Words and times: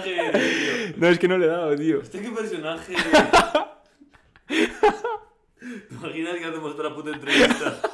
personaje 0.00 0.26
eres, 0.26 0.92
tío? 0.92 0.96
No, 1.00 1.08
es 1.08 1.18
que 1.18 1.28
no 1.28 1.38
le 1.38 1.46
he 1.46 1.48
dado, 1.48 1.76
tío. 1.76 2.00
¿Este 2.00 2.20
qué 2.22 2.30
personaje 2.30 2.94
¿Te 4.46 5.94
imaginas 5.94 6.34
que 6.36 6.44
hacemos 6.44 6.72
otra 6.74 6.94
puta 6.94 7.10
entrevista? 7.10 7.80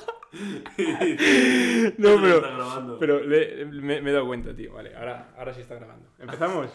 No, 1.99 2.21
pero-. 2.21 2.99
Pero 3.01 3.21
le- 3.25 3.65
me, 3.65 4.03
me 4.03 4.11
he 4.11 4.13
dado 4.13 4.27
cuenta, 4.27 4.55
tío. 4.55 4.75
Vale, 4.75 4.95
ahora, 4.95 5.33
ahora 5.39 5.55
sí 5.55 5.63
está 5.63 5.75
grabando. 5.75 6.07
¿Empezamos? 6.19 6.71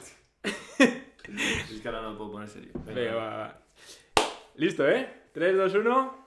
Es 0.79 1.79
que 1.81 1.87
ahora 1.87 2.01
no 2.01 2.11
me 2.11 2.17
puedo 2.17 2.31
poner 2.31 2.49
serio. 2.49 2.71
Venga. 2.73 2.99
Venga, 2.99 3.15
va, 3.15 3.37
va. 3.37 3.61
Listo, 4.55 4.87
¿eh? 4.89 5.07
3, 5.33 5.55
2, 5.55 5.75
1. 5.75 6.25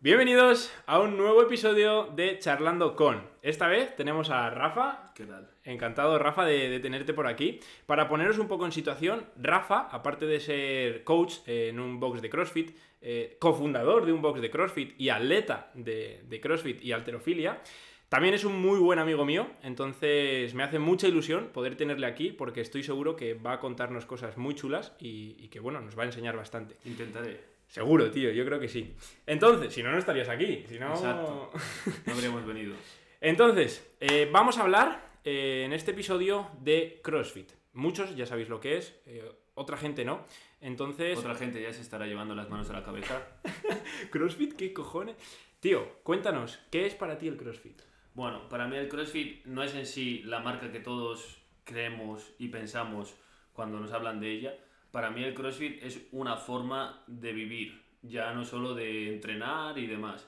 Bienvenidos 0.00 0.72
a 0.86 1.00
un 1.00 1.16
nuevo 1.16 1.42
episodio 1.42 2.06
de 2.14 2.38
Charlando 2.38 2.94
con. 2.94 3.28
Esta 3.42 3.66
vez 3.66 3.94
tenemos 3.96 4.30
a 4.30 4.48
Rafa. 4.50 5.05
¿Qué 5.16 5.24
tal? 5.24 5.48
Encantado, 5.64 6.18
Rafa, 6.18 6.44
de, 6.44 6.68
de 6.68 6.78
tenerte 6.78 7.14
por 7.14 7.26
aquí. 7.26 7.58
Para 7.86 8.06
poneros 8.06 8.36
un 8.36 8.48
poco 8.48 8.66
en 8.66 8.72
situación, 8.72 9.24
Rafa, 9.40 9.88
aparte 9.90 10.26
de 10.26 10.40
ser 10.40 11.04
coach 11.04 11.36
eh, 11.46 11.68
en 11.70 11.80
un 11.80 11.98
box 11.98 12.20
de 12.20 12.28
CrossFit, 12.28 12.76
eh, 13.00 13.38
cofundador 13.38 14.04
de 14.04 14.12
un 14.12 14.20
box 14.20 14.42
de 14.42 14.50
CrossFit 14.50 14.94
y 15.00 15.08
atleta 15.08 15.70
de, 15.72 16.22
de 16.28 16.38
CrossFit 16.38 16.84
y 16.84 16.92
alterofilia, 16.92 17.62
también 18.10 18.34
es 18.34 18.44
un 18.44 18.60
muy 18.60 18.78
buen 18.78 18.98
amigo 18.98 19.24
mío, 19.24 19.48
entonces 19.62 20.52
me 20.52 20.62
hace 20.62 20.78
mucha 20.78 21.08
ilusión 21.08 21.46
poder 21.46 21.76
tenerle 21.76 22.06
aquí 22.06 22.30
porque 22.30 22.60
estoy 22.60 22.82
seguro 22.82 23.16
que 23.16 23.32
va 23.32 23.54
a 23.54 23.58
contarnos 23.58 24.04
cosas 24.04 24.36
muy 24.36 24.54
chulas 24.54 24.92
y, 25.00 25.34
y 25.38 25.48
que, 25.48 25.60
bueno, 25.60 25.80
nos 25.80 25.98
va 25.98 26.02
a 26.02 26.06
enseñar 26.06 26.36
bastante. 26.36 26.76
Intentaré. 26.84 27.40
Seguro, 27.68 28.10
tío, 28.10 28.30
yo 28.32 28.44
creo 28.44 28.60
que 28.60 28.68
sí. 28.68 28.94
Entonces, 29.26 29.72
si 29.72 29.82
no, 29.82 29.90
no 29.90 29.98
estarías 29.98 30.28
aquí. 30.28 30.64
Si 30.68 30.78
no... 30.78 30.90
Exacto. 30.90 31.50
No 32.06 32.12
habríamos 32.12 32.46
venido. 32.46 32.74
Entonces, 33.20 33.84
eh, 34.00 34.28
vamos 34.30 34.58
a 34.58 34.62
hablar 34.62 35.05
eh, 35.26 35.64
en 35.66 35.72
este 35.74 35.90
episodio 35.90 36.48
de 36.60 37.00
CrossFit. 37.02 37.50
Muchos 37.74 38.16
ya 38.16 38.24
sabéis 38.24 38.48
lo 38.48 38.60
que 38.60 38.78
es, 38.78 38.98
eh, 39.06 39.22
otra 39.54 39.76
gente 39.76 40.04
no. 40.04 40.24
Entonces, 40.60 41.18
Otra 41.18 41.34
gente 41.34 41.60
ya 41.60 41.72
se 41.72 41.82
estará 41.82 42.06
llevando 42.06 42.34
las 42.34 42.48
manos 42.48 42.70
a 42.70 42.72
la 42.72 42.82
cabeza. 42.82 43.20
¿CrossFit 44.10 44.54
qué 44.54 44.72
cojones? 44.72 45.16
Tío, 45.60 46.00
cuéntanos, 46.02 46.58
¿qué 46.70 46.86
es 46.86 46.94
para 46.94 47.18
ti 47.18 47.28
el 47.28 47.36
CrossFit? 47.36 47.82
Bueno, 48.14 48.48
para 48.48 48.66
mí 48.66 48.76
el 48.76 48.88
CrossFit 48.88 49.44
no 49.46 49.62
es 49.62 49.74
en 49.74 49.84
sí 49.84 50.22
la 50.24 50.40
marca 50.40 50.70
que 50.72 50.80
todos 50.80 51.42
creemos 51.64 52.32
y 52.38 52.48
pensamos 52.48 53.14
cuando 53.52 53.78
nos 53.80 53.92
hablan 53.92 54.20
de 54.20 54.30
ella. 54.32 54.54
Para 54.90 55.10
mí 55.10 55.22
el 55.24 55.34
CrossFit 55.34 55.82
es 55.82 56.06
una 56.12 56.36
forma 56.36 57.02
de 57.06 57.32
vivir, 57.32 57.82
ya 58.02 58.32
no 58.32 58.44
solo 58.44 58.74
de 58.74 59.08
entrenar 59.12 59.76
y 59.76 59.86
demás. 59.86 60.26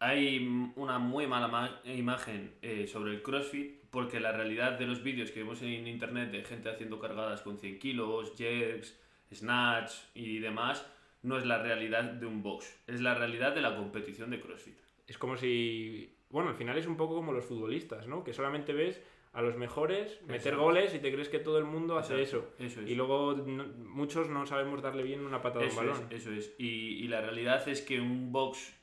Hay 0.00 0.72
una 0.76 0.98
muy 0.98 1.26
mala 1.26 1.46
ma- 1.48 1.80
imagen 1.84 2.56
eh, 2.62 2.86
sobre 2.88 3.12
el 3.12 3.22
CrossFit 3.22 3.83
porque 3.94 4.20
la 4.20 4.32
realidad 4.32 4.72
de 4.78 4.86
los 4.86 5.02
vídeos 5.02 5.30
que 5.30 5.40
vemos 5.40 5.62
en 5.62 5.86
internet 5.88 6.30
de 6.30 6.42
gente 6.44 6.68
haciendo 6.68 6.98
cargadas 6.98 7.40
con 7.40 7.56
100 7.58 7.78
kilos, 7.78 8.34
jerks, 8.36 9.00
snatch 9.32 9.92
y 10.14 10.38
demás, 10.40 10.86
no 11.22 11.38
es 11.38 11.46
la 11.46 11.62
realidad 11.62 12.04
de 12.04 12.26
un 12.26 12.42
box, 12.42 12.78
es 12.86 13.00
la 13.00 13.14
realidad 13.14 13.54
de 13.54 13.62
la 13.62 13.74
competición 13.76 14.28
de 14.30 14.40
CrossFit. 14.40 14.76
Es 15.06 15.16
como 15.16 15.36
si... 15.38 16.14
Bueno, 16.28 16.50
al 16.50 16.56
final 16.56 16.76
es 16.76 16.86
un 16.86 16.96
poco 16.96 17.14
como 17.14 17.32
los 17.32 17.44
futbolistas, 17.44 18.06
¿no? 18.06 18.24
Que 18.24 18.32
solamente 18.34 18.72
ves 18.72 19.00
a 19.32 19.40
los 19.42 19.56
mejores 19.56 20.20
meter 20.22 20.36
Exacto. 20.36 20.60
goles 20.62 20.94
y 20.94 20.98
te 20.98 21.12
crees 21.12 21.28
que 21.28 21.38
todo 21.38 21.58
el 21.58 21.64
mundo 21.64 21.96
hace 21.98 22.20
Exacto, 22.20 22.52
eso. 22.58 22.64
Eso 22.64 22.80
es. 22.82 22.90
Y 22.90 22.94
luego 22.94 23.34
no- 23.34 23.66
muchos 23.78 24.28
no 24.28 24.44
sabemos 24.46 24.82
darle 24.82 25.02
bien 25.04 25.20
una 25.24 25.40
patada 25.40 25.64
a 25.64 25.68
un 25.68 25.76
balón. 25.76 26.06
es, 26.10 26.20
eso 26.22 26.32
es. 26.32 26.54
Y, 26.58 27.04
y 27.04 27.08
la 27.08 27.20
realidad 27.20 27.66
es 27.68 27.80
que 27.82 28.00
un 28.00 28.32
box 28.32 28.74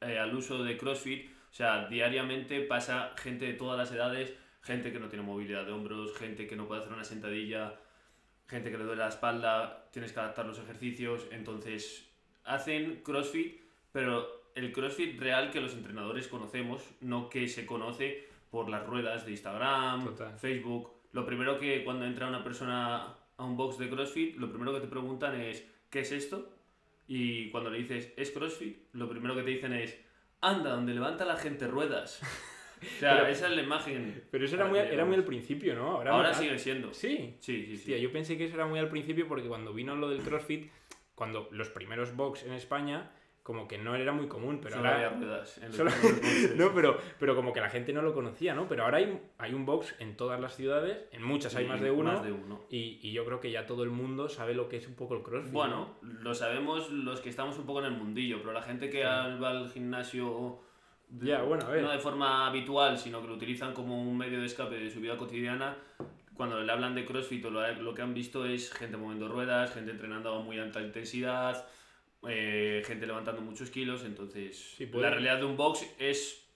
eh, 0.00 0.18
al 0.18 0.34
uso 0.34 0.62
de 0.64 0.76
CrossFit, 0.76 1.28
o 1.50 1.54
sea, 1.54 1.88
diariamente 1.88 2.60
pasa 2.60 3.12
gente 3.16 3.44
de 3.44 3.54
todas 3.54 3.76
las 3.76 3.90
edades, 3.92 4.32
gente 4.62 4.92
que 4.92 5.00
no 5.00 5.08
tiene 5.08 5.24
movilidad 5.24 5.66
de 5.66 5.72
hombros, 5.72 6.16
gente 6.16 6.46
que 6.46 6.56
no 6.56 6.66
puede 6.66 6.82
hacer 6.82 6.92
una 6.92 7.04
sentadilla, 7.04 7.74
gente 8.46 8.70
que 8.70 8.78
le 8.78 8.84
duele 8.84 9.02
la 9.02 9.08
espalda, 9.08 9.88
tienes 9.92 10.12
que 10.12 10.20
adaptar 10.20 10.46
los 10.46 10.58
ejercicios, 10.58 11.26
entonces 11.32 12.08
hacen 12.44 13.02
CrossFit, 13.02 13.60
pero 13.92 14.50
el 14.54 14.72
CrossFit 14.72 15.18
real 15.18 15.50
que 15.50 15.60
los 15.60 15.74
entrenadores 15.74 16.28
conocemos, 16.28 16.88
no 17.00 17.28
que 17.28 17.48
se 17.48 17.66
conoce 17.66 18.28
por 18.50 18.68
las 18.68 18.86
ruedas 18.86 19.24
de 19.24 19.32
Instagram, 19.32 20.04
Total. 20.04 20.38
Facebook. 20.38 20.92
Lo 21.12 21.26
primero 21.26 21.58
que 21.58 21.84
cuando 21.84 22.04
entra 22.04 22.28
una 22.28 22.44
persona 22.44 23.14
a 23.36 23.44
un 23.44 23.56
box 23.56 23.78
de 23.78 23.88
CrossFit, 23.88 24.36
lo 24.36 24.48
primero 24.50 24.72
que 24.72 24.80
te 24.80 24.86
preguntan 24.86 25.40
es 25.40 25.66
¿qué 25.88 26.00
es 26.00 26.12
esto? 26.12 26.52
Y 27.08 27.50
cuando 27.50 27.70
le 27.70 27.78
dices 27.78 28.12
¿es 28.16 28.30
CrossFit? 28.30 28.92
Lo 28.92 29.08
primero 29.08 29.34
que 29.34 29.42
te 29.42 29.50
dicen 29.50 29.72
es 29.72 29.98
anda, 30.40 30.70
donde 30.70 30.94
levanta 30.94 31.24
la 31.24 31.36
gente 31.36 31.66
ruedas. 31.66 32.20
o 32.82 32.84
sea, 32.98 33.14
Pero- 33.16 33.26
esa 33.28 33.46
es 33.48 33.56
la 33.56 33.62
imagen. 33.62 34.24
Pero 34.30 34.44
eso 34.44 34.56
era 34.56 34.66
muy, 34.66 34.78
era 34.78 35.04
muy 35.04 35.16
al 35.16 35.24
principio, 35.24 35.74
¿no? 35.74 35.92
Ahora, 35.92 36.12
Ahora 36.12 36.34
sigue 36.34 36.58
siendo. 36.58 36.92
Sí. 36.94 37.36
Sí, 37.40 37.64
sí, 37.66 37.66
sí. 37.66 37.74
Hostia, 37.74 37.98
yo 37.98 38.12
pensé 38.12 38.36
que 38.38 38.44
eso 38.44 38.54
era 38.54 38.66
muy 38.66 38.78
al 38.78 38.88
principio 38.88 39.26
porque 39.28 39.48
cuando 39.48 39.72
vino 39.72 39.94
lo 39.96 40.08
del 40.08 40.20
CrossFit, 40.22 40.70
cuando 41.14 41.48
los 41.50 41.68
primeros 41.70 42.16
box 42.16 42.44
en 42.44 42.52
España, 42.52 43.10
como 43.50 43.66
que 43.66 43.78
no 43.78 43.96
era 43.96 44.12
muy 44.12 44.28
común, 44.28 44.60
pero 44.62 44.76
Solo 44.76 44.88
ahora... 44.90 45.08
había 45.08 45.18
ruedas 45.18 45.58
en 45.58 45.72
Solo-. 45.72 45.90
No, 46.56 46.72
pero, 46.72 46.96
pero 47.18 47.34
como 47.34 47.52
que 47.52 47.60
la 47.60 47.68
gente 47.68 47.92
no 47.92 48.00
lo 48.00 48.14
conocía, 48.14 48.54
¿no? 48.54 48.68
Pero 48.68 48.84
ahora 48.84 48.98
hay, 48.98 49.20
hay 49.38 49.54
un 49.54 49.66
box 49.66 49.96
en 49.98 50.16
todas 50.16 50.38
las 50.40 50.54
ciudades, 50.54 50.98
en 51.10 51.24
muchas 51.24 51.56
hay 51.56 51.64
Y 51.64 51.68
más 51.68 51.80
de 51.80 51.90
uno, 51.90 52.12
Más 52.12 52.22
de 52.24 52.30
uno. 52.30 52.60
Y, 52.70 53.00
y 53.02 53.10
yo 53.10 53.24
creo 53.24 53.40
que 53.40 53.50
ya 53.50 53.66
todo 53.66 53.82
el 53.82 53.90
mundo 53.90 54.28
sabe 54.28 54.54
lo 54.54 54.68
que 54.68 54.76
es 54.76 54.86
un 54.86 54.94
poco 54.94 55.16
el 55.16 55.22
CrossFit. 55.24 55.52
Bueno, 55.52 55.96
lo 56.02 56.32
sabemos 56.32 56.90
los 56.92 57.20
que 57.20 57.28
estamos 57.28 57.58
un 57.58 57.66
poco 57.66 57.80
en 57.80 57.86
el 57.86 57.98
mundillo, 57.98 58.38
pero 58.38 58.52
la 58.52 58.62
gente 58.62 58.88
que 58.88 59.02
va 59.04 59.50
al 59.50 59.68
gimnasio 59.68 60.60
de- 61.08 61.26
Ya, 61.26 61.42
bueno, 61.42 61.66
a 61.66 61.70
ver. 61.70 61.82
no 61.82 61.90
de 61.90 61.98
forma 61.98 62.46
habitual, 62.46 62.96
sino 62.98 63.20
que 63.20 63.26
lo 63.26 63.34
utilizan 63.34 63.74
como 63.74 64.00
un 64.00 64.16
medio 64.16 64.38
de 64.38 64.46
escape 64.46 64.76
de 64.76 64.88
su 64.90 65.00
vida 65.00 65.16
cotidiana, 65.16 65.76
cuando 66.34 66.60
le 66.60 66.70
hablan 66.70 66.94
de 66.94 67.04
CrossFit 67.04 67.44
o 67.46 67.50
lo 67.50 67.94
que 67.94 68.02
han 68.02 68.14
visto 68.14 68.46
es 68.46 68.72
gente 68.72 68.96
moviendo 68.96 69.26
ruedas, 69.28 69.74
gente 69.74 69.90
entrenando 69.90 70.32
a 70.36 70.40
muy 70.40 70.58
alta 70.58 70.80
intensidad, 70.80 71.66
eh, 72.28 72.82
gente 72.86 73.06
levantando 73.06 73.40
muchos 73.40 73.70
kilos, 73.70 74.04
entonces 74.04 74.76
la 74.92 75.10
realidad 75.10 75.38
de 75.38 75.44
un 75.44 75.56
box 75.56 75.86
es 75.98 76.46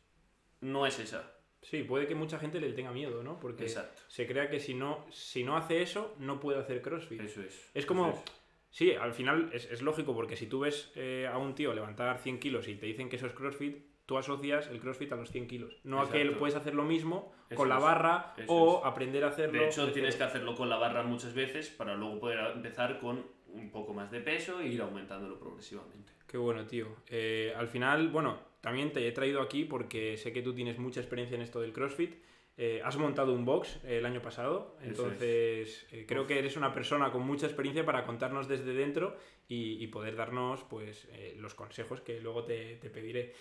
no 0.60 0.86
es 0.86 0.98
esa. 0.98 1.30
Sí, 1.62 1.82
puede 1.82 2.06
que 2.06 2.14
mucha 2.14 2.38
gente 2.38 2.60
le 2.60 2.72
tenga 2.74 2.92
miedo, 2.92 3.22
¿no? 3.22 3.40
Porque 3.40 3.64
Exacto. 3.64 4.02
se 4.08 4.26
crea 4.26 4.50
que 4.50 4.60
si 4.60 4.74
no, 4.74 5.06
si 5.10 5.44
no 5.44 5.56
hace 5.56 5.80
eso, 5.80 6.14
no 6.18 6.38
puede 6.38 6.58
hacer 6.60 6.82
CrossFit. 6.82 7.20
Eso 7.22 7.40
es. 7.42 7.70
Es 7.72 7.86
como, 7.86 8.10
es. 8.10 8.22
sí, 8.70 8.92
al 8.92 9.14
final 9.14 9.48
es, 9.52 9.64
es 9.70 9.80
lógico 9.80 10.14
porque 10.14 10.36
si 10.36 10.46
tú 10.46 10.60
ves 10.60 10.92
eh, 10.94 11.26
a 11.30 11.38
un 11.38 11.54
tío 11.54 11.72
levantar 11.72 12.18
100 12.18 12.38
kilos 12.38 12.68
y 12.68 12.74
te 12.74 12.84
dicen 12.84 13.08
que 13.08 13.16
eso 13.16 13.26
es 13.26 13.32
CrossFit, 13.32 13.78
tú 14.04 14.18
asocias 14.18 14.66
el 14.68 14.78
CrossFit 14.78 15.12
a 15.12 15.16
los 15.16 15.30
100 15.30 15.46
kilos. 15.46 15.80
No 15.84 16.02
a 16.02 16.10
que 16.10 16.18
Exacto. 16.18 16.38
puedes 16.38 16.54
hacer 16.56 16.74
lo 16.74 16.84
mismo 16.84 17.32
Eso 17.48 17.56
con 17.56 17.70
la 17.70 17.78
barra 17.78 18.34
o 18.46 18.80
es. 18.80 18.86
aprender 18.86 19.24
a 19.24 19.28
hacerlo. 19.28 19.58
De 19.58 19.66
hecho, 19.66 19.90
tienes 19.90 20.16
que 20.16 20.24
hacerlo 20.24 20.54
con 20.54 20.68
la 20.68 20.76
barra 20.76 21.02
muchas 21.02 21.32
veces 21.32 21.70
para 21.70 21.94
luego 21.94 22.20
poder 22.20 22.40
empezar 22.54 22.98
con 23.00 23.24
un 23.54 23.70
poco 23.70 23.94
más 23.94 24.10
de 24.10 24.20
peso 24.20 24.60
e 24.60 24.68
ir 24.68 24.82
aumentándolo 24.82 25.38
progresivamente. 25.38 26.12
Qué 26.26 26.38
bueno, 26.38 26.66
tío. 26.66 26.88
Eh, 27.08 27.52
al 27.56 27.68
final, 27.68 28.08
bueno, 28.08 28.38
también 28.60 28.92
te 28.92 29.06
he 29.06 29.12
traído 29.12 29.40
aquí 29.40 29.64
porque 29.64 30.16
sé 30.16 30.32
que 30.32 30.42
tú 30.42 30.54
tienes 30.54 30.78
mucha 30.78 31.00
experiencia 31.00 31.34
en 31.34 31.42
esto 31.42 31.60
del 31.60 31.72
CrossFit. 31.72 32.14
Eh, 32.56 32.80
has 32.84 32.96
montado 32.96 33.32
un 33.34 33.44
box 33.44 33.80
el 33.84 34.06
año 34.06 34.22
pasado, 34.22 34.76
entonces 34.80 35.86
eh, 35.90 36.04
creo 36.06 36.24
que 36.24 36.38
eres 36.38 36.56
una 36.56 36.72
persona 36.72 37.10
con 37.10 37.26
mucha 37.26 37.46
experiencia 37.46 37.84
para 37.84 38.06
contarnos 38.06 38.46
desde 38.46 38.74
dentro 38.74 39.16
y, 39.48 39.82
y 39.82 39.88
poder 39.88 40.14
darnos 40.14 40.62
pues 40.62 41.08
eh, 41.10 41.34
los 41.36 41.54
consejos 41.54 42.00
que 42.00 42.20
luego 42.20 42.44
te, 42.44 42.76
te 42.76 42.90
pediré. 42.90 43.34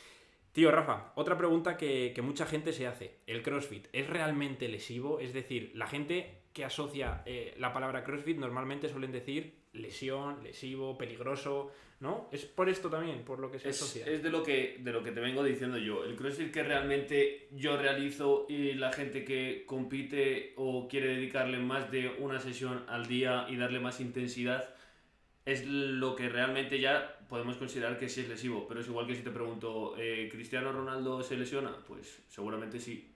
Tío 0.51 0.71
Rafa, 0.71 1.13
otra 1.15 1.37
pregunta 1.37 1.77
que, 1.77 2.11
que 2.15 2.23
mucha 2.23 2.47
gente 2.47 2.73
se 2.73 2.87
hace. 2.87 3.19
¿El 3.27 3.43
CrossFit 3.43 3.87
es 3.93 4.09
realmente 4.09 4.67
lesivo? 4.67 5.19
Es 5.19 5.31
decir, 5.31 5.71
la 5.75 5.85
gente 5.85 6.41
que 6.51 6.65
asocia 6.65 7.23
la 7.57 7.71
palabra 7.71 8.03
CrossFit 8.03 8.37
normalmente 8.37 8.89
suelen 8.89 9.11
decir 9.11 9.62
lesión, 9.73 10.43
lesivo, 10.43 10.97
peligroso, 10.97 11.71
¿no? 11.99 12.29
Es 12.31 12.45
por 12.45 12.69
esto 12.69 12.89
también, 12.89 13.23
por 13.23 13.39
lo 13.39 13.51
que 13.51 13.59
se 13.59 13.69
Es, 13.69 13.81
asocia. 13.81 14.05
es 14.05 14.21
de, 14.23 14.29
lo 14.29 14.43
que, 14.43 14.77
de 14.79 14.91
lo 14.91 15.03
que 15.03 15.11
te 15.11 15.19
vengo 15.19 15.43
diciendo 15.43 15.77
yo. 15.77 16.03
El 16.03 16.15
CrossFit 16.15 16.51
que 16.51 16.63
realmente 16.63 17.47
yo 17.51 17.77
realizo 17.77 18.45
y 18.49 18.73
la 18.73 18.91
gente 18.91 19.23
que 19.23 19.63
compite 19.65 20.53
o 20.57 20.87
quiere 20.87 21.15
dedicarle 21.15 21.57
más 21.59 21.91
de 21.91 22.09
una 22.19 22.39
sesión 22.39 22.83
al 22.87 23.07
día 23.07 23.45
y 23.49 23.55
darle 23.57 23.79
más 23.79 23.99
intensidad 23.99 24.69
es 25.45 25.65
lo 25.65 26.15
que 26.15 26.29
realmente 26.29 26.79
ya 26.79 27.19
podemos 27.27 27.57
considerar 27.57 27.97
que 27.97 28.09
sí 28.09 28.21
es 28.21 28.29
lesivo. 28.29 28.67
Pero 28.67 28.79
es 28.81 28.87
igual 28.87 29.07
que 29.07 29.15
si 29.15 29.23
te 29.23 29.31
pregunto, 29.31 29.95
eh, 29.97 30.29
¿Cristiano 30.31 30.71
Ronaldo 30.71 31.21
se 31.23 31.35
lesiona? 31.35 31.75
Pues 31.87 32.21
seguramente 32.29 32.79
sí. 32.79 33.09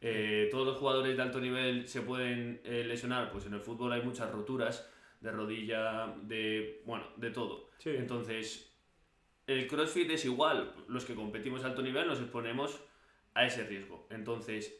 Eh, 0.00 0.48
¿Todos 0.50 0.66
los 0.66 0.76
jugadores 0.76 1.16
de 1.16 1.22
alto 1.22 1.40
nivel 1.40 1.88
se 1.88 2.02
pueden 2.02 2.60
eh, 2.64 2.84
lesionar? 2.86 3.30
Pues 3.32 3.46
en 3.46 3.54
el 3.54 3.60
fútbol 3.60 3.92
hay 3.92 4.02
muchas 4.02 4.30
roturas 4.30 4.86
de 5.24 5.32
rodilla, 5.32 6.14
de, 6.22 6.82
bueno, 6.84 7.06
de 7.16 7.30
todo. 7.30 7.70
Sí. 7.78 7.90
Entonces, 7.90 8.70
el 9.46 9.66
CrossFit 9.66 10.10
es 10.10 10.24
igual. 10.26 10.74
Los 10.86 11.06
que 11.06 11.14
competimos 11.14 11.64
a 11.64 11.68
alto 11.68 11.82
nivel 11.82 12.06
nos 12.06 12.20
exponemos 12.20 12.78
a 13.32 13.46
ese 13.46 13.64
riesgo. 13.64 14.06
Entonces, 14.10 14.78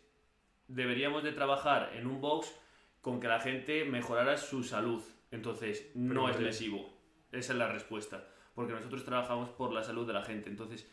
deberíamos 0.69 1.25
de 1.25 1.33
trabajar 1.33 1.93
en 1.95 2.07
un 2.07 2.21
box 2.21 2.55
con 3.01 3.21
que 3.21 3.27
la 3.27 3.41
gente 3.41 3.87
mejorara 3.87 4.37
su 4.37 4.63
salud. 4.63 5.03
Entonces, 5.31 5.91
no 5.95 6.27
Pero 6.27 6.35
es 6.35 6.41
lesivo. 6.41 6.93
Esa 7.33 7.55
es 7.55 7.59
la 7.59 7.73
respuesta. 7.73 8.29
Porque 8.55 8.75
nosotros 8.75 9.05
trabajamos 9.05 9.49
por 9.49 9.73
la 9.73 9.83
salud 9.83 10.07
de 10.07 10.13
la 10.13 10.25
gente. 10.25 10.51
Entonces, 10.51 10.93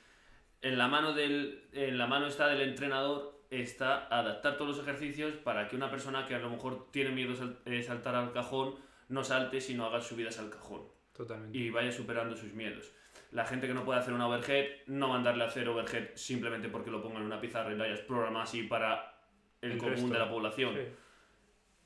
en 0.61 0.77
la 0.77 0.87
mano, 0.87 1.13
del, 1.13 1.67
en 1.73 1.97
la 1.97 2.07
mano 2.07 2.27
está 2.27 2.47
del 2.47 2.61
entrenador 2.61 3.41
está 3.49 4.07
adaptar 4.07 4.55
todos 4.57 4.77
los 4.77 4.87
ejercicios 4.87 5.33
para 5.33 5.67
que 5.67 5.75
una 5.75 5.91
persona 5.91 6.25
que 6.25 6.35
a 6.35 6.39
lo 6.39 6.49
mejor 6.49 6.89
tiene 6.91 7.11
miedo 7.11 7.33
de 7.65 7.83
saltar 7.83 8.15
al 8.15 8.31
cajón 8.31 8.75
no 9.11 9.23
salte, 9.23 9.61
sino 9.61 9.85
haga 9.85 10.01
subidas 10.01 10.39
al 10.39 10.49
cajón. 10.49 10.83
Totalmente. 11.13 11.57
Y 11.57 11.69
vaya 11.69 11.91
superando 11.91 12.35
sus 12.35 12.53
miedos. 12.53 12.91
La 13.31 13.45
gente 13.45 13.67
que 13.67 13.73
no 13.73 13.85
puede 13.85 13.99
hacer 13.99 14.13
una 14.13 14.27
overhead, 14.27 14.67
no 14.87 15.09
mandarle 15.09 15.43
a 15.43 15.47
hacer 15.47 15.67
overhead 15.69 16.09
simplemente 16.15 16.69
porque 16.69 16.89
lo 16.89 17.01
pongan 17.01 17.21
en 17.21 17.27
una 17.27 17.39
pizarra 17.39 17.71
y 17.71 17.77
lo 17.77 17.83
hayas 17.83 17.99
programado 18.01 18.43
así 18.43 18.63
para 18.63 19.15
el, 19.61 19.77
común 19.77 20.09
de 20.09 20.19
la 20.19 20.29
población. 20.29 20.75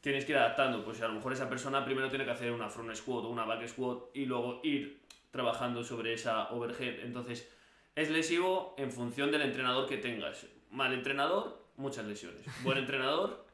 Tienes 0.01 0.25
que 0.25 0.31
ir 0.33 0.37
adaptando, 0.37 0.83
pues 0.83 1.01
a 1.01 1.07
lo 1.07 1.15
mejor 1.15 1.33
esa 1.33 1.49
persona 1.49 1.83
primero 1.83 2.09
tiene 2.09 2.25
que 2.25 2.31
hacer 2.31 2.51
una 2.51 2.69
front 2.69 2.93
squat 2.95 3.25
o 3.25 3.29
una 3.29 3.45
back 3.45 3.67
squat 3.67 4.03
y 4.13 4.25
luego 4.25 4.61
ir 4.63 5.01
trabajando 5.31 5.83
sobre 5.83 6.13
esa 6.13 6.49
overhead. 6.51 6.99
Entonces, 7.01 7.51
es 7.95 8.09
lesivo 8.09 8.75
en 8.77 8.91
función 8.91 9.31
del 9.31 9.41
entrenador 9.41 9.87
que 9.87 9.97
tengas. 9.97 10.45
Mal 10.69 10.93
entrenador, 10.93 11.65
muchas 11.77 12.05
lesiones. 12.05 12.45
Buen 12.63 12.77
entrenador, 12.79 13.44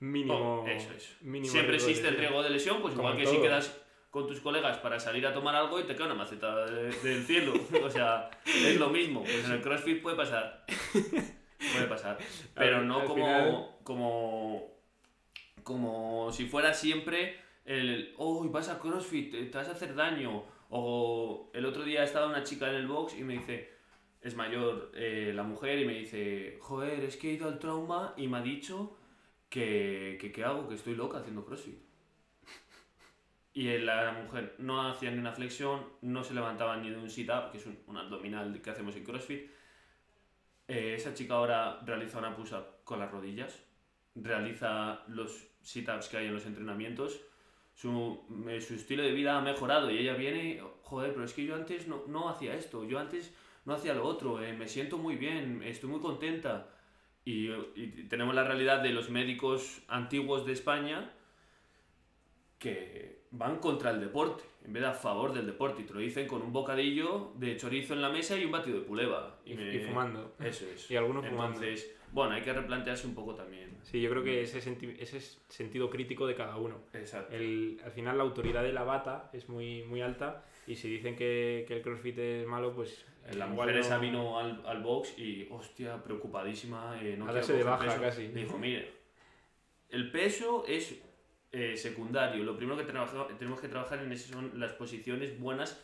mínimo. 0.00 0.62
Oh, 0.62 0.66
eso 0.66 0.92
es. 0.92 1.16
Siempre 1.48 1.76
existe 1.76 2.08
el 2.08 2.16
riesgo 2.16 2.42
de 2.42 2.50
lesión, 2.50 2.82
pues 2.82 2.94
igual 2.94 3.16
que 3.16 3.26
si 3.26 3.38
quedas 3.38 3.80
con 4.10 4.26
tus 4.26 4.40
colegas 4.40 4.78
para 4.78 4.98
salir 4.98 5.24
a 5.26 5.32
tomar 5.32 5.54
algo 5.54 5.78
y 5.78 5.84
te 5.84 5.94
cae 5.94 6.06
una 6.06 6.16
maceta 6.16 6.66
del 6.66 7.24
cielo. 7.24 7.54
o 7.84 7.90
sea, 7.90 8.28
es 8.44 8.78
lo 8.78 8.88
mismo. 8.90 9.22
Pues 9.22 9.44
en 9.44 9.52
el 9.52 9.60
CrossFit 9.60 10.02
puede 10.02 10.16
pasar. 10.16 10.64
Puede 10.92 11.86
pasar. 11.88 12.18
Pero 12.54 12.82
no 12.82 13.04
como, 13.04 13.78
como, 13.84 14.74
como 15.62 16.32
si 16.32 16.46
fuera 16.46 16.74
siempre 16.74 17.38
el, 17.64 18.14
oh, 18.18 18.48
vas 18.48 18.68
a 18.68 18.80
CrossFit, 18.80 19.50
te 19.50 19.56
vas 19.56 19.68
a 19.68 19.72
hacer 19.72 19.94
daño. 19.94 20.44
O 20.70 21.50
el 21.52 21.66
otro 21.66 21.84
día 21.84 22.04
estaba 22.04 22.26
una 22.26 22.42
chica 22.42 22.68
en 22.68 22.76
el 22.76 22.86
box 22.86 23.16
y 23.18 23.22
me 23.22 23.34
dice, 23.34 23.70
es 24.20 24.36
mayor 24.36 24.92
eh, 24.94 25.32
la 25.34 25.42
mujer, 25.42 25.78
y 25.80 25.84
me 25.84 25.94
dice, 25.94 26.58
joder, 26.60 27.04
es 27.04 27.16
que 27.16 27.30
he 27.30 27.32
ido 27.34 27.48
al 27.48 27.58
trauma 27.58 28.14
y 28.16 28.28
me 28.28 28.38
ha 28.38 28.42
dicho 28.42 28.96
que, 29.50 30.16
que 30.20 30.32
¿qué 30.32 30.44
hago? 30.44 30.68
Que 30.68 30.76
estoy 30.76 30.94
loca 30.94 31.18
haciendo 31.18 31.44
CrossFit. 31.44 31.78
Y 33.52 33.76
la 33.78 34.12
mujer 34.12 34.54
no 34.58 34.88
hacía 34.88 35.10
ni 35.10 35.18
una 35.18 35.32
flexión, 35.32 35.84
no 36.02 36.22
se 36.22 36.34
levantaba 36.34 36.76
ni 36.76 36.88
de 36.88 36.96
un 36.96 37.10
sit-up, 37.10 37.50
que 37.50 37.58
es 37.58 37.66
un, 37.66 37.96
abdominal 37.96 38.62
que 38.62 38.70
hacemos 38.70 38.94
en 38.94 39.04
CrossFit. 39.04 39.50
Eh, 40.68 40.94
esa 40.94 41.12
chica 41.14 41.34
ahora 41.34 41.80
realiza 41.84 42.18
una 42.18 42.34
push-up 42.34 42.84
con 42.84 43.00
las 43.00 43.10
rodillas, 43.10 43.60
realiza 44.14 45.02
los 45.08 45.48
sit-ups 45.62 46.08
que 46.08 46.18
hay 46.18 46.26
en 46.26 46.34
los 46.34 46.46
entrenamientos. 46.46 47.20
Su, 47.74 48.24
su, 48.60 48.74
estilo 48.74 49.02
de 49.02 49.12
vida 49.12 49.36
ha 49.36 49.40
mejorado 49.40 49.90
y 49.90 49.98
ella 49.98 50.14
viene, 50.14 50.62
joder, 50.82 51.12
pero 51.12 51.24
es 51.24 51.32
que 51.32 51.44
yo 51.44 51.56
antes 51.56 51.88
no, 51.88 52.04
no 52.06 52.28
hacía 52.28 52.54
esto, 52.54 52.84
yo 52.84 53.00
antes 53.00 53.34
no 53.64 53.74
hacía 53.74 53.94
lo 53.94 54.04
otro, 54.06 54.40
eh, 54.42 54.52
me 54.52 54.68
siento 54.68 54.96
muy 54.96 55.16
bien, 55.16 55.62
estoy 55.64 55.90
muy 55.90 56.00
contenta. 56.00 56.68
Y, 57.30 57.80
y 57.80 57.86
tenemos 58.08 58.34
la 58.34 58.44
realidad 58.44 58.80
de 58.82 58.90
los 58.90 59.10
médicos 59.10 59.82
antiguos 59.88 60.46
de 60.46 60.52
España 60.52 61.12
que 62.58 63.20
van 63.30 63.58
contra 63.58 63.90
el 63.90 64.00
deporte, 64.00 64.44
en 64.64 64.72
vez 64.72 64.82
de 64.82 64.88
a 64.88 64.92
favor 64.92 65.32
del 65.32 65.46
deporte. 65.46 65.82
Y 65.82 65.84
te 65.86 65.94
lo 65.94 66.00
dicen 66.00 66.26
con 66.26 66.42
un 66.42 66.52
bocadillo 66.52 67.32
de 67.36 67.56
chorizo 67.56 67.94
en 67.94 68.02
la 68.02 68.10
mesa 68.10 68.36
y 68.36 68.44
un 68.44 68.52
batido 68.52 68.78
de 68.80 68.84
puleva. 68.84 69.40
Y, 69.44 69.54
fumando. 69.80 70.34
Eso 70.38 70.66
es. 70.66 70.90
y 70.90 70.96
algunos 70.96 71.26
fumando. 71.26 71.60
Bueno, 72.12 72.34
hay 72.34 72.42
que 72.42 72.52
replantearse 72.52 73.06
un 73.06 73.14
poco 73.14 73.34
también. 73.34 73.78
Sí, 73.82 74.00
yo 74.00 74.10
creo 74.10 74.22
que 74.22 74.42
ese, 74.42 74.58
ese 74.58 75.20
sentido 75.48 75.88
crítico 75.90 76.26
de 76.26 76.34
cada 76.34 76.56
uno. 76.56 76.80
Exacto. 76.92 77.34
El, 77.34 77.80
al 77.84 77.92
final 77.92 78.18
la 78.18 78.24
autoridad 78.24 78.62
de 78.62 78.72
la 78.72 78.82
bata 78.82 79.30
es 79.32 79.48
muy, 79.48 79.84
muy 79.84 80.02
alta 80.02 80.44
y 80.66 80.76
si 80.76 80.88
dicen 80.88 81.16
que, 81.16 81.64
que 81.66 81.74
el 81.76 81.82
crossfit 81.82 82.18
es 82.18 82.46
malo, 82.46 82.74
pues... 82.74 83.06
La 83.36 83.46
mujer 83.46 83.76
esa 83.76 83.98
vino 83.98 84.38
al, 84.38 84.62
al, 84.66 84.82
box 84.82 85.16
y, 85.18 85.46
hostia, 85.50 86.02
preocupadísima. 86.02 86.98
Eh, 87.00 87.16
no 87.16 87.28
a 87.28 87.32
darse 87.32 87.52
de 87.52 87.62
baja 87.62 88.00
casi. 88.00 88.28
dijo, 88.28 88.58
mire, 88.58 88.90
el 89.90 90.10
peso 90.10 90.64
es 90.66 91.00
eh, 91.52 91.76
secundario. 91.76 92.42
Lo 92.42 92.56
primero 92.56 92.76
que 92.76 92.84
tenemos 92.84 93.60
que 93.60 93.68
trabajar 93.68 94.00
en 94.00 94.10
eso 94.10 94.32
son 94.32 94.58
las 94.58 94.72
posiciones 94.72 95.38
buenas 95.38 95.80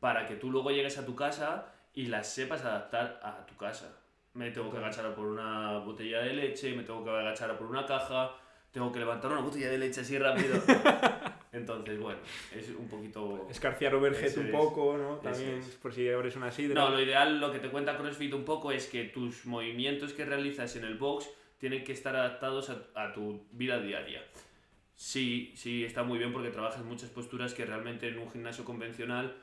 para 0.00 0.26
que 0.26 0.36
tú 0.36 0.50
luego 0.50 0.70
llegues 0.70 0.96
a 0.96 1.04
tu 1.04 1.14
casa 1.14 1.74
y 1.92 2.06
las 2.06 2.32
sepas 2.32 2.64
adaptar 2.64 3.20
a 3.22 3.44
tu 3.46 3.56
casa. 3.56 3.98
Me 4.36 4.50
tengo 4.50 4.70
que 4.70 4.76
agachar 4.76 5.14
por 5.14 5.26
una 5.26 5.78
botella 5.78 6.20
de 6.20 6.34
leche, 6.34 6.74
me 6.74 6.82
tengo 6.82 7.02
que 7.02 7.10
agachar 7.10 7.56
por 7.56 7.66
una 7.68 7.86
caja, 7.86 8.32
tengo 8.70 8.92
que 8.92 8.98
levantar 8.98 9.32
una 9.32 9.40
botella 9.40 9.70
de 9.70 9.78
leche 9.78 10.02
así 10.02 10.18
rápido. 10.18 10.60
Entonces, 11.52 11.98
bueno, 11.98 12.18
es 12.54 12.68
un 12.68 12.86
poquito... 12.86 13.46
Escarciar 13.50 13.94
overhead 13.94 14.36
un 14.36 14.50
poco, 14.50 14.98
¿no? 14.98 15.16
También, 15.16 15.62
por 15.80 15.94
si 15.94 16.06
abres 16.10 16.36
una 16.36 16.52
sidra. 16.52 16.74
No, 16.74 16.90
lo 16.90 17.00
ideal, 17.00 17.40
lo 17.40 17.50
que 17.50 17.60
te 17.60 17.70
cuenta 17.70 17.96
CrossFit 17.96 18.34
un 18.34 18.44
poco 18.44 18.72
es 18.72 18.88
que 18.88 19.04
tus 19.04 19.46
movimientos 19.46 20.12
que 20.12 20.26
realizas 20.26 20.76
en 20.76 20.84
el 20.84 20.98
box 20.98 21.30
tienen 21.56 21.82
que 21.82 21.92
estar 21.92 22.14
adaptados 22.14 22.68
a, 22.68 22.82
a 22.94 23.14
tu 23.14 23.46
vida 23.52 23.80
diaria. 23.80 24.22
Sí, 24.96 25.54
sí, 25.56 25.82
está 25.82 26.02
muy 26.02 26.18
bien 26.18 26.34
porque 26.34 26.50
trabajas 26.50 26.84
muchas 26.84 27.08
posturas 27.08 27.54
que 27.54 27.64
realmente 27.64 28.08
en 28.08 28.18
un 28.18 28.30
gimnasio 28.30 28.66
convencional 28.66 29.34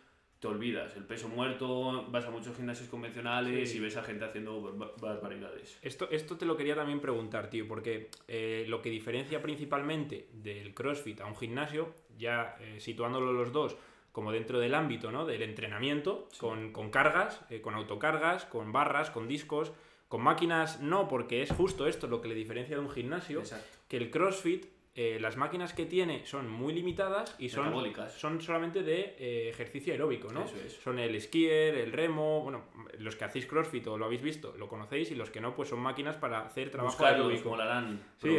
te 0.44 0.50
olvidas. 0.50 0.94
El 0.98 1.06
peso 1.06 1.30
muerto, 1.30 2.06
vas 2.10 2.26
a 2.26 2.30
muchos 2.30 2.54
gimnasios 2.58 2.90
convencionales 2.90 3.74
y 3.76 3.80
ves 3.80 3.96
a 3.96 4.04
gente 4.04 4.26
haciendo 4.26 4.62
barbaridades. 5.00 5.80
Esto, 5.82 6.10
esto 6.12 6.36
te 6.36 6.46
lo 6.46 6.58
quería 6.58 6.76
también 6.76 7.00
preguntar, 7.00 7.50
tío, 7.50 7.66
porque 7.66 8.10
eh, 8.28 8.66
lo 8.68 8.82
que 8.82 8.90
diferencia 8.90 9.42
principalmente 9.42 10.28
del 10.34 10.74
CrossFit 10.74 11.22
a 11.22 11.28
un 11.28 11.38
gimnasio, 11.38 11.94
ya 12.18 12.58
eh, 12.60 12.82
situándolo 12.82 13.32
los 13.32 13.54
dos 13.54 13.78
como 14.12 14.34
dentro 14.34 14.60
del 14.60 14.76
ámbito 14.76 15.14
¿no? 15.14 15.26
del 15.26 15.44
entrenamiento, 15.44 16.28
con, 16.38 16.74
con, 16.74 16.92
cargas, 16.92 17.40
eh, 17.50 17.62
con 17.62 17.74
autocargas, 17.76 18.44
con 18.44 18.74
barras, 18.74 19.12
con 19.12 19.30
discos, 19.30 19.72
con 20.10 20.22
máquinas, 20.22 20.82
no, 20.82 21.08
porque 21.08 21.42
es 21.42 21.52
justo 21.52 21.88
esto 21.88 22.08
lo 22.08 22.20
que 22.20 22.28
le 22.28 22.36
diferencia 22.36 22.76
de 22.76 22.82
un 22.82 22.90
gimnasio, 22.90 23.44
que 23.88 23.96
el 23.96 24.12
CrossFit 24.12 24.66
eh, 24.96 25.18
las 25.20 25.38
máquinas 25.38 25.74
que 25.74 25.88
tiene 25.88 26.24
son 26.24 26.48
muy 26.48 26.72
limitadas 26.72 27.36
y 27.40 27.50
son, 27.50 27.74
son 28.16 28.42
solamente 28.42 28.84
de 28.84 29.16
eh, 29.18 29.50
ejercicio 29.50 29.92
aeróbico, 29.92 30.32
¿no? 30.32 30.46
Son 30.84 31.00
el 31.00 31.20
skier, 31.20 31.74
el 31.74 31.92
remo, 31.92 32.42
bueno, 32.42 32.66
los 33.00 33.16
que 33.16 33.26
hacéis 33.26 33.48
CrossFit 33.48 33.88
o 33.88 33.98
lo 33.98 34.06
habéis 34.06 34.22
visto, 34.22 34.54
lo 34.56 34.68
conocéis, 34.68 35.10
y 35.10 35.16
los 35.16 35.32
que 35.32 35.42
no, 35.42 35.56
pues 35.56 35.70
son 35.70 35.80
máquinas 35.80 36.16
para 36.18 36.46
hacer 36.46 36.70
trabajo 36.70 37.04
aeróbico. 37.06 37.50
molarán 37.50 38.04
sí, 38.22 38.38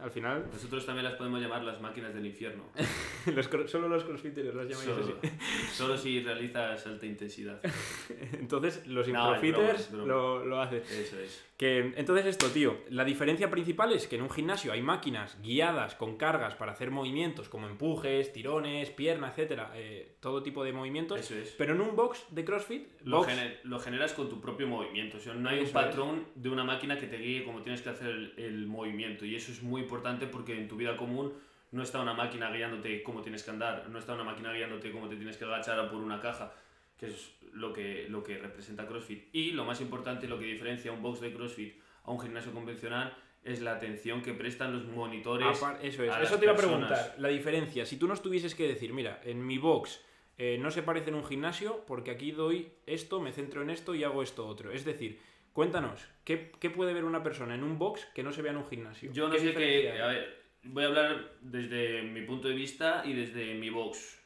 al 0.00 0.10
final... 0.10 0.46
Nosotros 0.50 0.86
también 0.86 1.04
las 1.04 1.14
podemos 1.16 1.38
llamar 1.38 1.64
las 1.64 1.82
máquinas 1.82 2.14
del 2.14 2.24
infierno. 2.24 2.64
solo 3.66 3.88
los 3.88 4.04
crossfitters 4.04 4.54
las 4.54 4.68
llamáis 4.68 4.88
solo, 4.88 5.18
así. 5.22 5.30
solo 5.74 5.98
si 5.98 6.22
realizas 6.22 6.86
alta 6.86 7.04
intensidad. 7.04 7.60
entonces, 8.32 8.86
los 8.86 9.06
improfitters 9.06 9.90
lo, 9.92 10.46
lo 10.46 10.62
hacen. 10.62 10.82
Eso 10.82 11.20
es. 11.20 11.49
Que, 11.60 11.92
entonces 11.96 12.24
esto, 12.24 12.48
tío, 12.48 12.78
la 12.88 13.04
diferencia 13.04 13.50
principal 13.50 13.92
es 13.92 14.06
que 14.06 14.16
en 14.16 14.22
un 14.22 14.30
gimnasio 14.30 14.72
hay 14.72 14.80
máquinas 14.80 15.36
guiadas 15.42 15.94
con 15.94 16.16
cargas 16.16 16.54
para 16.54 16.72
hacer 16.72 16.90
movimientos 16.90 17.50
como 17.50 17.66
empujes, 17.68 18.32
tirones, 18.32 18.88
pierna, 18.88 19.28
etcétera, 19.28 19.70
eh, 19.74 20.16
todo 20.20 20.42
tipo 20.42 20.64
de 20.64 20.72
movimientos. 20.72 21.20
Eso 21.20 21.34
es. 21.34 21.50
Pero 21.58 21.74
en 21.74 21.82
un 21.82 21.94
box 21.94 22.24
de 22.30 22.46
CrossFit 22.46 22.88
lo, 23.04 23.26
lo 23.64 23.78
generas 23.78 24.14
con 24.14 24.30
tu 24.30 24.40
propio 24.40 24.68
movimiento. 24.68 25.18
O 25.18 25.20
sea, 25.20 25.34
no 25.34 25.50
hay 25.50 25.58
un 25.58 25.68
patrón 25.68 26.28
de 26.34 26.48
una 26.48 26.64
máquina 26.64 26.98
que 26.98 27.08
te 27.08 27.18
guíe 27.18 27.44
cómo 27.44 27.60
tienes 27.60 27.82
que 27.82 27.90
hacer 27.90 28.08
el, 28.08 28.32
el 28.38 28.66
movimiento. 28.66 29.26
Y 29.26 29.36
eso 29.36 29.52
es 29.52 29.62
muy 29.62 29.82
importante 29.82 30.26
porque 30.26 30.56
en 30.56 30.66
tu 30.66 30.76
vida 30.76 30.96
común 30.96 31.34
no 31.72 31.82
está 31.82 32.00
una 32.00 32.14
máquina 32.14 32.50
guiándote 32.50 33.02
cómo 33.02 33.20
tienes 33.20 33.42
que 33.42 33.50
andar, 33.50 33.86
no 33.90 33.98
está 33.98 34.14
una 34.14 34.24
máquina 34.24 34.50
guiándote 34.50 34.90
cómo 34.90 35.10
te 35.10 35.16
tienes 35.16 35.36
que 35.36 35.44
agachar 35.44 35.90
por 35.90 36.00
una 36.00 36.20
caja, 36.20 36.54
que 36.96 37.08
es 37.08 37.32
lo 37.60 37.72
que, 37.72 38.06
lo 38.08 38.24
que 38.24 38.38
representa 38.38 38.86
CrossFit. 38.86 39.28
Y 39.32 39.52
lo 39.52 39.64
más 39.64 39.80
importante, 39.80 40.26
lo 40.26 40.38
que 40.38 40.46
diferencia 40.46 40.90
un 40.90 41.02
box 41.02 41.20
de 41.20 41.32
CrossFit 41.32 41.74
a 42.04 42.10
un 42.10 42.18
gimnasio 42.18 42.52
convencional 42.52 43.16
es 43.44 43.60
la 43.60 43.72
atención 43.72 44.22
que 44.22 44.34
prestan 44.34 44.72
los 44.72 44.84
monitores. 44.86 45.46
eso 45.82 46.04
es, 46.04 46.14
eso 46.22 46.38
te 46.38 46.44
iba 46.44 46.54
a 46.54 46.56
preguntar. 46.56 47.14
La 47.18 47.28
diferencia, 47.28 47.86
si 47.86 47.96
tú 47.96 48.06
no 48.06 48.16
tuvieses 48.16 48.54
que 48.54 48.66
decir, 48.66 48.92
mira, 48.92 49.20
en 49.24 49.46
mi 49.46 49.58
box 49.58 50.00
eh, 50.36 50.58
no 50.58 50.70
se 50.70 50.82
parece 50.82 51.10
en 51.10 51.16
un 51.16 51.24
gimnasio 51.24 51.84
porque 51.86 52.10
aquí 52.10 52.32
doy 52.32 52.72
esto, 52.86 53.20
me 53.20 53.32
centro 53.32 53.62
en 53.62 53.70
esto 53.70 53.94
y 53.94 54.04
hago 54.04 54.22
esto 54.22 54.46
otro. 54.46 54.72
Es 54.72 54.84
decir, 54.84 55.20
cuéntanos, 55.52 56.06
¿qué, 56.24 56.50
qué 56.58 56.70
puede 56.70 56.94
ver 56.94 57.04
una 57.04 57.22
persona 57.22 57.54
en 57.54 57.62
un 57.62 57.78
box 57.78 58.06
que 58.14 58.22
no 58.22 58.32
se 58.32 58.42
vea 58.42 58.52
en 58.52 58.58
un 58.58 58.66
gimnasio? 58.66 59.12
Yo 59.12 59.28
no 59.28 59.38
sé 59.38 59.54
qué. 59.54 60.00
A 60.00 60.06
ver, 60.06 60.40
voy 60.62 60.84
a 60.84 60.86
hablar 60.88 61.32
desde 61.40 62.02
mi 62.02 62.22
punto 62.22 62.48
de 62.48 62.54
vista 62.54 63.02
y 63.04 63.12
desde 63.12 63.54
mi 63.54 63.70
box. 63.70 64.18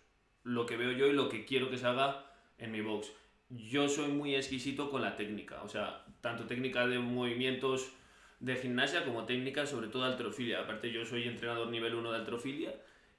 Lo 0.42 0.66
que 0.66 0.76
veo 0.76 0.92
yo 0.92 1.06
y 1.06 1.12
lo 1.12 1.28
que 1.28 1.44
quiero 1.44 1.70
que 1.70 1.78
se 1.78 1.86
haga 1.86 2.26
en 2.58 2.72
mi 2.72 2.80
box. 2.80 3.12
Yo 3.50 3.88
soy 3.88 4.08
muy 4.08 4.34
exquisito 4.34 4.90
con 4.90 5.02
la 5.02 5.16
técnica, 5.16 5.62
o 5.62 5.68
sea, 5.68 6.04
tanto 6.20 6.44
técnica 6.44 6.86
de 6.86 6.98
movimientos 6.98 7.92
de 8.40 8.56
gimnasia 8.56 9.04
como 9.04 9.24
técnica 9.24 9.66
sobre 9.66 9.88
todo 9.88 10.04
de 10.04 10.12
alterofilia. 10.12 10.60
Aparte 10.60 10.90
yo 10.90 11.04
soy 11.04 11.24
entrenador 11.24 11.68
nivel 11.68 11.94
1 11.94 12.12
de 12.12 12.18
alterofilia 12.18 12.74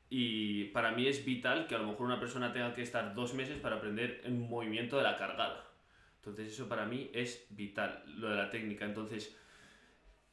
y 0.10 0.65
para 0.65 0.91
mí 0.91 1.08
es 1.08 1.25
vital 1.25 1.67
que 1.67 1.75
a 1.75 1.79
lo 1.79 1.88
mejor 1.88 2.05
una 2.05 2.20
persona 2.20 2.53
tenga 2.53 2.74
que 2.74 2.82
estar 2.82 3.15
dos 3.15 3.34
meses 3.34 3.60
para 3.60 3.77
aprender 3.77 4.22
el 4.24 4.34
movimiento 4.34 4.98
de 4.98 5.03
la 5.03 5.17
cargada. 5.17 5.65
Entonces 6.17 6.53
eso 6.53 6.67
para 6.67 6.86
mí 6.86 7.10
es 7.13 7.46
vital, 7.50 8.03
lo 8.05 8.29
de 8.29 8.36
la 8.36 8.50
técnica. 8.50 8.86
Entonces 8.86 9.36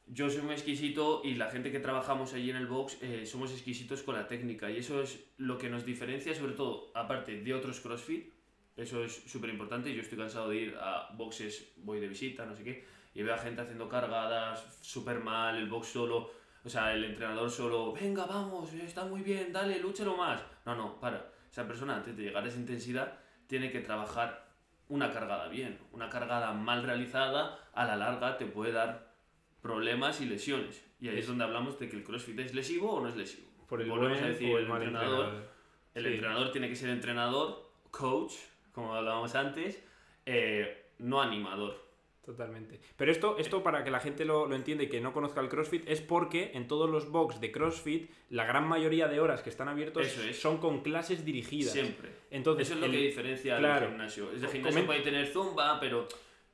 yo 0.07 0.29
soy 0.29 0.41
muy 0.41 0.53
exquisito 0.53 1.21
y 1.23 1.35
la 1.35 1.49
gente 1.49 1.71
que 1.71 1.79
trabajamos 1.79 2.33
allí 2.33 2.49
en 2.49 2.57
el 2.57 2.67
box 2.67 2.97
eh, 3.01 3.25
somos 3.25 3.51
exquisitos 3.51 4.03
con 4.03 4.15
la 4.15 4.27
técnica 4.27 4.69
y 4.69 4.77
eso 4.77 5.01
es 5.01 5.23
lo 5.37 5.57
que 5.57 5.69
nos 5.69 5.85
diferencia 5.85 6.35
sobre 6.35 6.53
todo, 6.53 6.91
aparte 6.93 7.41
de 7.41 7.53
otros 7.53 7.79
CrossFit, 7.79 8.31
eso 8.75 9.03
es 9.03 9.23
súper 9.29 9.49
importante. 9.49 9.93
Yo 9.93 10.01
estoy 10.01 10.17
cansado 10.17 10.49
de 10.49 10.55
ir 10.57 10.75
a 10.79 11.09
boxes, 11.13 11.73
voy 11.77 11.99
de 11.99 12.07
visita, 12.07 12.45
no 12.45 12.55
sé 12.55 12.63
qué, 12.63 12.85
y 13.13 13.21
veo 13.21 13.33
a 13.35 13.37
gente 13.37 13.61
haciendo 13.61 13.87
cargadas 13.89 14.65
súper 14.81 15.19
mal, 15.19 15.57
el 15.57 15.67
box 15.69 15.87
solo, 15.87 16.31
o 16.63 16.69
sea, 16.69 16.93
el 16.93 17.03
entrenador 17.03 17.49
solo, 17.51 17.93
venga, 17.93 18.25
vamos, 18.25 18.71
está 18.73 19.05
muy 19.05 19.21
bien, 19.21 19.51
dale, 19.51 19.79
lúchalo 19.79 20.15
más. 20.17 20.41
No, 20.65 20.75
no, 20.75 20.99
para. 20.99 21.29
Esa 21.51 21.67
persona 21.67 21.97
antes 21.97 22.17
de 22.17 22.23
llegar 22.23 22.43
a 22.43 22.47
esa 22.47 22.57
intensidad 22.57 23.19
tiene 23.45 23.71
que 23.71 23.81
trabajar 23.81 24.49
una 24.87 25.11
cargada 25.11 25.47
bien. 25.49 25.77
Una 25.91 26.09
cargada 26.09 26.51
mal 26.53 26.81
realizada 26.83 27.59
a 27.73 27.85
la 27.85 27.95
larga 27.95 28.37
te 28.37 28.45
puede 28.47 28.71
dar 28.71 29.13
problemas 29.61 30.19
y 30.21 30.25
lesiones. 30.25 30.83
Y 30.99 31.09
ahí 31.09 31.19
es, 31.19 31.27
donde 31.27 31.43
hablamos 31.43 31.77
de 31.79 31.89
que 31.89 31.95
el 31.97 32.03
CrossFit 32.03 32.39
es 32.39 32.53
lesivo 32.55 32.93
o 32.93 33.01
no 33.01 33.09
es 33.09 33.15
lesivo. 33.15 33.49
Por 33.67 33.81
el 33.81 33.89
Volvemos 33.89 34.13
buen 34.13 34.23
a 34.23 34.27
decir, 34.29 34.49
el 34.49 34.55
el 34.65 34.71
entrenador, 34.71 35.25
entrenador. 35.25 35.49
el 35.93 36.03
Sí. 36.05 36.13
entrenador 36.13 36.51
tiene 36.51 36.69
que 36.69 36.75
ser 36.75 36.89
entrenador, 36.89 37.71
coach, 37.91 38.33
como 38.73 38.93
hablábamos 38.95 39.33
antes, 39.35 39.81
eh, 40.25 40.85
no 40.99 41.21
animador. 41.21 41.81
Totalmente. 42.25 42.79
Pero 42.95 43.11
esto, 43.11 43.37
esto 43.37 43.63
para 43.63 43.83
que 43.83 43.91
la 43.91 43.99
gente 43.99 44.23
lo, 44.23 44.45
lo 44.47 44.55
entienda 44.55 44.85
y 44.85 44.87
que 44.87 45.01
no 45.01 45.11
conozca 45.11 45.41
el 45.41 45.49
CrossFit, 45.49 45.83
es 45.89 45.99
porque 45.99 46.51
en 46.53 46.67
todos 46.69 46.89
los 46.89 47.09
box 47.11 47.41
de 47.41 47.51
CrossFit, 47.51 48.09
la 48.29 48.45
gran 48.45 48.65
mayoría 48.65 49.09
de 49.09 49.19
horas 49.19 49.41
que 49.41 49.49
están 49.49 49.67
abiertos 49.67 50.07
es. 50.07 50.39
son 50.41 50.57
con 50.59 50.83
clases 50.83 51.25
dirigidas. 51.25 51.73
Siempre. 51.73 52.09
Entonces, 52.31 52.67
Eso 52.67 52.75
es 52.75 52.79
lo 52.79 52.85
el- 52.85 52.91
que 52.93 52.97
diferencia 52.99 53.57
claro. 53.57 53.81
del 53.81 53.89
gimnasio. 53.89 54.29
Co- 54.41 54.47
gimnasio 54.51 54.85
puede 54.85 55.01
tener 55.01 55.27
zumba, 55.27 55.79
pero 55.81 56.07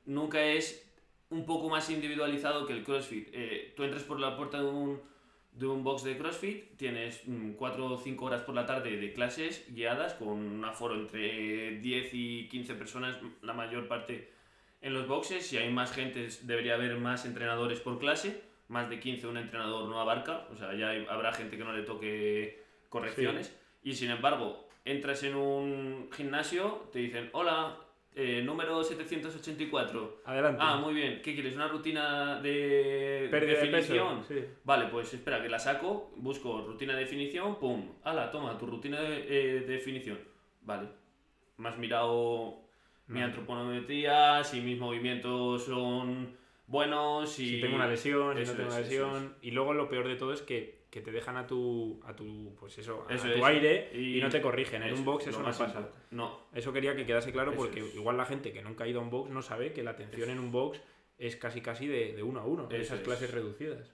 nunca 0.06 0.42
es 0.44 0.84
un 1.30 1.46
poco 1.46 1.68
más 1.68 1.88
individualizado 1.88 2.66
que 2.66 2.72
el 2.72 2.82
CrossFit. 2.82 3.28
Eh, 3.32 3.72
tú 3.76 3.84
entras 3.84 4.02
por 4.02 4.18
la 4.18 4.36
puerta 4.36 4.60
de 4.60 4.68
un, 4.68 5.00
de 5.60 5.66
un 5.66 5.84
box 5.84 6.04
de 6.04 6.16
CrossFit, 6.16 6.76
tienes 6.76 7.22
4 7.56 7.84
o 7.86 7.98
5 7.98 8.24
horas 8.24 8.40
por 8.42 8.54
la 8.54 8.64
tarde 8.64 8.96
de 8.96 9.12
clases 9.12 9.66
guiadas 9.68 10.14
con 10.14 10.28
un 10.28 10.64
aforo 10.64 10.94
entre 10.94 11.78
10 11.80 12.10
y 12.14 12.48
15 12.48 12.74
personas, 12.74 13.18
la 13.42 13.52
mayor 13.52 13.86
parte 13.86 14.32
en 14.80 14.94
los 14.94 15.06
boxes. 15.06 15.46
Si 15.46 15.58
hay 15.58 15.70
más 15.70 15.92
gente, 15.92 16.28
debería 16.42 16.74
haber 16.76 16.96
más 16.96 17.26
entrenadores 17.26 17.78
por 17.80 17.98
clase. 17.98 18.42
Más 18.68 18.88
de 18.88 18.98
15 19.00 19.26
un 19.26 19.36
entrenador 19.36 19.86
no 19.88 20.00
abarca, 20.00 20.46
o 20.50 20.56
sea, 20.56 20.74
ya 20.74 20.90
hay- 20.90 21.06
habrá 21.10 21.32
gente 21.32 21.58
que 21.58 21.64
no 21.64 21.72
le 21.74 21.82
toque 21.82 22.62
correcciones. 22.88 23.54
Y 23.82 23.94
sin 23.94 24.10
embargo, 24.10 24.66
entras 24.86 25.22
en 25.24 25.34
un 25.34 26.08
gimnasio, 26.12 26.88
te 26.92 27.00
dicen, 27.00 27.28
hola, 27.32 27.76
eh, 28.22 28.42
número 28.42 28.82
784. 28.84 30.22
Adelante. 30.26 30.60
Ah, 30.62 30.76
muy 30.76 30.94
bien, 30.94 31.20
¿qué 31.22 31.32
quieres? 31.34 31.54
¿Una 31.56 31.68
rutina 31.68 32.40
de 32.40 33.28
Pérdida 33.30 33.54
de 33.60 33.66
definición? 33.66 34.20
peso. 34.22 34.34
Sí. 34.34 34.44
Vale, 34.64 34.86
pues 34.86 35.14
espera, 35.14 35.42
que 35.42 35.48
la 35.48 35.58
saco, 35.58 36.12
busco 36.16 36.60
rutina 36.66 36.94
de 36.94 37.00
definición, 37.00 37.58
pum, 37.58 37.92
ala, 38.04 38.30
toma, 38.30 38.58
tu 38.58 38.66
rutina 38.66 39.00
de, 39.00 39.18
eh, 39.28 39.60
de 39.60 39.72
definición. 39.74 40.18
Vale, 40.62 40.88
me 41.56 41.68
has 41.68 41.78
mirado 41.78 42.60
mi 43.06 43.20
Mm. 43.20 43.24
antropometría, 43.24 44.44
si 44.44 44.60
mis 44.60 44.78
movimientos 44.78 45.64
son 45.64 46.36
buenos, 46.66 47.30
si... 47.32 47.46
Si 47.56 47.60
tengo 47.60 47.76
una 47.76 47.88
lesión, 47.88 48.36
si 48.36 48.44
no 48.44 48.52
tengo 48.56 48.68
es, 48.68 48.74
una 48.74 48.80
lesión. 48.80 49.34
Y 49.42 49.50
luego 49.52 49.74
lo 49.74 49.88
peor 49.88 50.06
de 50.08 50.16
todo 50.16 50.32
es 50.32 50.42
que, 50.42 50.79
que 50.90 51.00
te 51.00 51.12
dejan 51.12 51.36
a 51.36 51.46
tu, 51.46 52.00
a 52.04 52.14
tu, 52.16 52.54
pues 52.58 52.76
eso, 52.78 53.04
a 53.08 53.16
tu 53.16 53.28
es. 53.28 53.44
aire 53.44 53.90
y, 53.94 54.18
Y 54.18 54.20
no 54.20 54.28
te 54.28 54.40
corrigen. 54.42 54.82
En 54.82 54.94
un 54.94 55.04
box 55.04 55.24
es 55.24 55.28
eso 55.30 55.38
no 55.38 55.46
más 55.46 55.58
pasa. 55.58 55.88
No, 56.10 56.40
Eso 56.52 56.72
quería 56.72 56.96
que 56.96 57.06
quedase 57.06 57.30
claro 57.32 57.52
porque 57.54 57.80
es. 57.80 57.94
igual 57.94 58.16
la 58.16 58.26
gente 58.26 58.52
que 58.52 58.60
nunca 58.62 58.84
ha 58.84 58.88
ido 58.88 59.00
a 59.00 59.02
un 59.04 59.10
box 59.10 59.30
no 59.30 59.40
sabe 59.42 59.72
que 59.72 59.82
la 59.84 59.92
atención 59.92 60.30
en 60.30 60.38
un 60.40 60.50
box 60.50 60.80
es 61.18 61.36
casi 61.36 61.60
casi 61.60 61.86
de, 61.86 62.12
de 62.14 62.22
uno 62.22 62.40
a 62.40 62.44
uno, 62.44 62.68
esas 62.70 62.98
es. 62.98 63.04
clases 63.04 63.30
reducidas. 63.30 63.92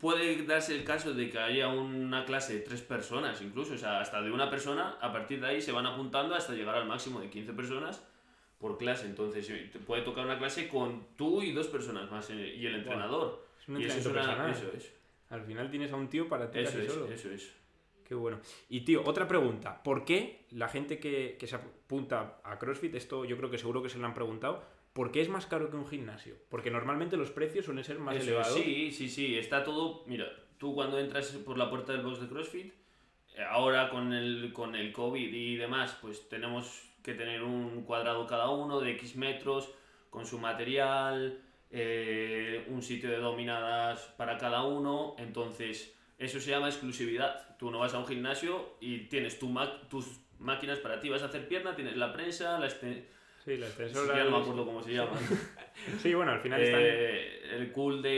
Puede 0.00 0.42
darse 0.46 0.74
el 0.74 0.82
caso 0.84 1.14
de 1.14 1.30
que 1.30 1.38
haya 1.38 1.68
una 1.68 2.24
clase 2.24 2.54
de 2.54 2.60
tres 2.60 2.80
personas, 2.80 3.40
incluso, 3.40 3.74
o 3.74 3.78
sea, 3.78 4.00
hasta 4.00 4.20
de 4.20 4.32
una 4.32 4.50
persona, 4.50 4.96
a 5.00 5.12
partir 5.12 5.40
de 5.40 5.46
ahí 5.46 5.60
se 5.62 5.70
van 5.70 5.86
apuntando 5.86 6.34
hasta 6.34 6.54
llegar 6.54 6.74
al 6.74 6.88
máximo 6.88 7.20
de 7.20 7.30
15 7.30 7.52
personas 7.52 8.02
por 8.58 8.78
clase. 8.78 9.06
Entonces, 9.06 9.48
eh, 9.50 9.68
te 9.72 9.78
puede 9.78 10.02
tocar 10.02 10.24
una 10.24 10.38
clase 10.38 10.66
con 10.66 11.06
tú 11.16 11.40
y 11.42 11.52
dos 11.52 11.68
personas 11.68 12.10
más 12.10 12.28
eh, 12.30 12.54
y 12.56 12.66
el 12.66 12.76
entrenador. 12.76 13.46
Es 13.60 13.68
un 13.68 13.80
y 13.80 13.84
eso 13.84 13.98
es, 13.98 14.06
entrenamiento 14.06 14.42
una- 14.42 14.52
personal. 14.52 14.76
eso 14.76 14.86
es, 14.88 14.92
Al 15.32 15.42
final 15.42 15.70
tienes 15.70 15.90
a 15.92 15.96
un 15.96 16.08
tío 16.08 16.28
para 16.28 16.50
ti 16.50 16.58
eso 16.58 16.78
es, 16.78 16.92
solo. 16.92 17.06
eso 17.10 17.30
es. 17.30 17.54
Qué 18.04 18.14
bueno. 18.14 18.38
Y 18.68 18.82
tío, 18.82 19.02
otra 19.06 19.26
pregunta. 19.26 19.82
¿Por 19.82 20.04
qué 20.04 20.44
la 20.50 20.68
gente 20.68 20.98
que, 20.98 21.36
que 21.40 21.46
se 21.46 21.56
apunta 21.56 22.40
a 22.44 22.58
CrossFit, 22.58 22.94
esto 22.94 23.24
yo 23.24 23.38
creo 23.38 23.50
que 23.50 23.56
seguro 23.56 23.82
que 23.82 23.88
se 23.88 23.98
lo 23.98 24.04
han 24.04 24.12
preguntado, 24.12 24.62
¿por 24.92 25.10
qué 25.10 25.22
es 25.22 25.30
más 25.30 25.46
caro 25.46 25.70
que 25.70 25.76
un 25.76 25.88
gimnasio? 25.88 26.34
Porque 26.50 26.70
normalmente 26.70 27.16
los 27.16 27.30
precios 27.30 27.64
suelen 27.64 27.82
ser 27.82 27.98
más 27.98 28.16
Eso 28.16 28.24
elevados. 28.24 28.54
Sí, 28.54 28.92
sí, 28.92 29.08
sí, 29.08 29.38
está 29.38 29.64
todo. 29.64 30.04
Mira, 30.06 30.26
tú 30.58 30.74
cuando 30.74 30.98
entras 30.98 31.28
por 31.46 31.56
la 31.56 31.70
puerta 31.70 31.92
del 31.92 32.02
box 32.02 32.20
de 32.20 32.28
CrossFit, 32.28 32.74
eh, 33.34 33.42
ahora 33.48 33.88
con 33.88 34.12
el, 34.12 34.52
con 34.52 34.74
el 34.74 34.92
COVID 34.92 35.32
y 35.32 35.56
demás, 35.56 35.96
pues 36.02 36.28
tenemos 36.28 36.82
que 37.02 37.14
tener 37.14 37.42
un 37.42 37.84
cuadrado 37.84 38.26
cada 38.26 38.50
uno 38.50 38.80
de 38.80 38.90
X 38.92 39.16
metros, 39.16 39.72
con 40.10 40.26
su 40.26 40.38
material, 40.38 41.40
eh, 41.72 42.64
un 42.68 42.82
sitio 42.82 43.10
de 43.10 43.16
dominadas 43.16 44.00
para 44.16 44.38
cada 44.38 44.62
uno. 44.64 45.16
Entonces, 45.18 45.94
eso 46.18 46.38
se 46.40 46.50
llama 46.50 46.68
exclusividad. 46.68 47.56
Tú 47.58 47.70
no 47.70 47.78
vas 47.80 47.94
a 47.94 47.98
un 47.98 48.06
gimnasio 48.06 48.76
y 48.80 48.98
tienes 49.08 49.38
tu 49.38 49.48
ma- 49.48 49.80
tus 49.88 50.06
máquinas 50.38 50.78
para 50.78 51.00
ti, 51.00 51.08
vas 51.08 51.22
a 51.22 51.26
hacer 51.26 51.48
pierna, 51.48 51.74
tienes 51.74 51.96
la 51.96 52.12
prensa, 52.12 52.58
la 52.58 52.68
Sí, 52.70 53.56
la 53.56 53.66
sí, 53.66 53.72
extensora. 53.72 54.16
ya 54.18 54.24
no 54.24 54.30
me 54.30 54.36
acuerdo 54.42 54.64
cómo 54.64 54.82
se 54.82 54.92
llama. 54.94 55.18
Sí, 56.00 56.14
bueno, 56.14 56.30
al 56.32 56.40
final 56.40 56.60
están... 56.62 56.80
Eh, 56.84 57.56
el 57.56 57.72
cool 57.72 58.00
de, 58.00 58.08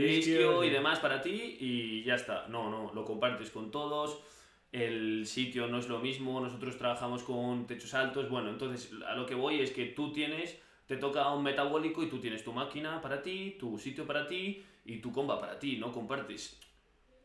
De 0.00 0.12
isquio, 0.14 0.64
y 0.64 0.70
demás 0.70 1.00
para 1.00 1.20
ti 1.20 1.56
y 1.60 2.02
ya 2.02 2.14
está. 2.14 2.46
No, 2.48 2.70
no, 2.70 2.92
lo 2.94 3.04
compartes 3.04 3.50
con 3.50 3.70
todos. 3.70 4.20
El 4.72 5.26
sitio 5.26 5.66
no 5.68 5.78
es 5.78 5.88
lo 5.88 6.00
mismo, 6.00 6.40
nosotros 6.40 6.76
trabajamos 6.78 7.22
con 7.22 7.66
techos 7.66 7.92
altos. 7.94 8.28
Bueno, 8.28 8.50
entonces 8.50 8.90
a 9.06 9.14
lo 9.14 9.26
que 9.26 9.34
voy 9.34 9.60
es 9.60 9.70
que 9.70 9.84
tú 9.86 10.12
tienes, 10.12 10.60
te 10.86 10.96
toca 10.96 11.30
un 11.32 11.42
metabólico 11.42 12.02
y 12.02 12.08
tú 12.08 12.18
tienes 12.20 12.44
tu 12.44 12.52
máquina 12.52 13.00
para 13.00 13.22
ti, 13.22 13.56
tu 13.58 13.78
sitio 13.78 14.06
para 14.06 14.26
ti 14.26 14.64
y 14.84 14.98
tu 14.98 15.12
comba 15.12 15.40
para 15.40 15.58
ti, 15.58 15.76
no 15.78 15.92
compartes. 15.92 16.60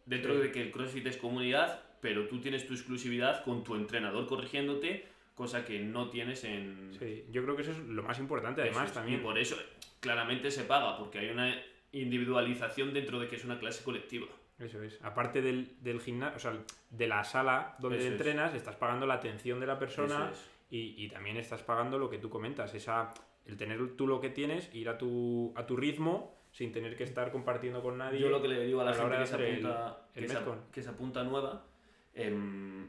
Dentro 0.06 0.34
Sí. 0.36 0.42
de 0.42 0.52
que 0.52 0.62
el 0.62 0.72
CrossFit 0.72 1.06
es 1.08 1.18
comunidad, 1.18 1.82
pero 2.02 2.28
tú 2.28 2.40
tienes 2.40 2.66
tu 2.66 2.74
exclusividad 2.74 3.44
con 3.44 3.64
tu 3.64 3.76
entrenador 3.76 4.26
corrigiéndote, 4.28 5.06
cosa 5.36 5.66
que 5.66 5.80
no 5.80 6.10
tienes 6.10 6.44
en, 6.46 6.96
Sí, 6.98 7.26
yo 7.30 7.44
creo 7.44 7.56
que 7.56 7.62
eso 7.64 7.72
es 7.72 7.78
lo 7.80 8.04
más 8.04 8.18
importante, 8.20 8.62
además, 8.62 8.88
es, 8.88 8.94
también. 8.94 9.20
Y 9.20 9.24
por 9.24 9.38
eso 9.38 9.56
claramente 10.00 10.50
se 10.52 10.64
paga, 10.64 10.98
porque 10.98 11.20
hay 11.20 11.30
una 11.30 11.54
individualización 11.92 12.94
dentro 12.94 13.20
de 13.20 13.28
que 13.28 13.36
es 13.36 13.46
una 13.46 13.60
clase 13.60 13.84
colectiva. 13.84 14.28
Eso 14.58 14.82
es. 14.84 15.00
Aparte 15.04 15.42
del, 15.42 15.72
del 15.82 16.02
gimnasio, 16.02 16.36
o 16.36 16.40
sea, 16.40 16.54
de 16.90 17.08
la 17.08 17.24
sala 17.24 17.76
donde 17.80 17.98
Eso 18.00 18.08
es. 18.08 18.12
entrenas, 18.14 18.54
estás 18.54 18.76
pagando 18.76 19.06
la 19.06 19.14
atención 19.16 19.60
de 19.60 19.68
la 19.68 19.80
persona 19.80 20.30
Eso 20.32 20.34
es. 20.34 20.50
Y, 20.70 21.04
y 21.04 21.10
también 21.10 21.38
estás 21.38 21.64
pagando 21.64 21.98
lo 21.98 22.10
que 22.10 22.18
tú 22.20 22.30
comentas, 22.30 22.74
esa, 22.76 23.14
el 23.46 23.58
tener 23.58 23.96
tú 23.96 24.06
lo 24.08 24.20
que 24.22 24.30
tienes, 24.30 24.74
ir 24.76 24.90
a 24.90 24.98
tu, 24.98 25.52
a 25.56 25.66
tu 25.66 25.76
ritmo 25.76 26.36
sin 26.52 26.72
tener 26.72 26.96
que 26.98 27.04
estar 27.04 27.32
compartiendo 27.32 27.82
con 27.82 27.98
nadie. 27.98 28.20
Yo 28.20 28.30
lo 28.30 28.42
que 28.42 28.48
le 28.48 28.66
digo 28.66 28.82
a 28.82 28.86
la 28.86 28.92
a 28.92 28.94
la 28.96 29.00
gente 29.04 29.18
que 29.20 29.26
se, 29.28 29.36
hacer 29.36 29.48
el- 29.48 29.66
apunta, 29.66 30.08
el 30.16 30.22
que, 30.24 30.28
se, 30.30 30.34
que 30.72 30.82
se 30.84 30.90
apunta 30.90 31.24
nueva, 31.24 31.66
em, 32.14 32.88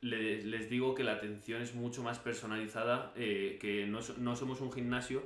le- 0.00 0.42
les 0.44 0.68
digo 0.68 0.94
que 0.94 1.04
la 1.04 1.12
atención 1.12 1.62
es 1.62 1.74
mucho 1.74 2.02
más 2.02 2.18
personalizada, 2.18 3.12
eh, 3.16 3.58
que 3.60 3.86
no, 3.86 4.00
no 4.18 4.36
somos 4.36 4.60
un 4.60 4.72
gimnasio, 4.72 5.22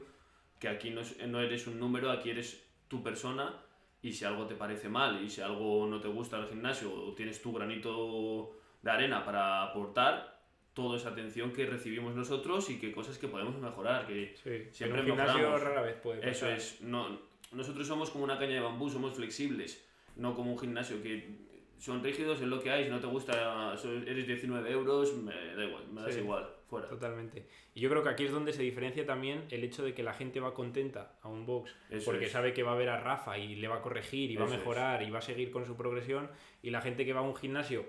que 0.61 0.69
aquí 0.69 0.91
no, 0.91 1.01
es- 1.01 1.19
no 1.27 1.41
eres 1.41 1.67
un 1.67 1.79
número, 1.81 2.11
aquí 2.11 2.31
eres 2.31 2.65
tu 2.89 3.03
persona 3.03 3.63
y 4.03 4.13
si 4.13 4.25
algo 4.25 4.47
te 4.47 4.55
parece 4.55 4.89
mal 4.89 5.23
y 5.25 5.31
si 5.31 5.41
algo 5.41 5.87
no 5.87 6.01
te 6.01 6.09
gusta 6.09 6.39
del 6.39 6.49
gimnasio 6.49 6.93
o 6.93 7.15
tienes 7.15 7.41
tu 7.43 7.53
granito 7.53 8.53
de 8.83 8.91
arena 8.91 9.25
para 9.25 9.65
aportar, 9.65 10.36
toda 10.77 10.99
esa 10.99 11.09
atención 11.09 11.53
que 11.53 11.65
recibimos 11.65 12.15
nosotros 12.15 12.69
y 12.71 12.79
que 12.79 12.93
cosas 12.93 13.17
que 13.19 13.29
podemos 13.29 13.57
mejorar, 13.59 14.07
que 14.07 14.35
Sí, 14.37 14.69
Siempre 14.71 15.01
en 15.01 15.07
un 15.07 15.17
gimnasio 15.17 15.35
mejoramos. 15.39 15.63
rara 15.63 15.81
vez 15.83 15.95
puede 15.97 16.19
pasar. 16.21 16.31
eso 16.33 16.49
es, 16.51 16.83
no, 16.83 17.19
nosotros 17.53 17.87
somos 17.87 18.11
como 18.11 18.25
una 18.25 18.39
caña 18.39 18.57
de 18.57 18.61
bambú, 18.61 18.91
somos 18.91 19.15
flexibles, 19.15 19.83
no 20.17 20.35
como 20.35 20.53
un 20.53 20.59
gimnasio 20.59 21.03
que 21.03 21.47
son 21.79 22.05
rígidos, 22.05 22.41
es 22.43 22.47
lo 22.47 22.61
que 22.63 22.71
hay, 22.71 22.85
si 22.85 22.91
no 22.91 23.01
te 23.01 23.07
gusta, 23.07 23.75
eres 24.07 24.27
19 24.27 24.71
euros, 24.71 25.15
me 25.17 25.33
da 25.55 25.65
igual, 25.65 25.85
me 25.93 26.03
das 26.03 26.13
Sí. 26.15 26.21
igual, 26.21 26.47
fuera. 26.69 26.89
Totalmente. 26.89 27.47
Y 27.75 27.81
yo 27.81 27.89
creo 27.91 28.03
que 28.03 28.09
aquí 28.11 28.25
es 28.25 28.33
donde 28.33 28.53
se 28.53 28.63
diferencia 28.63 29.05
también 29.07 29.45
el 29.51 29.63
hecho 29.65 29.83
de 29.85 29.95
que 29.95 30.03
la 30.03 30.13
gente 30.15 30.41
va 30.41 30.53
contenta 30.55 31.19
a 31.23 31.29
un 31.29 31.45
box 31.47 31.75
Eso 31.91 32.05
porque 32.11 32.27
es. 32.27 32.33
sabe 32.33 32.53
que 32.55 32.63
va 32.63 32.73
a 32.73 32.77
ver 32.77 32.89
a 32.91 32.99
Rafa 33.01 33.39
y 33.39 33.57
le 33.57 33.69
va 33.69 33.77
a 33.77 33.83
corregir 33.83 34.31
y 34.31 34.37
va 34.37 34.45
a 34.45 34.47
Eso 34.47 34.55
es. 34.55 34.61
mejorar 34.61 35.03
y 35.03 35.11
va 35.11 35.19
a 35.19 35.23
seguir 35.23 35.51
con 35.51 35.65
su 35.67 35.77
progresión 35.77 36.29
y 36.63 36.71
la 36.71 36.81
gente 36.81 37.05
que 37.05 37.13
va 37.13 37.21
a 37.21 37.25
un 37.25 37.35
gimnasio 37.37 37.85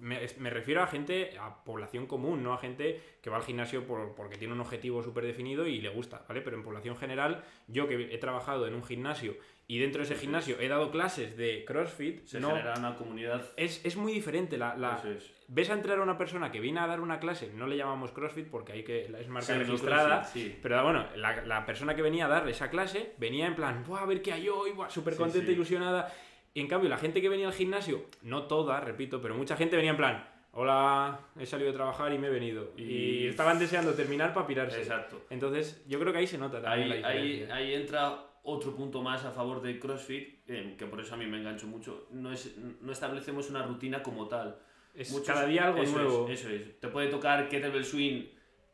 me, 0.00 0.50
refiero 0.50 0.82
a 0.82 0.86
gente, 0.86 1.36
a 1.40 1.64
población 1.64 2.06
común, 2.06 2.42
no 2.42 2.52
a 2.52 2.58
gente 2.58 3.00
que 3.22 3.30
va 3.30 3.36
al 3.36 3.42
gimnasio 3.42 3.84
por- 3.86 4.14
porque 4.14 4.36
tiene 4.36 4.54
un 4.54 4.60
objetivo 4.60 5.02
súper 5.02 5.24
definido 5.24 5.66
y 5.66 5.80
le 5.80 5.88
gusta, 5.88 6.24
¿vale? 6.28 6.40
Pero 6.40 6.56
en 6.56 6.62
población 6.62 6.96
general, 6.96 7.44
yo 7.66 7.88
que 7.88 8.14
he 8.14 8.18
trabajado 8.18 8.66
en 8.66 8.74
un 8.74 8.84
gimnasio 8.84 9.36
y 9.66 9.78
dentro 9.78 9.98
de 9.98 10.04
ese 10.06 10.16
gimnasio 10.16 10.58
he 10.60 10.68
dado 10.68 10.90
clases 10.90 11.36
de 11.36 11.64
CrossFit, 11.66 12.24
Se 12.26 12.40
no, 12.40 12.48
genera 12.50 12.74
una 12.78 12.96
comunidad, 12.96 13.42
es, 13.56 13.84
es 13.84 13.96
muy 13.96 14.12
diferente. 14.12 14.56
La, 14.56 14.74
la- 14.76 14.96
eso 14.96 15.10
es. 15.10 15.34
Ves 15.50 15.70
a 15.70 15.74
entrar 15.74 15.98
a 15.98 16.02
una 16.02 16.18
persona 16.18 16.50
que 16.50 16.60
viene 16.60 16.78
a 16.80 16.86
dar 16.86 17.00
una 17.00 17.18
clase, 17.20 17.50
no 17.54 17.66
le 17.66 17.76
llamamos 17.76 18.12
CrossFit 18.12 18.48
porque 18.48 18.72
hay 18.72 18.82
que 18.84 19.06
es 19.18 19.28
marca 19.28 19.54
Sí, 19.54 19.58
registrada, 19.58 20.20
CrossFit, 20.20 20.42
sí. 20.52 20.58
pero 20.62 20.82
bueno, 20.84 21.06
la, 21.16 21.42
la 21.46 21.64
persona 21.64 21.94
que 21.94 22.02
venía 22.02 22.26
a 22.26 22.28
dar 22.28 22.46
esa 22.48 22.68
clase 22.70 23.14
venía 23.18 23.46
en 23.46 23.54
plan, 23.54 23.82
¡buah, 23.86 24.02
a 24.02 24.06
ver 24.06 24.20
qué 24.20 24.32
hay 24.34 24.48
hoy! 24.48 24.72
Súper 24.88 25.14
Sí, 25.14 25.18
contenta, 25.18 25.50
ilusionada. 25.50 26.14
Y 26.54 26.60
en 26.60 26.66
cambio, 26.68 26.88
la 26.90 26.98
gente 26.98 27.20
que 27.20 27.28
venía 27.28 27.46
al 27.48 27.52
gimnasio, 27.52 28.04
no 28.22 28.44
toda, 28.44 28.80
repito, 28.80 29.20
pero 29.22 29.34
mucha 29.34 29.56
gente 29.56 29.76
venía 29.76 29.92
en 29.92 29.96
plan, 29.96 30.28
hola, 30.52 31.20
he 31.38 31.46
salido 31.46 31.70
de 31.70 31.76
trabajar 31.76 32.12
y 32.12 32.18
me 32.18 32.26
he 32.28 32.30
venido. 32.30 32.72
Y, 32.76 32.82
Y- 32.82 33.26
estaban 33.28 33.58
deseando 33.58 33.92
terminar 33.94 34.32
para 34.34 34.46
pirarse. 34.46 34.78
Exacto. 34.80 35.22
Entonces, 35.30 35.84
yo 35.86 35.98
creo 36.00 36.12
que 36.12 36.18
ahí 36.20 36.26
se 36.26 36.38
nota 36.38 36.60
también 36.60 36.90
Ahí, 36.92 37.00
la 37.00 37.08
ahí, 37.08 37.48
ahí 37.52 37.74
entra 37.74 38.24
otro 38.42 38.74
punto 38.74 39.02
más 39.02 39.24
a 39.24 39.30
favor 39.30 39.60
de 39.62 39.78
CrossFit, 39.78 40.40
eh, 40.48 40.74
que 40.78 40.86
por 40.86 41.00
eso 41.00 41.14
a 41.14 41.16
mí 41.18 41.26
me 41.26 41.38
engancho 41.38 41.66
mucho, 41.66 42.06
no, 42.12 42.32
es, 42.32 42.56
no 42.80 42.92
establecemos 42.92 43.50
una 43.50 43.62
rutina 43.62 44.02
como 44.02 44.26
tal. 44.26 44.58
Es 44.94 45.10
Muchos- 45.12 45.28
cada 45.28 45.46
día 45.46 45.66
algo 45.66 45.82
eso 45.82 45.92
nuevo. 45.96 46.28
Es, 46.28 46.40
eso 46.40 46.48
es. 46.50 46.80
Te 46.80 46.88
puede 46.88 47.08
tocar 47.08 47.48
kettlebell 47.48 47.84
swing 47.84 48.24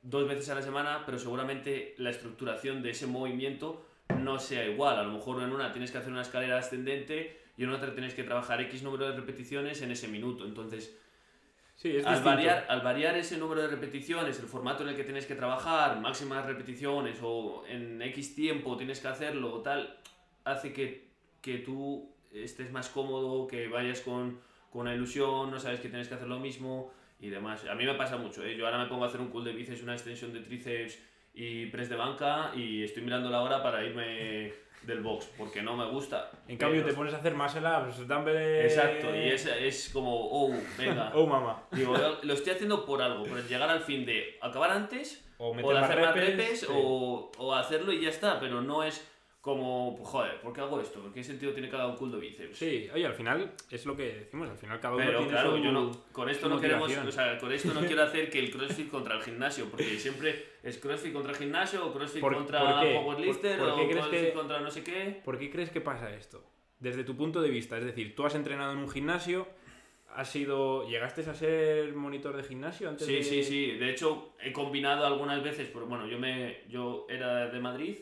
dos 0.00 0.26
veces 0.28 0.48
a 0.50 0.54
la 0.54 0.62
semana, 0.62 1.02
pero 1.04 1.18
seguramente 1.18 1.94
la 1.98 2.10
estructuración 2.10 2.82
de 2.82 2.90
ese 2.90 3.06
movimiento 3.06 3.84
no 4.20 4.38
sea 4.38 4.64
igual. 4.64 4.96
A 4.96 5.02
lo 5.02 5.12
mejor 5.12 5.42
en 5.42 5.50
una 5.52 5.72
tienes 5.72 5.90
que 5.90 5.98
hacer 5.98 6.12
una 6.12 6.22
escalera 6.22 6.58
ascendente 6.58 7.40
y 7.56 7.64
en 7.64 7.70
otra 7.70 7.92
tienes 7.92 8.14
que 8.14 8.24
trabajar 8.24 8.60
X 8.62 8.82
número 8.82 9.08
de 9.08 9.16
repeticiones 9.16 9.82
en 9.82 9.90
ese 9.90 10.08
minuto. 10.08 10.44
Entonces, 10.44 10.96
Sí, 11.76 11.96
es 11.96 12.06
al 12.06 12.22
variar, 12.22 12.66
al 12.68 12.82
variar 12.82 13.16
ese 13.16 13.36
número 13.36 13.62
de 13.62 13.68
repeticiones, 13.68 14.38
el 14.38 14.46
formato 14.46 14.84
en 14.84 14.90
el 14.90 14.96
que 14.96 15.04
tienes 15.04 15.26
que 15.26 15.34
trabajar, 15.34 16.00
máximas 16.00 16.46
repeticiones 16.46 17.18
o 17.20 17.64
en 17.66 18.00
X 18.00 18.34
tiempo 18.34 18.76
tienes 18.76 19.00
que 19.00 19.08
hacerlo 19.08 19.54
o 19.54 19.60
tal, 19.60 19.98
hace 20.44 20.72
que, 20.72 21.08
que 21.40 21.58
tú 21.58 22.14
estés 22.32 22.70
más 22.70 22.88
cómodo, 22.88 23.46
que 23.48 23.66
vayas 23.68 24.00
con, 24.00 24.38
con 24.70 24.82
una 24.82 24.94
ilusión, 24.94 25.50
no 25.50 25.58
sabes 25.58 25.80
que 25.80 25.88
tienes 25.88 26.08
que 26.08 26.14
hacer 26.14 26.28
lo 26.28 26.38
mismo 26.38 26.92
y 27.20 27.28
demás. 27.28 27.64
A 27.66 27.74
mí 27.74 27.84
me 27.84 27.94
pasa 27.94 28.16
mucho, 28.16 28.44
¿eh? 28.44 28.56
yo 28.56 28.66
ahora 28.66 28.78
me 28.78 28.86
pongo 28.86 29.04
a 29.04 29.08
hacer 29.08 29.20
un 29.20 29.28
cool 29.28 29.44
de 29.44 29.52
bíceps, 29.52 29.82
una 29.82 29.94
extensión 29.94 30.32
de 30.32 30.40
tríceps 30.40 30.98
y 31.34 31.66
press 31.66 31.88
de 31.88 31.96
banca 31.96 32.52
y 32.54 32.84
estoy 32.84 33.02
mirando 33.02 33.30
la 33.30 33.42
hora 33.42 33.62
para 33.62 33.84
irme 33.84 34.52
del 34.86 35.00
box 35.00 35.30
porque 35.36 35.62
no 35.62 35.76
me 35.76 35.86
gusta. 35.90 36.30
En 36.48 36.56
cambio, 36.56 36.84
te 36.84 36.92
pones 36.92 37.14
a 37.14 37.18
hacer 37.18 37.34
más 37.34 37.54
ups, 37.54 38.06
dumbbell... 38.06 38.64
Exacto, 38.64 39.14
y 39.14 39.28
es, 39.30 39.46
es 39.46 39.90
como, 39.92 40.10
oh, 40.14 40.52
venga. 40.78 41.10
Oh, 41.14 41.26
mamá. 41.26 41.64
Digo, 41.70 41.94
lo 42.22 42.34
estoy 42.34 42.52
haciendo 42.52 42.84
por 42.84 43.00
algo, 43.00 43.24
por 43.24 43.42
llegar 43.46 43.68
al 43.68 43.80
fin 43.80 44.04
de 44.04 44.36
acabar 44.40 44.70
antes, 44.70 45.24
O 45.38 45.48
o 45.48 45.54
meter 45.54 45.74
más 45.74 45.84
hacer 45.84 46.00
más 46.00 46.14
repes, 46.14 46.36
repes, 46.36 46.60
sí. 46.60 46.66
o, 46.70 47.30
o 47.38 47.54
hacerlo 47.54 47.92
y 47.92 48.02
ya 48.02 48.10
está, 48.10 48.40
pero 48.40 48.60
no 48.60 48.82
es 48.82 49.06
como, 49.44 49.94
pues, 49.94 50.08
joder, 50.08 50.40
¿por 50.40 50.54
qué 50.54 50.62
hago 50.62 50.80
esto? 50.80 51.12
¿Qué 51.12 51.22
sentido 51.22 51.52
tiene 51.52 51.68
cada 51.68 51.86
un 51.86 51.96
cool 51.96 52.10
de 52.12 52.18
bíceps? 52.18 52.56
Sí, 52.56 52.88
oye, 52.94 53.04
al 53.04 53.12
final 53.12 53.52
es 53.70 53.84
lo 53.84 53.94
que 53.94 54.04
decimos, 54.20 54.48
al 54.48 54.56
final 54.56 54.80
cada 54.80 54.94
uno 54.94 55.04
Pero 55.04 55.18
tiene 55.18 55.32
claro, 55.32 55.54
su- 55.54 55.62
yo 55.62 55.70
no, 55.70 55.90
con 56.12 56.30
esto 56.30 56.48
no 56.48 56.58
queremos, 56.58 56.90
o 56.96 57.12
sea, 57.12 57.36
con 57.36 57.52
esto 57.52 57.74
no 57.74 57.80
quiero 57.82 58.02
hacer 58.04 58.30
que 58.30 58.38
el 58.38 58.50
CrossFit 58.50 58.88
contra 58.90 59.16
el 59.16 59.22
gimnasio, 59.22 59.66
porque 59.70 59.98
siempre 59.98 60.46
es 60.62 60.78
CrossFit 60.78 61.12
contra 61.12 61.32
el 61.32 61.36
gimnasio, 61.38 61.86
o 61.86 61.92
CrossFit 61.92 62.22
¿Por- 62.22 62.34
contra 62.36 62.80
por? 62.80 62.92
Powerlifter, 62.94 63.58
¿Por- 63.58 63.68
por 63.74 63.80
o 63.82 63.88
CrossFit 63.90 64.20
que- 64.20 64.32
contra 64.32 64.60
no 64.60 64.70
sé 64.70 64.82
qué. 64.82 65.20
¿Por 65.22 65.38
qué 65.38 65.50
crees 65.50 65.68
que 65.68 65.82
pasa 65.82 66.10
esto? 66.14 66.42
Desde 66.80 67.04
tu 67.04 67.14
punto 67.14 67.42
de 67.42 67.50
vista, 67.50 67.76
es 67.76 67.84
decir, 67.84 68.14
tú 68.16 68.24
has 68.24 68.34
entrenado 68.34 68.72
en 68.72 68.78
un 68.78 68.88
gimnasio, 68.88 69.46
has 70.14 70.30
sido, 70.30 70.88
llegaste 70.88 71.20
a 71.28 71.34
ser 71.34 71.92
monitor 71.94 72.34
de 72.34 72.44
gimnasio 72.44 72.88
antes 72.88 73.06
Sí, 73.06 73.16
de... 73.16 73.22
sí, 73.22 73.44
sí. 73.44 73.70
De 73.72 73.90
hecho, 73.90 74.32
he 74.40 74.52
combinado 74.52 75.04
algunas 75.04 75.42
veces, 75.42 75.68
pero 75.70 75.84
bueno, 75.86 76.06
yo 76.06 76.18
me 76.18 76.60
yo 76.68 77.06
era 77.10 77.48
de 77.50 77.60
Madrid, 77.60 77.96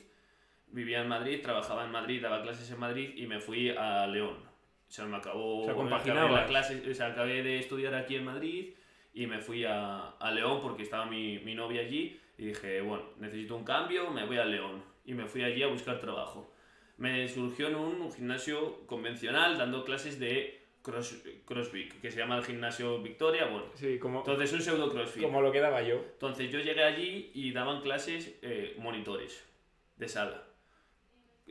vivía 0.73 1.00
en 1.02 1.09
Madrid, 1.09 1.41
trabajaba 1.43 1.85
en 1.85 1.91
Madrid, 1.91 2.21
daba 2.23 2.43
clases 2.43 2.71
en 2.71 2.81
Madrid 2.81 3.12
y 3.17 3.26
me 3.26 3.38
fui 3.41 3.71
a 3.71 4.07
León. 4.07 4.37
O 4.88 4.91
sea, 4.95 5.07
me 5.07 5.17
acabó 5.17 5.61
O 5.61 5.64
sea, 5.64 5.73
acabé 5.73 5.88
compaginabas. 5.88 6.33
la 6.43 6.47
clase, 6.47 6.83
o 6.91 6.95
sea, 6.95 7.07
acabé 7.09 7.43
de 7.43 7.59
estudiar 7.59 7.95
aquí 7.95 8.17
en 8.17 8.25
Madrid 8.25 8.75
y 9.14 9.26
me 9.26 9.38
fui 9.41 9.64
a, 9.64 10.11
a 10.11 10.31
León 10.33 10.61
porque 10.62 10.83
estaba 10.83 11.07
mi, 11.07 11.38
mi 11.38 11.55
novia 11.55 11.81
allí 11.83 12.19
y 12.38 12.47
dije, 12.47 12.81
bueno, 12.81 13.05
necesito 13.19 13.57
un 13.57 13.64
cambio, 13.64 14.11
me 14.11 14.25
voy 14.26 14.38
a 14.38 14.45
León. 14.45 14.83
Y 15.05 15.14
me 15.14 15.26
fui 15.26 15.43
allí 15.45 15.62
a 15.62 15.67
buscar 15.69 15.99
trabajo. 16.00 16.50
Me 16.99 17.26
surgió 17.29 17.69
en 17.69 17.75
un 17.76 18.12
gimnasio 18.12 18.87
convencional 18.87 19.59
dando 19.59 19.85
clases 19.85 20.19
de 20.21 20.62
cross, 20.83 21.23
CrossFit, 21.45 22.00
que 22.00 22.11
se 22.11 22.19
llama 22.19 22.37
el 22.38 22.45
gimnasio 22.45 23.00
Victoria, 23.02 23.47
bueno. 23.47 23.67
Sí, 23.75 23.99
como, 23.99 24.21
Entonces 24.21 24.52
un 24.52 24.61
pseudo 24.62 24.88
CrossFit. 24.91 25.23
como 25.23 25.41
lo 25.41 25.50
que 25.50 25.61
daba 25.61 25.83
yo. 25.83 25.97
Entonces 26.12 26.50
yo 26.52 26.61
llegué 26.61 26.85
allí 26.85 27.31
y 27.35 27.52
daban 27.52 27.81
clases 27.81 28.38
eh, 28.43 28.76
monitores 28.79 29.45
de 29.97 30.09
sala, 30.09 30.43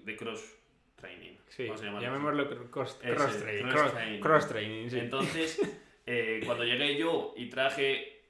de 0.03 0.15
cross 0.15 0.58
training. 0.96 1.34
Sí, 1.48 1.67
llamémoslo 2.00 2.50
cr- 2.50 2.70
cross, 2.70 3.00
cross 3.01 3.38
training. 3.41 3.63
cross 3.63 3.74
Cross, 3.81 3.93
training. 3.93 4.20
cross 4.20 4.48
training, 4.48 4.86
así. 4.88 4.89
sí. 4.96 5.00
Entonces, 5.00 5.62
eh, 6.05 6.41
cuando 6.46 6.63
llegué 6.63 6.98
yo 6.98 7.34
y 7.36 7.48
traje 7.50 8.22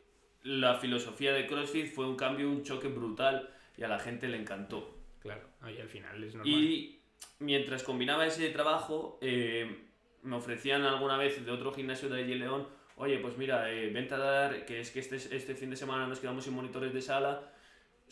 la 0.43 0.75
filosofía 0.75 1.33
de 1.33 1.45
CrossFit, 1.45 1.87
fue 1.93 2.07
un 2.07 2.15
cambio, 2.15 2.49
un 2.49 2.63
choque 2.63 2.87
brutal 2.87 3.49
y 3.77 3.83
a 3.83 3.87
la 3.87 3.99
gente 3.99 4.27
le 4.27 4.37
encantó. 4.37 4.97
Claro, 5.19 5.41
ahí 5.61 5.79
al 5.79 5.87
final 5.89 6.23
es 6.23 6.33
normal. 6.33 6.51
Y 6.53 7.01
mientras 7.39 7.83
combinaba 7.83 8.25
ese 8.25 8.49
trabajo, 8.49 9.19
eh, 9.21 9.85
me 10.23 10.35
ofrecían 10.35 10.83
alguna 10.83 11.17
vez 11.17 11.45
de 11.45 11.51
otro 11.51 11.71
gimnasio 11.73 12.09
de 12.09 12.23
allí 12.23 12.35
León, 12.35 12.67
oye, 12.95 13.19
pues 13.19 13.37
mira, 13.37 13.71
eh, 13.71 13.89
vente 13.91 14.15
a 14.15 14.17
dar, 14.17 14.65
que 14.65 14.79
es 14.79 14.89
que 14.91 14.99
este, 14.99 15.15
este 15.17 15.53
fin 15.55 15.69
de 15.69 15.75
semana 15.75 16.07
nos 16.07 16.19
quedamos 16.19 16.43
sin 16.43 16.53
monitores 16.55 16.93
de 16.93 17.01
sala, 17.01 17.50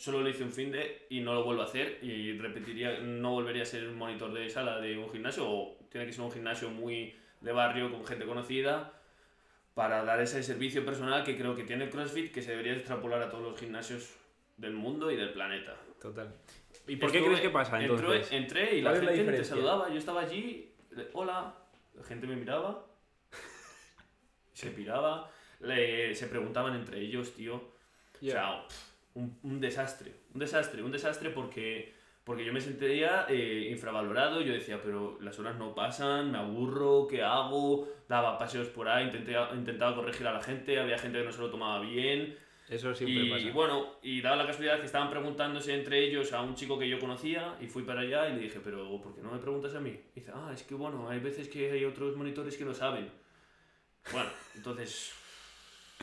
solo 0.00 0.22
lo 0.22 0.28
hice 0.30 0.42
un 0.42 0.50
fin 0.52 0.72
de 0.72 1.06
y 1.10 1.20
no 1.20 1.34
lo 1.34 1.44
vuelvo 1.44 1.60
a 1.60 1.66
hacer 1.66 1.98
y 2.02 2.32
repetiría, 2.38 3.00
no 3.00 3.32
volvería 3.32 3.64
a 3.64 3.66
ser 3.66 3.86
un 3.86 3.98
monitor 3.98 4.32
de 4.32 4.48
sala 4.48 4.80
de 4.80 4.96
un 4.96 5.10
gimnasio 5.10 5.46
o 5.46 5.76
tiene 5.90 6.06
que 6.06 6.12
ser 6.14 6.22
un 6.22 6.32
gimnasio 6.32 6.70
muy 6.70 7.14
de 7.42 7.52
barrio 7.52 7.90
con 7.92 8.06
gente 8.06 8.24
conocida 8.24 8.94
para 9.74 10.02
dar 10.02 10.18
ese 10.22 10.42
servicio 10.42 10.84
personal 10.86 11.22
que 11.22 11.36
creo 11.36 11.54
que 11.54 11.64
tiene 11.64 11.84
el 11.84 11.90
CrossFit 11.90 12.32
que 12.32 12.40
se 12.40 12.52
debería 12.52 12.72
extrapolar 12.72 13.20
a 13.22 13.28
todos 13.28 13.44
los 13.44 13.60
gimnasios 13.60 14.08
del 14.56 14.72
mundo 14.72 15.10
y 15.10 15.16
del 15.16 15.32
planeta. 15.34 15.76
Total. 16.00 16.34
¿Y 16.86 16.96
por 16.96 17.10
qué 17.12 17.18
Estuve- 17.18 17.32
crees 17.34 17.40
que 17.42 17.50
pasa 17.50 17.78
entonces? 17.82 18.32
entré 18.32 18.76
y 18.76 18.80
la 18.80 18.90
¿Cuál 18.92 19.02
es 19.04 19.10
la 19.10 19.16
gente 19.16 19.32
te 19.32 19.44
saludaba. 19.44 19.90
Yo 19.90 19.98
estaba 19.98 20.22
allí, 20.22 20.72
hola, 21.12 21.54
la 21.94 22.04
gente 22.04 22.26
me 22.26 22.36
miraba, 22.36 22.86
se 24.54 24.70
piraba, 24.70 25.30
le- 25.60 26.14
se 26.14 26.26
preguntaban 26.26 26.74
entre 26.74 27.00
ellos, 27.00 27.32
tío. 27.34 27.62
Ya. 28.20 28.30
O 28.30 28.68
sea, 28.70 28.78
un, 29.14 29.38
un 29.42 29.60
desastre, 29.60 30.12
un 30.34 30.40
desastre, 30.40 30.82
un 30.82 30.92
desastre 30.92 31.30
porque, 31.30 31.92
porque 32.24 32.44
yo 32.44 32.52
me 32.52 32.60
sentía 32.60 33.26
eh, 33.28 33.68
infravalorado. 33.70 34.40
Yo 34.40 34.52
decía, 34.52 34.80
pero 34.82 35.18
las 35.20 35.38
horas 35.38 35.56
no 35.56 35.74
pasan, 35.74 36.30
me 36.32 36.38
aburro, 36.38 37.06
¿qué 37.08 37.22
hago? 37.22 37.88
Daba 38.08 38.38
paseos 38.38 38.68
por 38.68 38.88
ahí, 38.88 39.06
intenté, 39.06 39.34
intentaba 39.54 39.94
corregir 39.96 40.26
a 40.26 40.32
la 40.32 40.42
gente, 40.42 40.78
había 40.78 40.98
gente 40.98 41.18
que 41.18 41.24
no 41.24 41.32
se 41.32 41.40
lo 41.40 41.50
tomaba 41.50 41.80
bien. 41.80 42.36
Eso 42.68 42.94
siempre 42.94 43.24
Y 43.24 43.30
pasa. 43.30 43.50
bueno, 43.52 43.96
y 44.00 44.20
daba 44.20 44.36
la 44.36 44.46
casualidad 44.46 44.78
que 44.78 44.86
estaban 44.86 45.10
preguntándose 45.10 45.74
entre 45.74 46.04
ellos 46.04 46.32
a 46.32 46.40
un 46.40 46.54
chico 46.54 46.78
que 46.78 46.88
yo 46.88 47.00
conocía 47.00 47.56
y 47.60 47.66
fui 47.66 47.82
para 47.82 48.02
allá 48.02 48.28
y 48.28 48.34
le 48.34 48.42
dije, 48.42 48.60
pero 48.62 49.00
¿por 49.02 49.12
qué 49.12 49.22
no 49.22 49.32
me 49.32 49.38
preguntas 49.40 49.74
a 49.74 49.80
mí? 49.80 49.90
Y 50.14 50.20
dice, 50.20 50.30
ah, 50.32 50.52
es 50.54 50.62
que 50.62 50.74
bueno, 50.76 51.08
hay 51.10 51.18
veces 51.18 51.48
que 51.48 51.72
hay 51.72 51.84
otros 51.84 52.16
monitores 52.16 52.56
que 52.56 52.64
lo 52.64 52.72
saben. 52.72 53.10
Bueno, 54.12 54.30
entonces 54.54 55.12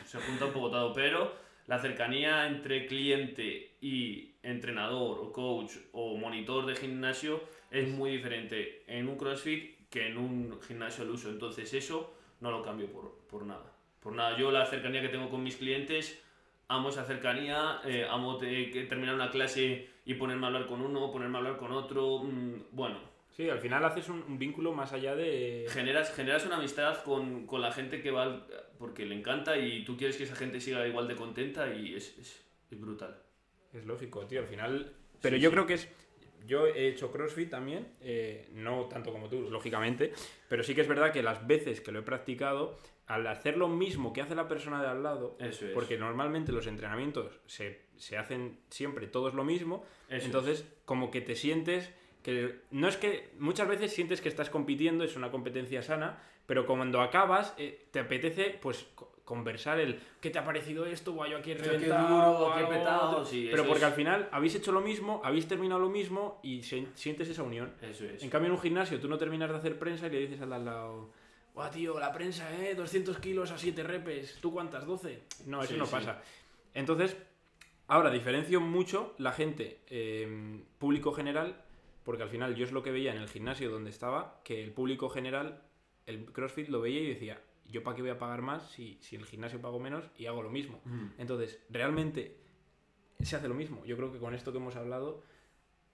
se 0.04 0.18
junta 0.20 0.44
un 0.44 0.52
poco 0.52 0.70
todo, 0.70 0.92
pero 0.92 1.32
la 1.68 1.78
cercanía 1.78 2.46
entre 2.48 2.86
cliente 2.86 3.76
y 3.80 4.32
entrenador 4.42 5.18
o 5.20 5.32
coach 5.32 5.72
o 5.92 6.16
monitor 6.16 6.66
de 6.66 6.74
gimnasio 6.74 7.42
es 7.70 7.86
muy 7.88 8.10
diferente 8.10 8.82
en 8.86 9.08
un 9.08 9.16
CrossFit 9.16 9.88
que 9.90 10.08
en 10.08 10.18
un 10.18 10.58
gimnasio 10.66 11.04
al 11.04 11.10
uso. 11.10 11.28
Entonces 11.30 11.72
eso 11.74 12.12
no 12.40 12.50
lo 12.50 12.62
cambio 12.62 12.90
por, 12.90 13.18
por 13.30 13.44
nada. 13.44 13.72
Por 14.00 14.14
nada, 14.14 14.36
yo 14.38 14.50
la 14.50 14.64
cercanía 14.66 15.02
que 15.02 15.08
tengo 15.10 15.28
con 15.30 15.42
mis 15.42 15.56
clientes 15.56 16.22
amo 16.68 16.88
esa 16.90 17.04
cercanía, 17.04 17.80
eh, 17.84 18.06
amo 18.10 18.36
te- 18.38 18.70
que 18.70 18.84
terminar 18.84 19.14
una 19.14 19.30
clase 19.30 19.88
y 20.04 20.14
ponerme 20.14 20.44
a 20.44 20.48
hablar 20.48 20.66
con 20.66 20.80
uno, 20.80 21.10
ponerme 21.12 21.36
a 21.36 21.38
hablar 21.40 21.56
con 21.58 21.72
otro. 21.72 22.20
mm, 22.24 22.62
bueno, 22.72 22.96
Sí, 23.38 23.48
al 23.48 23.60
final 23.60 23.84
haces 23.84 24.08
un, 24.08 24.20
un 24.26 24.36
vínculo 24.36 24.72
más 24.72 24.92
allá 24.92 25.14
de... 25.14 25.64
generas, 25.70 26.12
generas 26.12 26.44
una 26.44 26.56
amistad 26.56 27.04
con, 27.04 27.46
con 27.46 27.60
la 27.60 27.70
gente 27.70 28.02
que 28.02 28.10
va 28.10 28.44
porque 28.80 29.06
le 29.06 29.14
encanta 29.14 29.56
y 29.56 29.84
tú 29.84 29.96
quieres 29.96 30.16
que 30.16 30.24
esa 30.24 30.34
gente 30.34 30.60
siga 30.60 30.84
igual 30.88 31.06
de 31.06 31.14
contenta 31.14 31.72
y 31.72 31.94
es, 31.94 32.18
es, 32.18 32.44
es 32.68 32.80
brutal. 32.80 33.16
Es 33.72 33.86
lógico, 33.86 34.26
tío, 34.26 34.40
al 34.40 34.48
final... 34.48 34.92
Pero 35.22 35.36
Sí, 35.36 35.42
yo 35.42 35.50
sí. 35.50 35.54
creo 35.54 35.66
que 35.66 35.74
es... 35.74 35.88
Yo 36.48 36.66
he 36.66 36.88
hecho 36.88 37.12
CrossFit 37.12 37.48
también, 37.48 37.86
eh, 38.00 38.48
no 38.54 38.86
tanto 38.86 39.12
como 39.12 39.28
tú, 39.28 39.48
lógicamente, 39.50 40.12
pero 40.48 40.64
sí 40.64 40.74
que 40.74 40.80
es 40.80 40.88
verdad 40.88 41.12
que 41.12 41.22
las 41.22 41.46
veces 41.46 41.80
que 41.80 41.92
lo 41.92 42.00
he 42.00 42.02
practicado, 42.02 42.76
al 43.06 43.24
hacer 43.28 43.56
lo 43.56 43.68
mismo 43.68 44.12
que 44.12 44.20
hace 44.22 44.34
la 44.34 44.48
persona 44.48 44.82
de 44.82 44.88
al 44.88 45.04
lado, 45.04 45.36
Eso 45.38 45.64
es. 45.66 45.72
porque 45.74 45.96
normalmente 45.96 46.50
los 46.50 46.66
entrenamientos 46.66 47.38
se, 47.46 47.82
se 47.98 48.16
hacen 48.16 48.58
siempre 48.68 49.06
todos 49.06 49.34
lo 49.34 49.44
mismo, 49.44 49.84
Eso 50.08 50.26
entonces 50.26 50.64
como 50.84 51.10
que 51.12 51.20
te 51.20 51.36
sientes 51.36 51.92
que 52.22 52.60
no 52.70 52.88
es 52.88 52.96
que 52.96 53.30
muchas 53.38 53.68
veces 53.68 53.92
sientes 53.92 54.20
que 54.20 54.28
estás 54.28 54.50
compitiendo, 54.50 55.04
es 55.04 55.16
una 55.16 55.30
competencia 55.30 55.82
sana, 55.82 56.22
pero 56.46 56.66
cuando 56.66 57.00
acabas 57.00 57.54
eh, 57.58 57.86
te 57.90 58.00
apetece 58.00 58.58
pues 58.60 58.86
co- 58.94 59.12
conversar 59.24 59.78
el 59.78 60.00
¿qué 60.20 60.30
te 60.30 60.38
ha 60.38 60.44
parecido 60.44 60.86
esto? 60.86 61.12
Guay, 61.12 61.32
yo 61.32 61.38
aquí 61.38 61.50
he 61.52 61.54
reventado, 61.54 62.38
duro, 62.38 62.52
qué 62.54 62.58
algo, 62.60 62.70
petado", 62.70 63.10
otro". 63.10 63.24
sí, 63.26 63.48
pero 63.50 63.64
porque 63.64 63.80
es. 63.80 63.84
al 63.84 63.92
final 63.92 64.28
habéis 64.32 64.54
hecho 64.54 64.72
lo 64.72 64.80
mismo, 64.80 65.20
habéis 65.24 65.46
terminado 65.46 65.80
lo 65.80 65.90
mismo 65.90 66.40
y 66.42 66.62
se- 66.62 66.86
sientes 66.94 67.28
esa 67.28 67.42
unión. 67.42 67.72
Eso 67.82 68.04
es. 68.06 68.22
En 68.22 68.30
cambio 68.30 68.46
en 68.48 68.52
un 68.56 68.60
gimnasio 68.60 68.98
tú 68.98 69.08
no 69.08 69.18
terminas 69.18 69.50
de 69.50 69.56
hacer 69.56 69.78
prensa 69.78 70.06
y 70.06 70.10
le 70.10 70.18
dices 70.20 70.40
al 70.40 70.50
lado 70.50 71.10
Guau, 71.54 71.70
tío, 71.70 71.98
la 71.98 72.12
prensa, 72.12 72.48
¿eh? 72.64 72.74
200 72.74 73.18
kilos 73.18 73.50
a 73.50 73.58
7 73.58 73.82
repes. 73.82 74.38
¿Tú 74.40 74.52
cuántas? 74.52 74.86
¿12? 74.86 75.18
No, 75.46 75.62
eso 75.62 75.72
Sí, 75.72 75.78
no 75.78 75.86
sí. 75.86 75.92
pasa. 75.92 76.22
Entonces, 76.72 77.16
ahora 77.88 78.10
diferencio 78.10 78.60
mucho 78.60 79.14
la 79.18 79.32
gente, 79.32 79.80
eh, 79.88 80.60
público 80.78 81.12
general, 81.12 81.64
porque 82.08 82.22
al 82.22 82.30
final 82.30 82.54
yo 82.54 82.64
es 82.64 82.72
lo 82.72 82.82
que 82.82 82.90
veía 82.90 83.12
en 83.14 83.20
el 83.20 83.28
gimnasio 83.28 83.68
donde 83.70 83.90
estaba, 83.90 84.40
que 84.42 84.64
el 84.64 84.72
público 84.72 85.10
general, 85.10 85.60
el 86.06 86.24
CrossFit 86.32 86.68
lo 86.70 86.80
veía 86.80 87.02
y 87.02 87.08
decía, 87.08 87.38
¿yo 87.66 87.82
para 87.82 87.96
qué 87.96 88.00
voy 88.00 88.10
a 88.10 88.18
pagar 88.18 88.40
más 88.40 88.70
si, 88.70 88.96
si 89.02 89.14
el 89.14 89.26
gimnasio 89.26 89.60
pago 89.60 89.78
menos 89.78 90.08
y 90.16 90.24
hago 90.24 90.42
lo 90.42 90.48
mismo? 90.48 90.80
Mm. 90.86 91.08
Entonces, 91.18 91.62
realmente 91.68 92.38
se 93.20 93.36
hace 93.36 93.46
lo 93.46 93.52
mismo. 93.52 93.84
Yo 93.84 93.94
creo 93.98 94.10
que 94.10 94.18
con 94.18 94.32
esto 94.32 94.52
que 94.52 94.56
hemos 94.56 94.74
hablado, 94.76 95.22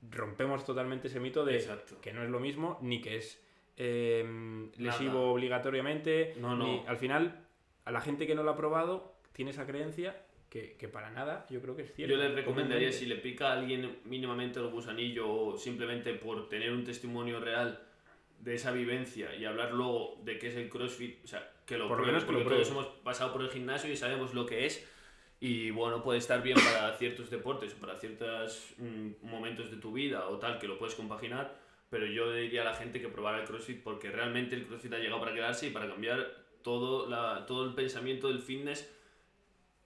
rompemos 0.08 0.64
totalmente 0.64 1.08
ese 1.08 1.18
mito 1.18 1.44
de 1.44 1.56
Exacto. 1.56 2.00
que 2.00 2.12
no 2.12 2.22
es 2.22 2.30
lo 2.30 2.38
mismo, 2.38 2.78
ni 2.80 3.00
que 3.00 3.16
es 3.16 3.42
eh, 3.76 4.70
lesivo 4.76 5.14
Nada. 5.14 5.26
obligatoriamente. 5.32 6.34
No, 6.38 6.54
no. 6.54 6.64
ni- 6.64 6.84
al 6.86 6.96
final, 6.96 7.44
a 7.84 7.90
la 7.90 8.00
gente 8.00 8.28
que 8.28 8.36
no 8.36 8.44
lo 8.44 8.52
ha 8.52 8.56
probado, 8.56 9.16
tiene 9.32 9.50
esa 9.50 9.66
creencia 9.66 10.24
que, 10.54 10.76
que 10.78 10.86
para 10.86 11.10
nada 11.10 11.44
yo 11.50 11.60
creo 11.60 11.74
que 11.74 11.82
es 11.82 11.92
cierto. 11.92 12.14
Yo 12.14 12.22
les 12.22 12.32
recomendaría, 12.32 12.92
si 12.92 13.06
le 13.06 13.16
pica 13.16 13.48
a 13.48 13.54
alguien 13.54 13.98
mínimamente 14.04 14.60
el 14.60 14.68
gusanillo 14.68 15.28
o 15.28 15.58
simplemente 15.58 16.14
por 16.14 16.48
tener 16.48 16.70
un 16.70 16.84
testimonio 16.84 17.40
real 17.40 17.82
de 18.38 18.54
esa 18.54 18.70
vivencia 18.70 19.34
y 19.34 19.46
hablar 19.46 19.72
luego 19.72 20.20
de 20.22 20.38
qué 20.38 20.50
es 20.50 20.54
el 20.54 20.68
CrossFit, 20.68 21.24
o 21.24 21.26
sea, 21.26 21.50
que 21.66 21.76
lo 21.76 21.88
Por 21.88 21.98
lo 21.98 22.04
pruebe, 22.04 22.12
menos 22.12 22.24
que 22.24 22.30
lo 22.30 22.38
porque 22.38 22.54
todos 22.54 22.68
pruebe. 22.68 22.86
hemos 22.86 23.02
pasado 23.02 23.32
por 23.32 23.42
el 23.42 23.50
gimnasio 23.50 23.90
y 23.90 23.96
sabemos 23.96 24.32
lo 24.32 24.46
que 24.46 24.64
es 24.66 24.88
y 25.40 25.72
bueno, 25.72 26.04
puede 26.04 26.20
estar 26.20 26.40
bien 26.40 26.56
para 26.56 26.96
ciertos 26.98 27.30
deportes, 27.30 27.74
para 27.74 27.98
ciertos 27.98 28.74
mm, 28.78 29.26
momentos 29.26 29.72
de 29.72 29.78
tu 29.78 29.92
vida 29.92 30.28
o 30.28 30.38
tal, 30.38 30.60
que 30.60 30.68
lo 30.68 30.78
puedes 30.78 30.94
compaginar, 30.94 31.58
pero 31.90 32.06
yo 32.06 32.26
le 32.32 32.42
diría 32.42 32.62
a 32.62 32.66
la 32.66 32.74
gente 32.74 33.00
que 33.00 33.08
probara 33.08 33.40
el 33.40 33.44
CrossFit 33.48 33.82
porque 33.82 34.12
realmente 34.12 34.54
el 34.54 34.66
CrossFit 34.68 34.92
ha 34.92 34.98
llegado 34.98 35.18
para 35.18 35.34
quedarse 35.34 35.66
y 35.66 35.70
para 35.70 35.88
cambiar 35.88 36.44
todo, 36.62 37.08
la, 37.08 37.44
todo 37.44 37.66
el 37.66 37.74
pensamiento 37.74 38.28
del 38.28 38.38
fitness 38.38 38.88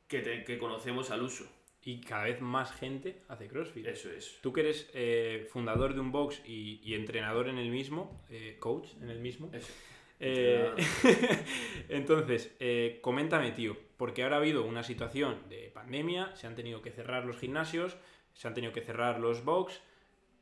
que, 0.09 0.21
te- 0.21 0.45
que 0.45 0.59
conocemos 0.59 1.11
al 1.11 1.23
uso. 1.23 1.45
Y 1.85 2.01
cada 2.01 2.25
vez 2.25 2.41
más 2.41 2.73
gente 2.73 3.23
hace 3.29 3.47
CrossFit. 3.49 3.87
Eso 3.87 4.11
es. 4.11 4.39
Tú 4.43 4.53
que 4.53 4.61
eres 4.61 4.91
eh, 4.95 5.47
fundador 5.51 5.95
de 5.95 6.01
un 6.01 6.11
box 6.13 6.43
y, 6.45 6.81
y 6.83 6.95
entrenador 6.95 7.49
en 7.49 7.57
el 7.59 7.71
mismo, 7.71 8.25
eh, 8.29 8.57
coach 8.59 8.89
en 9.01 9.09
el 9.11 9.21
mismo. 9.21 9.51
Eso. 9.55 9.73
eh, 10.21 10.73
entonces, 11.89 12.55
eh, 12.61 12.99
coméntame, 13.01 13.53
tío, 13.53 13.77
porque 13.97 14.23
ahora 14.23 14.37
ha 14.37 14.41
habido 14.41 14.65
una 14.65 14.83
situación 14.83 15.37
de 15.49 15.71
pandemia, 15.73 16.35
se 16.37 16.47
han 16.47 16.55
tenido 16.55 16.83
que 16.83 16.91
cerrar 16.91 17.25
los 17.25 17.39
gimnasios, 17.39 17.97
se 18.35 18.49
han 18.49 18.55
tenido 18.55 18.73
que 18.73 18.81
cerrar 18.83 19.21
los 19.21 19.45
box. 19.45 19.81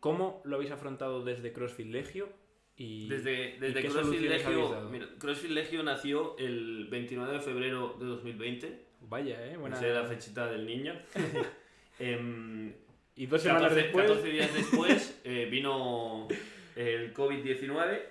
¿Cómo 0.00 0.40
lo 0.44 0.57
habéis 0.57 0.70
afrontado 0.70 1.24
desde 1.24 1.52
CrossFit 1.52 1.87
Legio? 1.88 2.29
Y, 2.76 3.09
Desde, 3.09 3.57
desde 3.59 3.83
qué 3.83 3.88
CrossFit 3.88 4.20
Legio, 4.20 4.88
mira, 4.90 5.09
CrossFit 5.18 5.50
Legio 5.50 5.83
nació 5.83 6.37
el 6.38 6.88
29 6.90 7.33
de 7.35 7.40
febrero 7.40 7.96
de 7.98 8.05
2020, 8.07 8.86
Vaya, 9.00 9.46
¿eh? 9.46 9.56
Buena... 9.56 9.80
la 9.80 10.04
fechita 10.04 10.46
del 10.46 10.66
niño. 10.66 10.94
Em, 11.98 12.74
Y 13.14 13.24
dos 13.24 13.40
semanas 13.40 13.70
14, 13.70 13.82
después... 13.82 14.06
14 14.06 14.28
días 14.28 14.54
después 14.54 15.20
eh, 15.24 15.48
vino 15.50 16.28
el 16.74 17.14
COVID-19 17.14 18.02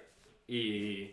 y, 0.47 1.11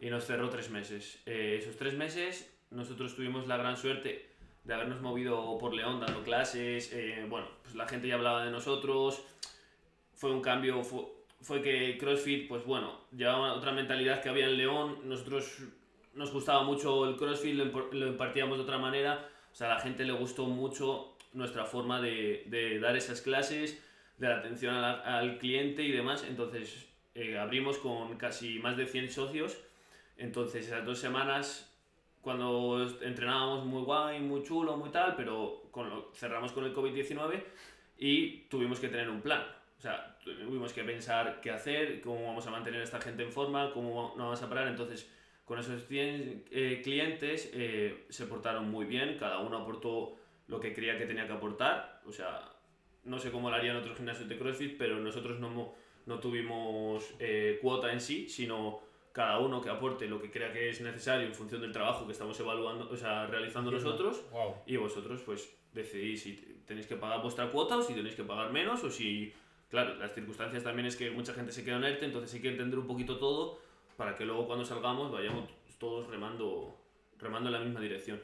y 0.00 0.10
nos 0.10 0.24
cerró 0.24 0.48
tres 0.48 0.70
meses. 0.70 1.20
Eh, 1.26 1.56
esos 1.60 1.76
tres 1.76 1.94
meses 1.94 2.48
nosotros 2.70 3.14
tuvimos 3.16 3.46
la 3.46 3.56
gran 3.56 3.76
suerte 3.76 4.26
de 4.64 4.74
habernos 4.74 5.00
movido 5.00 5.58
por 5.58 5.74
León 5.74 6.00
dando 6.00 6.22
clases, 6.22 6.92
eh, 6.92 7.26
bueno, 7.28 7.48
pues 7.62 7.74
la 7.74 7.86
gente 7.88 8.08
ya 8.08 8.14
hablaba 8.14 8.44
de 8.44 8.50
nosotros, 8.50 9.22
fue 10.14 10.30
un 10.30 10.40
cambio, 10.40 10.82
fue, 10.84 11.04
fue 11.40 11.62
que 11.62 11.98
CrossFit, 11.98 12.48
pues 12.48 12.64
bueno, 12.64 13.00
llevaba 13.10 13.54
otra 13.54 13.72
mentalidad 13.72 14.22
que 14.22 14.28
había 14.28 14.46
en 14.46 14.56
León, 14.56 15.00
nosotros 15.04 15.58
nos 16.14 16.32
gustaba 16.32 16.62
mucho 16.62 17.08
el 17.08 17.16
CrossFit, 17.16 17.54
lo, 17.54 18.06
impartíamos 18.06 18.58
de 18.58 18.64
otra 18.64 18.78
manera, 18.78 19.28
o 19.50 19.54
sea, 19.54 19.72
a 19.72 19.74
la 19.74 19.80
gente 19.80 20.04
le 20.04 20.12
gustó 20.12 20.46
mucho 20.46 21.16
nuestra 21.32 21.64
forma 21.64 22.00
de, 22.00 22.44
de 22.46 22.78
dar 22.78 22.96
esas 22.96 23.20
clases, 23.20 23.82
de 24.18 24.28
la 24.28 24.36
atención 24.36 24.74
al 24.74 25.38
cliente 25.38 25.82
y 25.82 25.92
demás, 25.92 26.24
entonces 26.28 26.86
eh, 27.14 27.38
abrimos 27.38 27.78
con 27.78 28.16
casi 28.16 28.58
más 28.58 28.76
de 28.76 28.86
100 28.86 29.10
socios, 29.10 29.58
entonces 30.16 30.66
esas 30.66 30.84
dos 30.84 30.98
semanas 30.98 31.72
cuando 32.22 32.88
entrenábamos 33.02 33.66
muy 33.66 33.82
guay, 33.82 34.20
muy 34.20 34.42
chulo, 34.44 34.76
muy 34.76 34.90
tal, 34.90 35.16
pero 35.16 35.64
cerramos 36.14 36.52
con 36.52 36.64
el 36.64 36.74
COVID-19 36.74 37.42
y 37.98 38.42
tuvimos 38.48 38.78
que 38.78 38.88
tener 38.88 39.10
un 39.10 39.20
plan. 39.20 39.42
O 39.76 39.80
sea, 39.82 40.16
tuvimos 40.22 40.72
que 40.72 40.84
pensar 40.84 41.40
qué 41.40 41.50
hacer, 41.50 42.00
cómo 42.00 42.24
vamos 42.24 42.46
a 42.46 42.52
mantener 42.52 42.80
a 42.80 42.84
esta 42.84 43.00
gente 43.00 43.24
en 43.24 43.32
forma, 43.32 43.72
cómo 43.72 44.14
no 44.16 44.24
vamos 44.24 44.40
a 44.40 44.48
parar. 44.48 44.68
Entonces, 44.68 45.10
con 45.52 45.60
esos 45.60 45.84
100 45.86 46.44
eh, 46.50 46.80
clientes 46.82 47.50
eh, 47.52 48.06
se 48.08 48.24
portaron 48.24 48.70
muy 48.70 48.86
bien, 48.86 49.18
cada 49.18 49.40
uno 49.40 49.58
aportó 49.58 50.16
lo 50.48 50.58
que 50.58 50.72
creía 50.72 50.96
que 50.96 51.04
tenía 51.04 51.26
que 51.26 51.34
aportar. 51.34 52.00
O 52.06 52.10
sea, 52.10 52.40
no 53.04 53.18
sé 53.18 53.30
cómo 53.30 53.50
lo 53.50 53.56
harían 53.56 53.76
otros 53.76 53.98
gimnasios 53.98 54.30
de 54.30 54.38
CrossFit, 54.38 54.78
pero 54.78 54.96
nosotros 54.98 55.38
no, 55.40 55.74
no 56.06 56.18
tuvimos 56.20 57.04
eh, 57.18 57.58
cuota 57.60 57.92
en 57.92 58.00
sí, 58.00 58.30
sino 58.30 58.80
cada 59.12 59.40
uno 59.40 59.60
que 59.60 59.68
aporte 59.68 60.06
lo 60.08 60.22
que 60.22 60.30
crea 60.30 60.54
que 60.54 60.70
es 60.70 60.80
necesario 60.80 61.26
en 61.26 61.34
función 61.34 61.60
del 61.60 61.70
trabajo 61.70 62.06
que 62.06 62.12
estamos 62.12 62.40
evaluando, 62.40 62.88
o 62.90 62.96
sea, 62.96 63.26
realizando 63.26 63.70
nosotros. 63.70 64.22
Wow. 64.30 64.54
Y 64.64 64.76
vosotros, 64.78 65.20
pues, 65.20 65.54
decidís 65.74 66.22
si 66.22 66.32
te- 66.32 66.46
tenéis 66.64 66.86
que 66.86 66.96
pagar 66.96 67.20
vuestra 67.20 67.50
cuota 67.50 67.76
o 67.76 67.82
si 67.82 67.92
tenéis 67.92 68.14
que 68.14 68.24
pagar 68.24 68.50
menos 68.52 68.82
o 68.84 68.90
si... 68.90 69.34
Claro, 69.68 69.96
las 69.96 70.14
circunstancias 70.14 70.64
también 70.64 70.86
es 70.86 70.96
que 70.96 71.10
mucha 71.10 71.34
gente 71.34 71.52
se 71.52 71.62
queda 71.62 71.76
en 71.76 71.84
ERTE, 71.84 72.06
entonces 72.06 72.32
hay 72.32 72.40
que 72.40 72.48
entender 72.48 72.78
un 72.78 72.86
poquito 72.86 73.18
todo 73.18 73.58
para 73.96 74.16
que 74.16 74.24
luego 74.24 74.46
cuando 74.46 74.64
salgamos 74.64 75.10
vayamos 75.10 75.48
todos 75.78 76.06
remando, 76.08 76.76
remando 77.18 77.48
en 77.48 77.52
la 77.54 77.58
misma 77.60 77.80
dirección. 77.80 78.20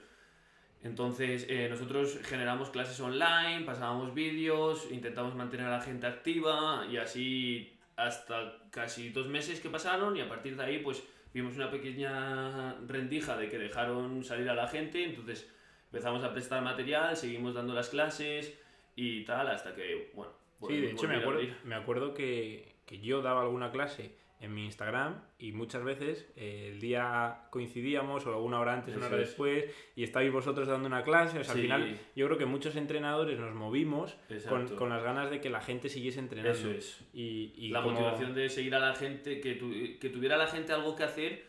Entonces, 0.83 1.47
eh, 1.49 1.67
nosotros 1.69 2.21
generamos 2.23 2.71
clases 2.71 3.01
online, 3.01 3.65
pasábamos 3.65 4.15
vídeos, 4.15 4.87
intentamos 4.93 5.35
mantener 5.35 5.67
a 5.67 5.71
la 5.71 5.81
gente 5.81 6.07
activa 6.07 6.87
y 6.89 6.99
así 6.99 7.77
hasta 7.97 8.63
casi 8.71 9.11
dos 9.11 9.27
meses 9.27 9.59
que 9.59 9.69
pasaron 9.71 10.17
y 10.17 10.21
a 10.21 10.29
partir 10.29 10.57
de 10.57 10.63
ahí 10.63 10.79
pues 10.79 11.03
vimos 11.35 11.57
una 11.57 11.69
pequeña 11.69 12.75
rendija 12.87 13.37
de 13.37 13.49
que 13.49 13.59
dejaron 13.59 14.23
salir 14.23 14.49
a 14.49 14.55
la 14.55 14.69
gente, 14.69 15.03
entonces 15.03 15.53
empezamos 15.87 16.23
a 16.23 16.33
prestar 16.33 16.63
material, 16.63 17.17
seguimos 17.17 17.55
dando 17.55 17.75
las 17.75 17.89
clases 17.89 18.57
y 18.95 19.25
tal 19.25 19.49
hasta 19.49 19.75
que, 19.75 20.13
bueno, 20.15 20.33
Sí, 20.67 20.81
de 20.81 20.91
hecho 20.91 21.07
me 21.07 21.17
acuerdo, 21.17 21.43
me 21.65 21.75
acuerdo 21.75 22.15
que, 22.15 22.75
que 22.85 22.99
yo 23.01 23.23
daba 23.23 23.43
alguna 23.43 23.71
clase 23.71 24.17
en 24.41 24.55
mi 24.55 24.65
Instagram 24.67 25.21
y 25.39 25.51
muchas 25.53 25.83
veces 25.83 26.31
eh, 26.37 26.71
el 26.73 26.81
día 26.81 27.47
coincidíamos 27.51 28.25
o 28.27 28.41
una 28.43 28.61
hora 28.61 28.75
antes, 28.75 28.97
una 28.97 29.07
hora 29.07 29.17
es. 29.17 29.29
después 29.29 29.65
y 29.97 30.05
estabais 30.05 30.33
vosotros 30.33 30.69
dando 30.69 30.87
una 30.87 31.03
clase. 31.03 31.39
O 31.41 31.45
sea, 31.45 31.53
al 31.55 31.59
Sí. 31.59 31.63
final 31.65 31.99
yo 32.15 32.27
creo 32.27 32.39
que 32.39 32.47
muchos 32.47 32.77
entrenadores 32.77 33.39
nos 33.41 33.55
movimos 33.55 34.17
con, 34.49 34.69
con 34.77 34.91
las 34.91 35.03
ganas 35.03 35.31
de 35.31 35.41
que 35.41 35.51
la 35.51 35.61
gente 35.61 35.89
siguiese 35.89 36.21
entrenando. 36.21 36.53
Eso 36.57 36.71
es. 36.71 37.01
Y, 37.13 37.53
y 37.57 37.69
la 37.71 37.83
como- 37.83 37.95
motivación 37.95 38.35
de 38.35 38.49
seguir 38.49 38.75
a 38.77 38.79
la 38.79 38.95
gente, 38.95 39.41
que, 39.41 39.55
tu- 39.55 39.99
que 39.99 40.09
tuviera 40.11 40.37
la 40.37 40.47
gente 40.47 40.73
algo 40.73 40.95
que 40.95 41.03
hacer 41.05 41.49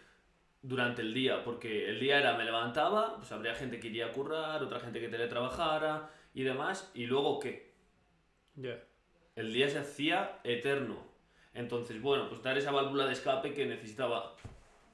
durante 0.62 1.02
el 1.04 1.13
día, 1.13 1.43
porque 1.43 1.88
el 1.89 1.99
día 1.99 2.19
era 2.19 2.36
me 2.38 2.43
levantaba, 2.43 3.15
pues 3.17 3.32
habría 3.32 3.54
gente 3.56 3.80
que 3.80 3.88
iría 3.88 4.08
a 4.08 4.12
currar, 4.12 4.62
otra 4.63 4.80
gente 4.80 4.99
que 4.99 5.08
teletrabajara 5.08 6.10
y 6.34 6.43
demás, 6.43 6.91
y 6.93 7.06
luego 7.06 7.39
qué, 7.39 7.71
Ya. 8.56 8.78
el 9.36 9.54
día 9.54 9.69
se 9.69 9.78
hacía 9.80 10.39
eterno. 10.43 11.08
Entonces, 11.59 12.01
bueno, 12.01 12.29
pues 12.29 12.41
dar 12.41 12.57
esa 12.57 12.71
válvula 12.71 13.05
de 13.05 13.13
escape 13.13 13.53
que 13.53 13.65
necesitaba, 13.65 14.33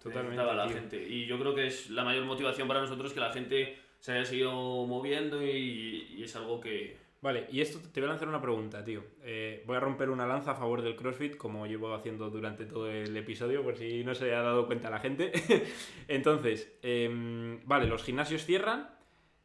Totalmente, 0.02 0.32
necesitaba 0.32 0.56
la 0.56 0.68
tío. 0.68 0.76
gente. 0.76 1.08
Y 1.08 1.28
yo 1.28 1.40
creo 1.40 1.54
que 1.54 1.68
es 1.68 1.92
la 1.92 2.04
mayor 2.04 2.26
motivación 2.26 2.68
para 2.68 2.82
nosotros 2.82 3.14
que 3.14 3.20
la 3.20 3.32
gente 3.32 3.78
se 4.00 4.14
haya 4.14 4.26
seguido 4.26 4.52
moviendo 4.86 5.46
y, 5.46 6.16
y 6.18 6.24
es 6.24 6.36
algo 6.36 6.60
que... 6.60 6.98
Vale, 7.22 7.48
y 7.52 7.62
esto 7.62 7.80
te 7.92 8.00
voy 8.02 8.08
a 8.08 8.12
lanzar 8.12 8.28
una 8.28 8.42
pregunta, 8.42 8.84
tío. 8.84 9.04
Eh, 9.24 9.64
voy 9.66 9.78
a 9.78 9.80
romper 9.80 10.10
una 10.10 10.28
lanza 10.28 10.52
a 10.52 10.56
favor 10.56 10.82
del 10.82 10.96
CrossFit, 10.96 11.38
como 11.38 11.66
llevo 11.66 11.94
haciendo 11.94 12.30
durante 12.30 12.66
todo 12.66 12.90
el 12.90 13.16
episodio, 13.16 13.64
por 13.64 13.78
si 13.78 14.04
no 14.04 14.14
se 14.14 14.34
ha 14.34 14.42
dado 14.42 14.66
cuenta 14.68 14.90
la 14.90 15.00
gente. 15.00 15.32
Entonces, 16.08 16.78
em, 16.82 17.60
vale, 17.66 17.88
los 17.88 18.04
gimnasios 18.04 18.44
cierran 18.46 18.90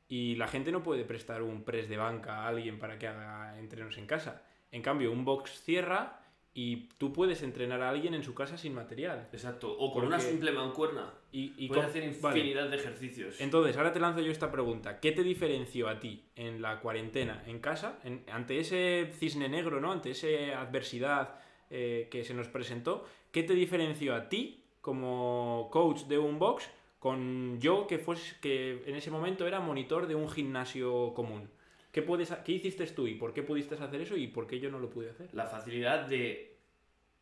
y 0.09 0.37
la 0.37 0.49
gente 0.49 0.73
no 0.73 0.83
puede 0.83 1.05
prestar 1.05 1.43
un 1.43 1.65
press 1.65 1.89
de 1.89 1.97
banca 1.97 2.45
a 2.45 2.49
alguien 2.49 2.79
para 2.79 2.99
que 2.99 3.07
haga 3.07 3.59
entrenos 3.59 3.97
en 3.97 4.07
casa. 4.07 4.43
En 4.73 4.83
cambio, 4.83 5.11
un 5.13 5.25
box 5.25 5.63
cierra 5.63 6.20
y 6.53 6.89
tú 6.99 7.13
puedes 7.13 7.43
entrenar 7.43 7.81
a 7.83 7.91
alguien 7.91 8.13
en 8.15 8.25
su 8.25 8.35
casa 8.35 8.59
sin 8.59 8.75
material. 8.75 9.29
Exacto. 9.33 9.73
O 9.79 9.93
con 9.93 10.05
una 10.05 10.19
simple 10.19 10.51
mancuerna. 10.51 11.13
Y, 11.33 11.53
y 11.57 11.69
Puedes 11.69 11.85
con- 11.85 11.91
hacer 11.91 12.15
vale. 12.21 12.39
infinidad 12.39 12.69
de 12.69 12.77
ejercicios. 12.77 13.41
Entonces, 13.41 13.77
ahora 13.77 13.93
te 13.93 14.01
lanzo 14.01 14.21
yo 14.21 14.33
esta 14.33 14.51
pregunta. 14.51 14.99
¿Qué 14.99 15.13
te 15.13 15.23
diferenció 15.23 15.89
a 15.89 16.01
ti 16.01 16.25
en 16.35 16.61
la 16.61 16.81
cuarentena, 16.81 17.45
en 17.47 17.61
casa, 17.61 18.01
en- 18.03 18.25
ante 18.33 18.59
ese 18.59 19.11
cisne 19.15 19.49
negro, 19.49 19.81
¿no? 19.81 19.93
Ante 19.93 20.11
esa 20.11 20.61
adversidad 20.61 21.39
eh, 21.71 22.09
que 22.11 22.25
se 22.25 22.35
nos 22.35 22.49
presentó? 22.49 23.05
¿Qué 23.31 23.45
te 23.45 23.55
diferenció 23.55 24.17
a 24.17 24.29
ti 24.29 24.65
como 24.81 25.69
coach 25.71 26.03
de 26.07 26.19
un 26.19 26.39
box 26.41 26.69
con 26.99 27.61
yo 27.61 27.87
que, 27.87 27.99
fues, 27.99 28.35
que 28.43 28.83
en 28.87 28.97
ese 28.97 29.11
momento 29.13 29.47
era 29.47 29.61
monitor 29.61 30.07
de 30.09 30.17
un 30.17 30.29
gimnasio 30.29 31.15
común? 31.15 31.49
¿Qué, 31.93 32.03
puedes, 32.03 32.31
¿Qué 32.45 32.53
hiciste 32.53 32.87
tú 32.87 33.07
y 33.07 33.15
por 33.15 33.33
qué 33.35 33.43
pudiste 33.43 33.75
hacer 33.75 34.01
eso 34.01 34.17
y 34.17 34.29
por 34.29 34.47
qué 34.47 34.61
yo 34.61 34.71
no 34.71 34.79
lo 34.79 34.91
pude 34.91 35.11
hacer? 35.11 35.29
la 35.33 35.47
facilidad 35.47 36.07
de 36.07 36.57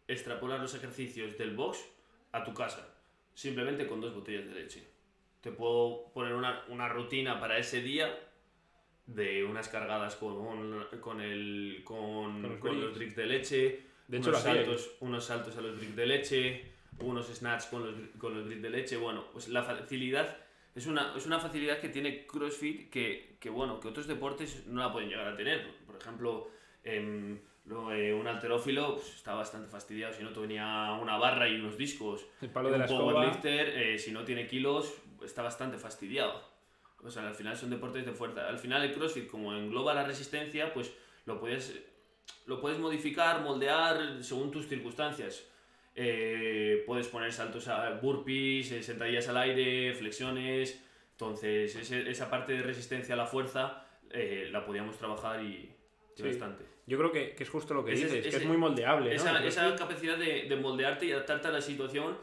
extrapolar 0.06 0.60
los 0.60 0.74
ejercicios 0.74 1.36
del 1.38 1.54
box 1.56 1.84
a 2.32 2.44
tu 2.44 2.52
casa, 2.54 2.94
simplemente 3.34 3.86
con 3.86 4.00
dos 4.00 4.14
botellas 4.14 4.46
de 4.46 4.54
leche. 4.54 4.88
Te 5.40 5.52
puedo 5.52 6.10
poner 6.12 6.34
una, 6.34 6.64
una 6.68 6.88
rutina 6.88 7.38
para 7.40 7.58
ese 7.58 7.80
día 7.80 8.14
de 9.06 9.44
unas 9.44 9.68
cargadas 9.68 10.16
con, 10.16 10.86
con, 11.00 11.20
el, 11.20 11.82
con, 11.84 12.42
Con 12.42 12.42
los 12.42 12.58
con 12.60 12.80
los 12.80 12.94
bricks. 12.94 12.98
bricks 12.98 13.16
de 13.16 13.26
leche, 13.26 13.80
De 14.06 14.18
hecho, 14.18 14.28
unos, 14.30 14.42
saltos, 14.42 14.96
unos 15.00 15.24
saltos 15.24 15.56
a 15.56 15.60
los 15.62 15.76
bricks 15.78 15.96
de 15.96 16.06
leche, 16.06 16.72
unos 17.00 17.26
snatch 17.28 17.70
con 17.70 17.84
los, 17.86 18.08
con 18.18 18.34
los 18.34 18.44
bricks 18.44 18.62
de 18.62 18.70
leche. 18.70 18.96
Bueno, 18.98 19.24
pues 19.32 19.48
la 19.48 19.62
facilidad 19.62 20.36
es 20.78 20.86
una, 20.86 21.12
es 21.16 21.26
una 21.26 21.40
facilidad 21.40 21.80
que 21.80 21.88
tiene 21.88 22.24
CrossFit 22.26 22.88
que, 22.88 23.36
que, 23.40 23.50
bueno, 23.50 23.80
que 23.80 23.88
otros 23.88 24.06
deportes 24.06 24.64
no 24.66 24.80
la 24.80 24.92
pueden 24.92 25.08
llegar 25.08 25.26
a 25.26 25.36
tener. 25.36 25.66
Por 25.84 25.96
ejemplo, 25.96 26.50
em, 26.84 27.38
Lo, 27.66 27.92
eh, 27.92 28.14
un 28.14 28.26
alterófilo 28.26 28.94
pues, 28.94 29.16
está 29.16 29.34
bastante 29.34 29.68
fastidiado. 29.68 30.14
Si 30.14 30.22
no 30.22 30.30
tenía 30.30 30.96
una 31.02 31.18
barra 31.18 31.48
y 31.48 31.56
unos 31.56 31.76
discos, 31.76 32.24
El 32.40 32.50
palo 32.50 32.68
de 32.68 32.74
un 32.74 32.78
la 32.78 32.84
escoba. 32.86 33.12
powerlifter, 33.12 33.68
eh, 33.76 33.98
si 33.98 34.12
no 34.12 34.24
tiene 34.24 34.46
kilos, 34.46 34.94
está 35.22 35.42
bastante 35.42 35.76
fastidiado. 35.78 36.40
O 37.02 37.10
sea, 37.10 37.26
al 37.28 37.34
final 37.34 37.56
son 37.56 37.70
deportes 37.70 38.06
de 38.06 38.12
fuerza. 38.12 38.48
Al 38.48 38.58
final 38.58 38.82
el 38.84 38.94
CrossFit, 38.94 39.28
como 39.28 39.52
engloba 39.54 39.94
la 39.94 40.04
resistencia, 40.04 40.72
pues 40.72 40.92
lo 41.26 41.38
puedes, 41.40 41.76
lo 42.46 42.60
puedes 42.60 42.78
modificar, 42.78 43.42
moldear 43.42 44.22
según 44.22 44.50
tus 44.50 44.66
circunstancias. 44.68 45.44
Eh, 46.00 46.84
puedes 46.86 47.08
poner 47.08 47.32
saltos 47.32 47.66
a 47.66 47.90
burpees, 48.00 48.70
eh, 48.70 48.82
sentadillas 48.84 49.26
al 49.28 49.36
aire, 49.38 49.92
flexiones. 49.94 50.80
Entonces, 51.12 51.74
ese- 51.74 52.08
esa 52.08 52.30
parte 52.30 52.52
de 52.52 52.62
resistencia 52.62 53.14
a 53.14 53.18
la 53.18 53.26
fuerza 53.26 53.84
eh, 54.10 54.48
la 54.52 54.64
podíamos 54.64 54.96
trabajar 54.96 55.42
y, 55.42 55.68
Sí. 56.14 56.22
bastante. 56.22 56.64
Yo 56.86 56.96
creo 56.98 57.10
que, 57.12 57.34
que 57.34 57.42
es 57.42 57.50
justo 57.50 57.74
lo 57.74 57.84
que 57.84 57.92
Ese- 57.94 58.04
dices, 58.06 58.30
que 58.34 58.36
es 58.42 58.46
muy 58.46 58.56
moldeable, 58.56 59.10
¿no? 59.10 59.16
Esa, 59.16 59.38
El 59.40 59.44
esa 59.46 59.74
capacidad 59.76 60.16
de, 60.16 60.44
de 60.44 60.56
moldearte 60.56 61.06
y 61.06 61.12
adaptarte 61.12 61.48
a 61.48 61.50
la 61.50 61.60
situación. 61.60 62.16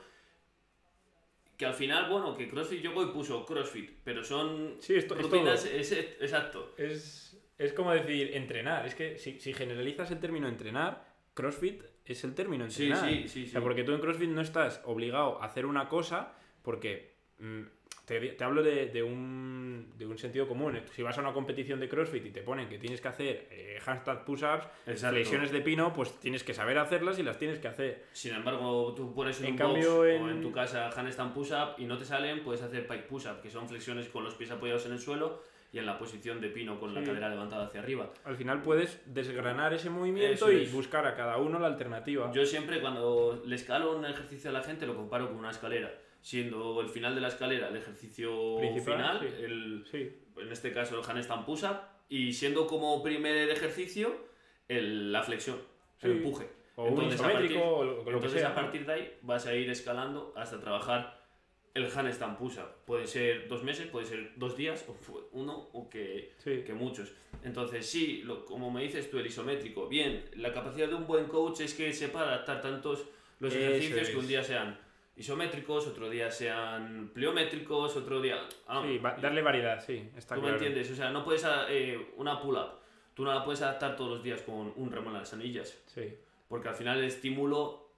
Que 1.58 1.66
al 1.66 1.74
final, 1.74 2.10
bueno, 2.10 2.36
que 2.36 2.50
CrossFit 2.50 2.82
llegó 2.82 3.04
y 3.04 3.08
puso 3.08 3.46
CrossFit, 3.46 3.92
pero 4.04 4.24
son 4.24 4.76
Sí, 4.80 4.96
esto- 4.96 5.16
es 5.16 5.22
rutinas. 5.24 5.64
todo. 5.64 5.74
es- 5.74 5.92
exacto. 5.92 6.74
Es, 6.78 7.38
es 7.58 7.74
como 7.74 7.94
decir 7.94 8.32
entrenar. 8.36 8.86
Es 8.88 8.96
que 8.96 9.18
si, 9.18 9.40
si 9.40 9.54
generalizas 9.54 10.12
el 10.12 10.20
término 10.20 10.48
entrenar, 10.48 11.06
CrossFit 11.34 11.84
es 12.14 12.24
el 12.24 12.34
término 12.36 12.70
Sí, 12.70 12.84
entrenar. 12.92 13.10
sí, 13.12 13.28
sí, 13.28 13.46
O 13.48 13.52
sea, 13.52 13.62
porque 13.62 13.84
tú 13.84 13.94
en 13.94 14.00
CrossFit 14.00 14.30
no 14.30 14.42
estás 14.42 14.82
obligado 14.86 15.42
a 15.42 15.46
hacer 15.46 15.66
una 15.66 15.88
cosa 15.90 16.34
porque... 16.62 17.16
mm, 17.40 17.62
te, 18.06 18.20
te 18.20 18.44
hablo 18.44 18.62
de, 18.62 18.86
de 18.90 19.02
un, 19.02 19.92
de 19.98 20.06
un 20.06 20.16
sentido 20.20 20.48
común. 20.48 20.80
Si 20.96 21.02
vas 21.02 21.18
a 21.18 21.22
una 21.22 21.34
competición 21.34 21.80
de 21.80 21.90
CrossFit 21.90 22.24
y 22.28 22.30
te 22.30 22.44
ponen 22.44 22.70
que 22.70 22.78
tienes 22.78 23.02
que 23.02 23.08
hacer 23.08 23.48
eh, 23.50 23.80
handstand 23.84 24.20
push-ups, 24.26 24.68
flexiones 25.00 25.52
de 25.52 25.62
pino, 25.62 25.92
pues 25.92 26.12
tienes 26.20 26.44
que 26.44 26.54
saber 26.54 26.78
hacerlas 26.78 27.18
y 27.18 27.24
las 27.24 27.40
tienes 27.40 27.58
que 27.58 27.68
hacer. 27.68 28.06
Sin 28.12 28.36
embargo, 28.36 28.94
tú 28.96 29.12
pones 29.12 29.42
En 29.42 29.54
un 29.54 29.58
cambio, 29.58 29.96
box 29.98 30.08
en- 30.10 30.22
o 30.22 30.30
en 30.30 30.42
tu 30.42 30.52
casa 30.52 30.90
handstand 30.96 31.34
push-up 31.34 31.70
y 31.80 31.86
no 31.86 31.98
te 31.98 32.06
salen, 32.06 32.44
puedes 32.44 32.62
hacer 32.62 32.86
pike 32.86 33.06
push-up, 33.08 33.42
que 33.42 33.50
son 33.50 33.68
flexiones 33.68 34.08
con 34.10 34.24
los 34.24 34.36
pies 34.36 34.52
apoyados 34.52 34.86
en 34.86 34.92
el 34.92 35.00
suelo 35.00 35.42
y 35.76 35.80
en 35.80 35.86
la 35.86 35.98
posición 35.98 36.40
de 36.40 36.48
pino 36.48 36.80
con 36.80 36.94
la 36.94 37.02
Sí. 37.02 37.08
cadera 37.08 37.28
levantada 37.30 37.66
hacia 37.66 37.82
arriba. 37.82 38.10
Al 38.24 38.38
final 38.38 38.62
puedes 38.62 39.02
desgranar 39.14 39.74
ese 39.74 39.90
movimiento 39.90 40.34
Eso 40.48 40.52
y 40.52 40.64
es. 40.64 40.72
buscar 40.74 41.06
a 41.06 41.16
cada 41.16 41.36
uno 41.38 41.60
la 41.60 41.68
alternativa. 41.68 42.32
Yo 42.32 42.46
siempre 42.46 42.80
cuando 42.80 43.44
le 43.46 43.56
escalo 43.56 43.98
un 43.98 44.06
ejercicio 44.06 44.50
a 44.50 44.54
la 44.54 44.64
gente 44.64 44.86
lo 44.88 44.96
comparo 44.96 45.28
con 45.28 45.36
una 45.36 45.52
escalera, 45.52 45.94
siendo 46.22 46.80
el 46.80 46.88
final 46.88 47.14
de 47.14 47.20
la 47.22 47.28
escalera 47.28 47.68
el 47.68 47.76
ejercicio 47.76 48.56
Principal, 48.58 48.96
final, 48.96 49.20
sí. 49.20 49.44
el, 49.44 49.86
Sí, 49.92 50.16
en 50.38 50.50
este 50.52 50.72
caso 50.72 50.98
el 50.98 51.04
handstand 51.10 51.46
push-up, 51.46 51.76
y 52.08 52.32
siendo 52.32 52.68
como 52.68 53.04
primer 53.04 53.50
ejercicio 53.50 54.16
el- 54.70 55.12
la 55.12 55.24
flexión, 55.24 55.58
el 56.02 56.12
empuje. 56.12 56.48
o 56.78 56.84
un 56.84 56.90
Entonces, 56.90 57.22
a 57.22 57.28
isométrico 57.32 57.60
partir- 57.62 57.80
o 57.80 57.84
lo 57.84 58.04
que 58.06 58.12
Entonces 58.12 58.40
sea. 58.42 58.50
a 58.50 58.56
partir 58.56 58.86
de 58.86 58.94
ahí 58.94 59.18
vas 59.22 59.46
a 59.46 59.54
ir 59.56 59.70
escalando 59.70 60.34
hasta 60.36 60.60
trabajar 60.60 61.15
el 61.76 61.86
handstand 61.96 62.38
push-up. 62.38 62.70
Puede 62.86 63.06
ser 63.06 63.48
dos 63.48 63.62
meses, 63.64 63.86
puede 63.88 64.06
ser 64.08 64.32
dos 64.38 64.56
días, 64.58 64.84
o 64.88 64.96
uno, 65.34 65.70
o 65.74 65.90
que, 65.90 66.34
Sí. 66.40 66.64
que 66.66 66.74
muchos. 66.74 67.14
Entonces 67.44 67.86
sí, 67.86 68.24
lo- 68.24 68.44
como 68.46 68.72
me 68.72 68.82
dices 68.82 69.10
tú, 69.12 69.20
el 69.20 69.28
isométrico. 69.28 69.88
Bien, 69.88 70.26
la 70.38 70.52
capacidad 70.54 70.88
de 70.88 70.96
un 70.96 71.06
buen 71.06 71.26
coach 71.26 71.60
es 71.62 71.74
que 71.74 71.94
sepa 71.94 72.22
adaptar 72.22 72.62
tantos 72.62 73.06
los 73.40 73.54
ejercicios 73.54 74.10
que 74.10 74.18
un 74.18 74.26
día 74.28 74.42
sean 74.44 74.80
isométricos, 75.18 75.88
otro 75.88 76.10
día 76.10 76.32
sean 76.32 77.12
pliométricos, 77.14 77.96
otro 77.98 78.22
día... 78.22 78.40
ah, 78.68 78.82
Sí, 78.86 78.98
va- 78.98 79.16
darle 79.16 79.42
variedad, 79.42 79.84
sí, 79.86 80.10
está 80.16 80.36
¿Tú 80.36 80.42
claro. 80.42 80.58
me 80.58 80.66
entiendes? 80.66 80.92
O 80.92 80.96
sea, 80.96 81.10
no 81.12 81.24
puedes... 81.24 81.44
a- 81.46 81.72
eh, 81.72 82.14
una 82.18 82.40
pull-up. 82.42 82.80
Tú 83.14 83.24
no 83.24 83.34
la 83.34 83.44
puedes 83.46 83.62
adaptar 83.62 83.96
todos 83.96 84.12
los 84.12 84.24
días 84.24 84.42
con 84.42 84.74
un 84.76 84.92
remo 84.92 85.10
en 85.10 85.18
las 85.18 85.34
anillas. 85.34 85.78
Sí, 85.88 86.14
Porque 86.50 86.70
al 86.70 86.76
final 86.76 87.00
el 87.00 87.06
estímulo 87.06 87.90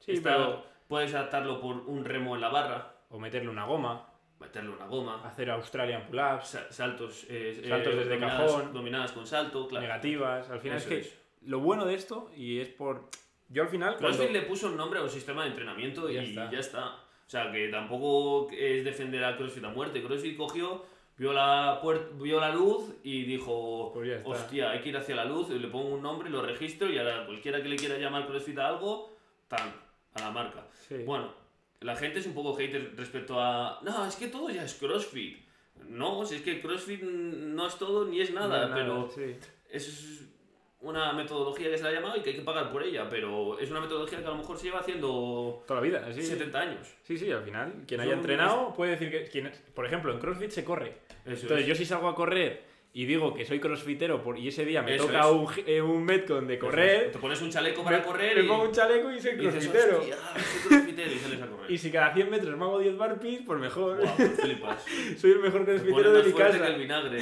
sí 0.00 0.12
está- 0.12 0.36
pero... 0.36 0.64
puedes 0.88 1.14
adaptarlo 1.14 1.60
por 1.60 1.76
un 1.76 2.04
remo 2.04 2.34
en 2.34 2.40
la 2.40 2.48
barra, 2.48 2.89
O 3.10 3.18
meterle 3.18 3.48
una 3.50 3.64
goma, 3.66 4.08
meterle 4.38 4.70
una 4.70 4.86
goma, 4.86 5.22
hacer 5.26 5.50
Australian 5.50 6.06
pull-ups, 6.06 6.46
sa- 6.48 6.72
saltos, 6.72 7.26
eh, 7.28 7.60
Saltos 7.68 7.92
eh, 7.92 7.96
desde 7.96 8.10
dominadas, 8.10 8.52
cajón. 8.52 8.72
dominadas 8.72 9.12
con 9.12 9.26
salto, 9.26 9.66
claro. 9.68 9.86
negativas. 9.86 10.48
Al 10.48 10.60
final 10.60 10.78
Eso 10.78 10.88
es 10.88 10.94
que 10.94 11.00
es. 11.00 11.18
lo 11.42 11.60
bueno 11.60 11.84
de 11.86 11.94
esto, 11.94 12.30
y 12.36 12.60
es 12.60 12.68
por... 12.68 13.08
Yo 13.48 13.62
al 13.64 13.68
final... 13.68 13.96
cuando- 13.98 14.16
CrossFit 14.16 14.32
le 14.32 14.42
puso 14.42 14.68
un 14.68 14.76
nombre 14.76 15.00
a 15.00 15.02
un 15.02 15.10
sistema 15.10 15.42
de 15.42 15.50
entrenamiento 15.50 16.08
y 16.08 16.14
Ya 16.34 16.50
ya 16.50 16.58
está. 16.58 16.86
O 16.94 17.30
sea, 17.30 17.50
que 17.52 17.68
tampoco 17.68 18.48
es 18.52 18.84
defender 18.84 19.22
a 19.24 19.36
CrossFit 19.36 19.64
a 19.64 19.68
muerte. 19.68 20.02
CrossFit 20.02 20.36
cogió, 20.36 20.84
vio 21.16 21.32
la, 21.32 21.80
vio 22.14 22.40
la 22.40 22.50
luz 22.50 22.92
y 23.04 23.22
dijo, 23.24 23.92
Pues 23.92 24.20
hostia, 24.24 24.70
hay 24.70 24.80
que 24.80 24.88
ir 24.90 24.96
hacia 24.96 25.14
la 25.16 25.24
luz, 25.24 25.48
le 25.50 25.68
pongo 25.68 25.88
un 25.90 26.02
nombre, 26.02 26.30
lo 26.30 26.42
registro 26.42 26.88
y 26.88 26.98
ahora 26.98 27.26
cualquiera 27.26 27.60
que 27.62 27.68
le 27.68 27.76
quiera 27.76 27.98
llamar 27.98 28.26
CrossFit 28.26 28.58
a 28.58 28.68
algo, 28.68 29.16
tan, 29.48 29.72
a 30.14 30.20
la 30.20 30.30
marca. 30.30 30.64
Sí. 30.72 31.02
Bueno, 31.04 31.32
la 31.80 31.96
gente 31.96 32.18
es 32.18 32.26
un 32.26 32.34
poco 32.34 32.54
hater 32.54 32.94
respecto 32.96 33.40
a. 33.40 33.80
No, 33.82 34.06
es 34.06 34.16
que 34.16 34.28
todo 34.28 34.50
ya 34.50 34.64
es 34.64 34.74
CrossFit. 34.74 35.38
No, 35.88 36.24
si 36.26 36.36
es 36.36 36.42
que 36.42 36.60
CrossFit 36.60 37.02
no 37.02 37.66
es 37.66 37.76
todo 37.76 38.04
ni 38.06 38.20
es 38.20 38.32
nada, 38.32 38.68
No, 38.68 38.74
pero 38.74 39.10
sí. 39.14 39.34
es 39.70 40.26
una 40.82 41.12
metodología 41.12 41.70
que 41.70 41.76
se 41.78 41.84
la 41.84 41.90
ha 41.90 41.92
llamado 41.92 42.16
y 42.16 42.20
que 42.22 42.30
hay 42.30 42.36
que 42.36 42.42
pagar 42.42 42.70
por 42.70 42.82
ella, 42.82 43.06
pero 43.08 43.58
es 43.58 43.70
una 43.70 43.80
metodología 43.80 44.18
que 44.20 44.26
a 44.26 44.30
lo 44.30 44.36
mejor 44.36 44.56
se 44.58 44.64
lleva 44.64 44.80
haciendo 44.80 45.62
Toda 45.66 45.80
la 45.80 45.86
vida, 45.86 46.12
sí. 46.14 46.22
70 46.22 46.58
años. 46.58 46.88
Sí, 47.02 47.18
sí, 47.18 47.30
al 47.30 47.42
final, 47.42 47.84
quien 47.86 48.00
haya 48.00 48.14
entrenado 48.14 48.72
puede 48.74 48.92
decir 48.92 49.10
que... 49.10 49.24
Quien, 49.24 49.52
por 49.74 49.84
ejemplo, 49.86 50.12
en 50.12 50.18
CrossFit 50.18 50.50
se 50.50 50.64
corre. 50.64 50.98
Eso 51.26 51.42
Entonces, 51.42 51.60
es. 51.60 51.66
yo 51.66 51.74
si 51.74 51.84
salgo 51.84 52.08
a 52.08 52.14
correr 52.14 52.62
y 52.92 53.04
digo 53.06 53.32
que 53.34 53.44
soy 53.44 53.60
crossfitero 53.60 54.20
por, 54.22 54.36
y 54.38 54.48
ese 54.48 54.64
día 54.64 54.82
me 54.82 54.96
Eso 54.96 55.06
toca 55.06 55.20
es. 55.20 55.26
un, 55.26 55.46
eh, 55.66 55.80
un 55.80 56.04
Metcon 56.04 56.46
de 56.48 56.58
correr, 56.58 57.12
Te 57.12 57.18
pones 57.20 57.40
un 57.40 57.48
chaleco 57.50 57.84
para 57.84 57.98
me, 57.98 58.02
correr 58.04 58.36
me 58.38 58.42
y, 58.44 58.48
pongo 58.48 58.64
un 58.64 58.72
chaleco 58.72 59.12
y 59.12 59.20
soy 59.20 59.32
y 59.32 59.36
dices, 59.36 59.52
crossfitero. 59.68 59.98
"Hostia, 60.00 60.16
soy 60.16 60.68
crossfitero", 60.70 61.12
y 61.12 61.18
sales 61.18 61.42
a 61.42 61.46
correr. 61.46 61.70
Y 61.70 61.78
si 61.78 61.92
cada 61.92 62.12
100 62.12 62.30
metros 62.30 62.56
me 62.58 62.64
hago 62.64 62.78
10 62.80 62.96
burpees, 62.98 63.42
pues 63.46 63.60
mejor. 63.60 63.98
Buah, 64.00 64.16
pues 64.16 64.40
flipas. 64.40 64.84
soy 65.18 65.30
el 65.32 65.38
mejor 65.38 65.64
Te 65.64 65.72
crossfitero 65.76 66.12
de 66.12 66.22
mi 66.24 66.32
casa. 66.32 66.58
que 66.60 66.66
el 66.66 66.78
vinagre. 66.80 67.20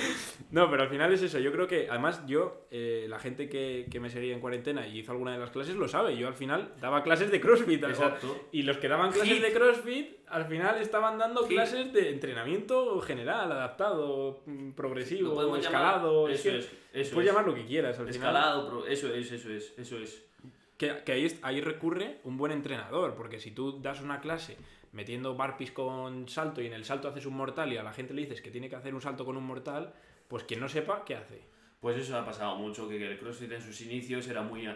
No, 0.50 0.70
pero 0.70 0.84
al 0.84 0.88
final 0.88 1.12
es 1.12 1.20
eso. 1.20 1.38
Yo 1.38 1.52
creo 1.52 1.66
que, 1.66 1.88
además, 1.90 2.22
yo, 2.26 2.66
eh, 2.70 3.04
la 3.06 3.18
gente 3.18 3.50
que, 3.50 3.86
que 3.90 4.00
me 4.00 4.08
seguía 4.08 4.32
en 4.32 4.40
cuarentena 4.40 4.86
y 4.88 5.00
hizo 5.00 5.12
alguna 5.12 5.32
de 5.34 5.38
las 5.38 5.50
clases 5.50 5.76
lo 5.76 5.86
sabe. 5.86 6.16
Yo 6.16 6.28
al 6.28 6.34
final 6.34 6.72
daba 6.80 7.02
clases 7.02 7.30
de 7.30 7.42
CrossFit. 7.42 7.84
o- 7.84 7.88
Exacto. 7.90 8.46
Y 8.52 8.62
los 8.62 8.78
que 8.78 8.88
daban 8.88 9.12
clases 9.12 9.34
Hit. 9.34 9.42
de 9.42 9.52
CrossFit, 9.52 10.16
al 10.28 10.46
final 10.46 10.80
estaban 10.80 11.18
dando 11.18 11.42
Hit. 11.42 11.50
clases 11.52 11.92
de 11.92 12.08
entrenamiento 12.08 12.98
general, 13.00 13.52
adaptado, 13.52 14.40
mm, 14.46 14.70
progresivo, 14.72 15.34
podemos 15.34 15.57
escalado. 15.66 16.28
eso 16.28 16.50
es, 16.50 16.70
eso 16.92 17.14
puedes 17.14 17.28
es. 17.30 17.34
llamar 17.34 17.46
lo 17.48 17.54
que 17.54 17.64
quieras 17.66 17.98
al 17.98 18.06
final. 18.06 18.16
Escalado, 18.16 18.68
pro- 18.68 18.86
eso 18.86 19.12
es, 19.12 19.30
eso 19.32 19.50
es, 19.50 19.74
eso 19.78 19.98
es. 19.98 20.24
Que, 20.76 21.02
que 21.04 21.38
ahí, 21.42 21.60
recurre 21.60 22.20
un 22.24 22.36
buen 22.36 22.52
entrenador, 22.52 23.14
porque 23.14 23.40
si 23.40 23.50
tú 23.50 23.80
das 23.82 24.00
una 24.00 24.20
clase 24.20 24.56
metiendo 24.92 25.34
burpees 25.34 25.72
con 25.72 26.28
salto 26.28 26.62
y 26.62 26.66
en 26.66 26.72
el 26.72 26.84
salto 26.84 27.08
haces 27.08 27.26
un 27.26 27.34
mortal 27.34 27.72
y 27.72 27.76
a 27.76 27.82
la 27.82 27.92
gente 27.92 28.14
le 28.14 28.22
dices 28.22 28.40
que 28.40 28.50
tiene 28.50 28.68
que 28.68 28.76
hacer 28.76 28.94
un 28.94 29.00
salto 29.02 29.24
con 29.24 29.36
un 29.36 29.44
mortal, 29.44 29.92
pues 30.28 30.44
quien 30.44 30.60
no 30.60 30.68
sepa, 30.68 31.04
¿qué 31.04 31.16
hace? 31.16 31.42
Pues 31.80 31.96
eso 31.98 32.16
ha 32.16 32.24
pasado 32.24 32.56
mucho, 32.56 32.88
que 32.88 32.96
el 33.10 33.18
CrossFit 33.18 33.52
en 33.52 33.62
sus 33.62 33.80
inicios 33.82 34.26
era 34.28 34.42
muy, 34.42 34.68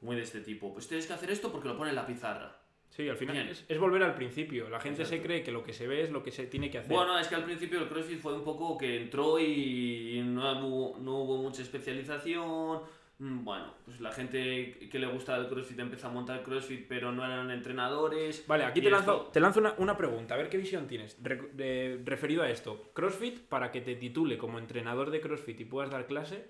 muy 0.00 0.16
de 0.16 0.22
este 0.22 0.40
tipo. 0.40 0.72
Pues 0.72 0.88
tienes 0.88 1.06
que 1.06 1.12
hacer 1.12 1.30
esto 1.30 1.52
porque 1.52 1.68
lo 1.68 1.76
pone 1.76 1.90
en 1.90 1.96
la 1.96 2.06
pizarra. 2.06 2.56
Sí, 3.00 3.08
al 3.08 3.16
final 3.16 3.36
es, 3.48 3.64
es 3.68 3.78
volver 3.78 4.02
al 4.02 4.14
principio. 4.14 4.68
La 4.68 4.78
gente 4.80 5.04
se 5.04 5.22
cree 5.22 5.42
que 5.42 5.52
lo 5.52 5.62
que 5.64 5.72
se 5.72 5.86
ve 5.86 6.02
es 6.02 6.10
lo 6.10 6.22
que 6.22 6.30
se 6.30 6.46
tiene 6.46 6.70
que 6.70 6.78
hacer. 6.78 6.92
Bueno, 6.92 7.18
es 7.18 7.28
que 7.28 7.34
al 7.34 7.44
principio 7.44 7.78
el 7.80 7.88
CrossFit 7.88 8.20
fue 8.20 8.34
un 8.34 8.44
poco 8.44 8.76
que 8.76 9.00
entró 9.00 9.38
y 9.38 10.20
no 10.24 10.66
hubo, 10.66 10.98
no 10.98 11.18
hubo 11.20 11.36
mucha 11.38 11.62
especialización. 11.62 12.80
Mm, 13.18 13.44
Bueno, 13.44 13.74
pues 13.84 14.00
la 14.00 14.12
gente 14.12 14.88
que 14.90 14.98
le 14.98 15.06
gustaba 15.06 15.38
el 15.38 15.48
CrossFit 15.48 15.78
empezó 15.78 16.06
a 16.08 16.10
montar 16.10 16.42
CrossFit, 16.42 16.86
pero 16.88 17.12
no 17.12 17.24
eran 17.24 17.50
entrenadores. 17.50 18.44
Vale, 18.46 18.64
aquí 18.64 18.80
te 18.80 18.90
lanzo, 18.90 19.12
esto- 19.16 19.30
te 19.32 19.40
lanzo 19.40 19.60
una, 19.60 19.74
una 19.78 19.96
pregunta, 19.96 20.34
a 20.34 20.38
ver 20.38 20.48
qué 20.48 20.56
visión 20.56 20.86
tienes 20.86 21.16
Re- 21.22 21.98
referido 22.04 22.42
a 22.42 22.50
esto. 22.50 22.90
CrossFit, 22.94 23.40
para 23.40 23.70
que 23.70 23.80
te 23.82 23.94
titule 23.96 24.38
como 24.38 24.58
entrenador 24.58 25.10
de 25.10 25.20
CrossFit 25.20 25.60
y 25.60 25.64
puedas 25.66 25.90
dar 25.90 26.06
clase, 26.06 26.46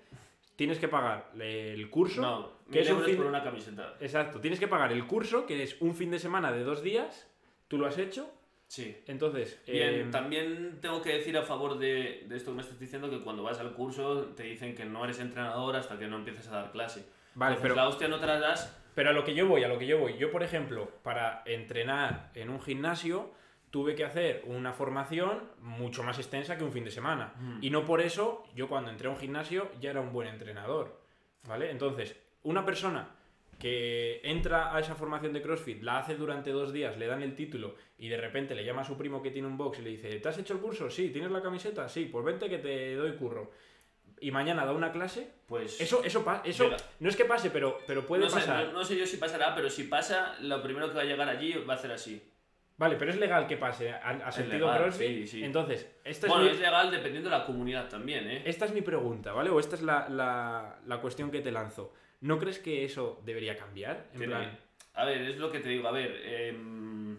tienes 0.61 0.77
que 0.77 0.87
pagar 0.87 1.31
el 1.39 1.89
curso. 1.89 2.21
No, 2.21 2.51
que 2.71 2.81
es 2.81 2.89
un 2.91 3.01
fin 3.01 3.17
por 3.17 3.25
una 3.25 3.43
camiseta. 3.43 3.95
Exacto, 3.99 4.39
tienes 4.39 4.59
que 4.59 4.67
pagar 4.67 4.91
el 4.91 5.07
curso, 5.07 5.47
que 5.47 5.63
es 5.63 5.81
un 5.81 5.95
fin 5.95 6.11
de 6.11 6.19
semana 6.19 6.51
de 6.51 6.63
dos 6.63 6.83
días. 6.83 7.27
Tú 7.67 7.79
lo 7.79 7.87
has 7.87 7.97
hecho. 7.97 8.29
Sí. 8.67 8.95
Entonces, 9.07 9.59
Bien, 9.65 9.95
eh, 9.95 10.07
también 10.11 10.77
tengo 10.79 11.01
que 11.01 11.13
decir 11.13 11.35
a 11.35 11.41
favor 11.41 11.79
de, 11.79 12.25
de 12.29 12.37
esto 12.37 12.51
que 12.51 12.57
me 12.57 12.61
estás 12.61 12.79
diciendo 12.79 13.09
que 13.09 13.21
cuando 13.21 13.41
vas 13.41 13.59
al 13.59 13.73
curso 13.73 14.33
te 14.35 14.43
dicen 14.43 14.75
que 14.75 14.85
no 14.85 15.03
eres 15.03 15.17
entrenador 15.19 15.75
hasta 15.75 15.97
que 15.97 16.05
no 16.07 16.17
empieces 16.17 16.47
a 16.49 16.51
dar 16.51 16.71
clase. 16.71 17.07
vale, 17.33 17.55
Entonces, 17.55 17.61
pero, 17.63 17.75
la 17.75 17.87
hostia 17.87 18.07
no 18.07 18.19
te 18.19 18.27
la 18.27 18.39
das. 18.39 18.77
pero 18.93 19.09
a 19.09 19.13
lo 19.13 19.23
que 19.23 19.33
yo 19.33 19.47
voy, 19.47 19.63
a 19.63 19.67
lo 19.67 19.79
que 19.79 19.87
yo 19.87 19.97
voy. 19.97 20.15
Yo, 20.19 20.31
por 20.31 20.43
ejemplo, 20.43 20.91
para 21.01 21.41
entrenar 21.47 22.29
en 22.35 22.51
un 22.51 22.61
gimnasio, 22.61 23.31
tuve 23.71 23.95
que 23.95 24.03
hacer 24.05 24.43
una 24.45 24.73
formación 24.73 25.49
mucho 25.61 26.03
más 26.03 26.17
extensa 26.19 26.57
que 26.57 26.63
un 26.63 26.71
fin 26.73 26.83
de 26.83 26.91
semana. 26.91 27.33
Mm. 27.39 27.59
Y 27.63 27.69
no 27.69 27.83
por 27.85 28.01
eso, 28.01 28.43
yo 28.55 28.67
cuando 28.67 28.91
entré 28.91 29.07
a 29.07 29.11
un 29.11 29.17
gimnasio 29.17 29.71
ya 29.79 29.89
era 29.91 30.01
un 30.01 30.11
buen 30.13 30.27
entrenador. 30.27 31.01
¿Vale? 31.47 31.71
Entonces, 31.71 32.15
una 32.43 32.63
persona 32.65 33.15
que 33.57 34.21
entra 34.23 34.75
a 34.75 34.79
esa 34.79 34.95
formación 34.95 35.33
de 35.33 35.41
CrossFit, 35.41 35.81
la 35.83 35.99
hace 35.99 36.15
durante 36.15 36.51
dos 36.51 36.73
días, 36.73 36.97
le 36.97 37.07
dan 37.07 37.21
el 37.21 37.35
título 37.35 37.75
y 37.97 38.09
de 38.09 38.17
repente 38.17 38.55
le 38.55 38.65
llama 38.65 38.81
a 38.81 38.85
su 38.85 38.97
primo 38.97 39.21
que 39.21 39.31
tiene 39.31 39.47
un 39.47 39.57
box 39.57 39.79
y 39.79 39.81
le 39.83 39.89
dice, 39.91 40.19
¿te 40.19 40.29
has 40.29 40.37
hecho 40.37 40.53
el 40.55 40.59
curso? 40.59 40.89
Sí, 40.89 41.09
¿tienes 41.09 41.31
la 41.31 41.41
camiseta? 41.41 41.87
Sí, 41.87 42.05
pues 42.05 42.25
vente 42.25 42.49
que 42.49 42.57
te 42.57 42.95
doy 42.95 43.15
curro. 43.15 43.51
y 44.19 44.29
mañana 44.29 44.65
da 44.65 44.73
una 44.73 44.91
clase, 44.91 45.31
Pues. 45.47 45.81
eso, 45.81 46.03
eso, 46.03 46.23
eso 46.43 46.63
Llega. 46.65 46.77
no 46.99 47.09
es 47.09 47.15
que 47.15 47.25
pase, 47.25 47.49
pero, 47.49 47.79
pero 47.87 48.05
puede 48.05 48.23
no, 48.25 48.29
sé, 48.29 48.35
pasar. 48.35 48.65
no- 48.67 48.73
no 48.73 48.83
sé 48.85 48.95
yo 48.95 49.07
si 49.07 49.17
pasará, 49.17 49.55
pero 49.55 49.67
si 49.67 49.85
pasa, 49.85 50.35
lo 50.41 50.61
primero 50.61 50.87
que 50.89 50.93
va 50.95 51.01
a 51.01 51.05
llegar 51.05 51.27
allí 51.27 51.53
va 51.67 51.73
a 51.73 51.77
hacer 51.77 51.91
así. 51.91 52.21
Vale, 52.77 52.95
pero 52.95 53.11
es 53.11 53.17
legal 53.19 53.45
que 53.45 53.57
pase 53.57 53.91
a, 53.91 54.09
a 54.09 54.31
sentido 54.31 54.71
legal, 54.73 54.91
sí, 54.91 55.27
sí. 55.27 55.43
Entonces, 55.43 55.87
esta 56.03 56.27
Bueno, 56.27 56.45
es, 56.45 56.59
legal 56.59 56.89
dependiendo 56.89 57.29
de 57.29 57.37
la 57.37 57.45
comunidad 57.45 57.87
también, 57.89 58.27
¿eh? 58.29 58.41
esta 58.45 58.65
es 58.65 58.73
mi 58.73 58.81
pregunta, 58.81 59.33
¿vale? 59.33 59.49
O 59.51 59.59
esta 59.59 59.75
es 59.75 59.83
la, 59.83 60.09
la- 60.09 60.79
la 60.87 60.97
cuestión 60.99 61.29
que 61.29 61.41
te 61.41 61.51
lanzo. 61.51 61.93
¿No 62.21 62.39
crees 62.39 62.57
que 62.59 62.83
eso 62.83 63.21
debería 63.23 63.55
cambiar? 63.55 64.07
En 64.13 64.17
Tiene- 64.17 64.27
plan, 64.33 64.59
A 64.95 65.05
ver, 65.05 65.21
es 65.21 65.37
lo 65.37 65.51
que 65.51 65.59
te 65.59 65.69
digo, 65.69 65.87
a 65.87 65.91
ver, 65.91 66.21
em, 66.25 67.17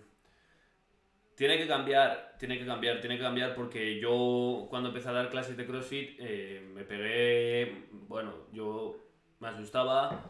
tiene 1.37 1.57
que 1.59 1.67
cambiar, 1.67 2.35
tiene 2.39 2.59
que 2.59 2.67
cambiar, 2.67 3.01
tiene 3.01 3.17
que 3.17 3.23
cambiar 3.23 3.55
porque 3.55 3.99
yo 4.01 4.67
cuando 4.69 4.89
empecé 4.91 5.09
a 5.09 5.13
dar 5.13 5.31
clases 5.31 5.57
de 5.57 5.65
CrossFit 5.67 6.17
eh, 6.21 6.69
me 6.75 6.83
pegué, 6.85 7.85
bueno, 8.09 8.33
yo 8.53 8.97
me 9.41 9.49
asustaba 9.49 10.23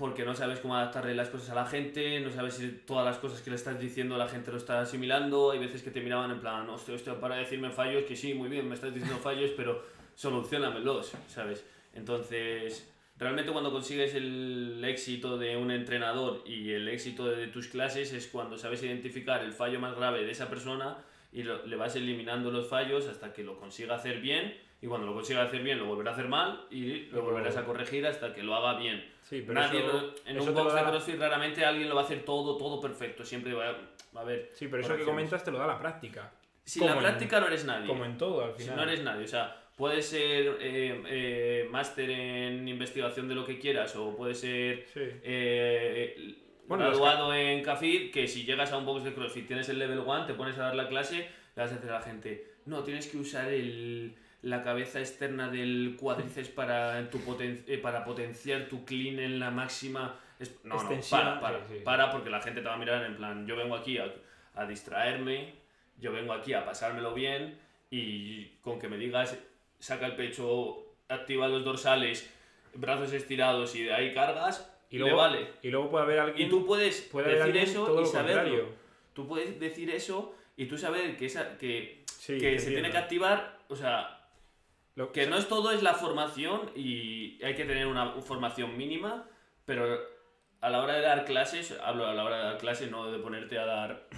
porque 0.00 0.24
no 0.24 0.34
sabes 0.34 0.60
cómo 0.60 0.74
adaptarle 0.74 1.14
las 1.14 1.28
cosas 1.28 1.50
a 1.50 1.54
la 1.54 1.66
gente, 1.66 2.20
no 2.20 2.30
sabes 2.30 2.54
si 2.54 2.68
todas 2.86 3.04
las 3.04 3.18
cosas 3.18 3.42
que 3.42 3.50
le 3.50 3.56
estás 3.56 3.78
diciendo 3.78 4.16
la 4.16 4.26
gente 4.26 4.50
lo 4.50 4.56
está 4.56 4.80
asimilando, 4.80 5.50
hay 5.50 5.58
veces 5.58 5.82
que 5.82 5.90
te 5.90 6.00
miraban 6.00 6.30
en 6.30 6.40
plan, 6.40 6.66
hostia, 6.70 6.94
hostia, 6.94 7.20
para 7.20 7.36
decirme 7.36 7.70
fallos, 7.70 8.04
que 8.04 8.16
sí, 8.16 8.32
muy 8.32 8.48
bien, 8.48 8.66
me 8.66 8.74
estás 8.74 8.94
diciendo 8.94 9.18
fallos, 9.18 9.50
pero 9.54 9.84
solucionamelos, 10.14 11.12
¿sabes? 11.28 11.66
Entonces, 11.92 12.90
realmente 13.18 13.52
cuando 13.52 13.70
consigues 13.70 14.14
el 14.14 14.82
éxito 14.82 15.36
de 15.36 15.58
un 15.58 15.70
entrenador 15.70 16.42
y 16.46 16.72
el 16.72 16.88
éxito 16.88 17.26
de 17.26 17.48
tus 17.48 17.68
clases 17.68 18.14
es 18.14 18.26
cuando 18.26 18.56
sabes 18.56 18.82
identificar 18.82 19.44
el 19.44 19.52
fallo 19.52 19.80
más 19.80 19.94
grave 19.94 20.24
de 20.24 20.30
esa 20.30 20.48
persona 20.48 20.96
y 21.30 21.42
le 21.42 21.76
vas 21.76 21.94
eliminando 21.94 22.50
los 22.50 22.68
fallos 22.68 23.06
hasta 23.06 23.34
que 23.34 23.44
lo 23.44 23.60
consiga 23.60 23.96
hacer 23.96 24.22
bien 24.22 24.54
y 24.82 24.86
cuando 24.86 25.06
lo 25.06 25.14
consiga 25.14 25.42
hacer 25.42 25.62
bien 25.62 25.78
lo 25.78 25.84
volverá 25.86 26.10
a 26.10 26.14
hacer 26.14 26.28
mal 26.28 26.66
y 26.70 27.06
lo 27.12 27.22
volverás 27.22 27.56
a 27.56 27.64
corregir 27.64 28.06
hasta 28.06 28.32
que 28.34 28.42
lo 28.42 28.54
haga 28.54 28.78
bien. 28.78 29.04
sí, 29.22 29.42
pero 29.46 29.60
Nadie 29.60 29.80
eso, 29.80 29.92
lo- 29.92 30.14
en 30.30 30.36
eso 30.38 30.48
un 30.48 30.54
box 30.54 30.72
da 30.74 30.84
de 30.84 30.90
CrossFit 30.90 31.18
raramente 31.18 31.64
alguien 31.64 31.88
lo 31.88 31.94
va 31.94 32.00
a 32.02 32.04
hacer 32.04 32.24
todo, 32.24 32.56
todo 32.56 32.80
perfecto. 32.80 33.24
Siempre 33.24 33.52
va 33.52 33.68
a, 33.68 33.72
va 34.16 34.20
a 34.20 34.24
haber. 34.24 34.50
Sí, 34.54 34.68
pero 34.68 34.82
eso 34.82 34.96
que 34.96 35.04
comentas 35.04 35.44
te 35.44 35.50
lo 35.50 35.58
da 35.58 35.66
la 35.66 35.78
práctica. 35.78 36.32
Sin 36.64 36.82
la 36.86 36.92
como 36.94 37.00
en- 37.00 37.06
práctica 37.08 37.40
no 37.40 37.46
eres 37.48 37.64
nadie. 37.64 37.86
Como 37.86 38.04
en 38.04 38.16
todo, 38.16 38.44
al 38.44 38.54
Si 38.56 38.62
final. 38.62 38.76
no 38.76 38.82
eres 38.84 39.02
nadie, 39.02 39.24
o 39.24 39.28
sea, 39.28 39.56
puedes 39.76 40.06
ser 40.06 40.56
eh, 40.60 41.02
eh, 41.08 41.68
máster 41.70 42.08
en 42.10 42.66
investigación 42.68 43.28
de 43.28 43.34
lo 43.34 43.44
que 43.46 43.58
quieras 43.58 43.94
o 43.96 44.14
puedes 44.16 44.40
ser 44.40 44.86
Sí. 44.92 45.00
eh, 45.22 46.34
Bueno, 46.66 46.84
graduado 46.86 47.34
en 47.34 47.62
CAFID, 47.62 48.12
que 48.12 48.28
si 48.28 48.44
llegas 48.44 48.72
a 48.72 48.76
un 48.78 48.86
box 48.86 49.02
de 49.04 49.12
CrossFit, 49.12 49.46
tienes 49.46 49.68
el 49.68 49.78
level 49.78 49.98
1, 50.00 50.26
te 50.26 50.34
pones 50.34 50.56
a 50.58 50.62
dar 50.64 50.74
la 50.76 50.86
clase, 50.88 51.16
le 51.56 51.62
vas 51.62 51.72
a 51.72 51.74
decir 51.74 51.90
a 51.90 51.94
la 51.94 52.02
gente, 52.02 52.46
no, 52.66 52.84
tienes 52.84 53.08
que 53.08 53.16
usar 53.16 53.48
el, 53.52 54.14
la 54.42 54.62
cabeza 54.62 55.00
externa 55.00 55.48
del 55.50 55.96
cuádriceps 55.98 56.48
para, 56.48 57.10
tu 57.10 57.18
poten- 57.18 57.62
eh, 57.66 57.78
para 57.78 58.04
potenciar 58.04 58.66
tu 58.68 58.84
clean 58.84 59.18
en 59.18 59.38
la 59.38 59.50
máxima... 59.50 60.18
es- 60.38 60.54
No, 60.64 60.76
Extensión, 60.76 61.20
no, 61.24 61.40
para, 61.40 61.40
para, 61.40 61.58
sí, 61.68 61.74
sí. 61.78 61.80
para, 61.84 62.10
porque 62.10 62.30
la 62.30 62.40
gente 62.40 62.60
te 62.62 62.68
va 62.68 62.74
a 62.74 62.78
mirar 62.78 63.04
en 63.04 63.16
plan, 63.16 63.46
yo 63.46 63.56
vengo 63.56 63.74
aquí 63.76 63.98
a, 63.98 64.12
a 64.54 64.66
distraerme, 64.66 65.54
yo 65.98 66.12
vengo 66.12 66.32
aquí 66.32 66.54
a 66.54 66.64
pasármelo 66.64 67.12
bien 67.14 67.58
y 67.90 68.46
con 68.62 68.78
que 68.78 68.88
me 68.88 68.96
digas, 68.96 69.36
saca 69.78 70.06
el 70.06 70.16
pecho, 70.16 70.84
activa 71.08 71.46
los 71.48 71.64
dorsales, 71.64 72.30
brazos 72.74 73.12
estirados 73.12 73.74
y 73.74 73.82
de 73.84 73.92
ahí 73.92 74.14
cargas, 74.14 74.72
Y 74.90 74.94
le 74.96 75.00
luego, 75.00 75.16
vale. 75.18 75.48
y 75.62 75.68
luego 75.70 75.90
puede 75.90 76.04
haber 76.04 76.16
Y 76.16 76.20
alguien, 76.20 76.48
tú 76.48 76.64
puedes 76.64 77.00
puede 77.02 77.34
decir 77.36 77.56
eso 77.58 77.92
y 77.92 77.96
lo 78.00 78.06
saberlo. 78.06 78.42
contrario. 78.42 78.68
Tú 79.12 79.26
puedes 79.28 79.58
decir 79.60 79.90
eso 79.90 80.34
y 80.56 80.66
tú 80.66 80.78
saber 80.78 81.16
que, 81.16 81.26
esa, 81.26 81.58
que, 81.58 82.04
Sí, 82.06 82.38
que 82.38 82.58
se 82.58 82.70
tiene 82.70 82.90
que 82.90 82.98
activar, 82.98 83.58
o 83.68 83.74
sea, 83.76 84.19
Lo- 84.96 85.12
que 85.12 85.26
no 85.26 85.36
es 85.36 85.48
todo 85.48 85.70
es 85.70 85.82
la 85.82 85.94
formación 85.94 86.70
y 86.74 87.42
hay 87.42 87.54
que 87.54 87.64
tener 87.64 87.86
una 87.86 88.12
formación 88.22 88.76
mínima, 88.76 89.26
pero 89.64 89.98
a 90.60 90.68
la 90.70 90.82
hora 90.82 90.94
de 90.94 91.00
dar 91.02 91.24
clases, 91.24 91.78
hablo 91.82 92.06
a 92.06 92.14
la 92.14 92.24
hora 92.24 92.36
de 92.38 92.44
dar 92.44 92.58
clases, 92.58 92.90
no 92.90 93.10
de 93.10 93.18
ponerte 93.18 93.58
a 93.58 93.64
dar 93.66 94.08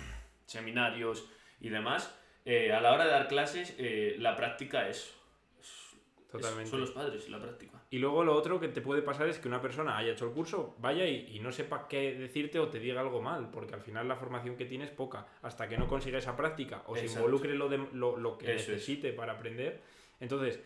seminarios 0.47 1.29
y 1.61 1.69
demás, 1.69 2.17
eh, 2.45 2.73
a 2.73 2.81
la 2.81 2.93
hora 2.93 3.05
de 3.05 3.11
dar 3.11 3.29
clases 3.29 3.75
eh, 3.79 4.17
la 4.19 4.37
práctica 4.37 4.89
es, 4.89 5.15
es- 5.61 5.97
Totalmente. 6.31 6.71
son 6.71 6.81
los 6.81 6.91
padres, 6.91 7.29
la 7.29 7.39
práctica. 7.39 7.79
Y 7.91 7.99
luego 7.99 8.25
lo 8.25 8.35
otro 8.35 8.59
que 8.59 8.69
te 8.69 8.81
puede 8.81 9.03
pasar 9.03 9.29
es 9.29 9.39
que 9.39 9.49
una 9.49 9.61
persona 9.61 9.97
haya 9.99 10.13
hecho 10.13 10.25
el 10.27 10.33
curso, 10.33 10.75
vaya 10.79 11.05
y, 11.07 11.37
y 11.37 11.41
no 11.41 11.53
sepa 11.53 11.87
qué 11.87 12.15
decirte 12.15 12.59
o 12.59 12.69
te 12.69 12.81
diga 12.81 13.01
algo 13.03 13.21
mal, 13.21 13.51
porque 13.51 13.75
al 13.75 13.83
final 13.83 14.09
la 14.09 14.17
formación 14.17 14.57
que 14.57 14.65
tiene 14.65 14.85
es 14.85 14.91
poca. 14.91 15.27
Hasta 15.43 15.69
que 15.69 15.77
no 15.77 15.87
consiga 15.87 16.19
esa 16.19 16.35
práctica 16.35 16.83
o 16.87 16.95
se 16.97 17.03
Exacto. 17.03 17.21
involucre 17.21 17.55
lo, 17.55 17.69
de- 17.69 17.87
lo, 17.93 18.17
lo 18.17 18.39
que 18.39 18.47
Eso 18.55 18.63
es. 18.63 18.69
necesite 18.71 19.13
para 19.13 19.35
aprender. 19.35 19.83
Entonces, 20.23 20.61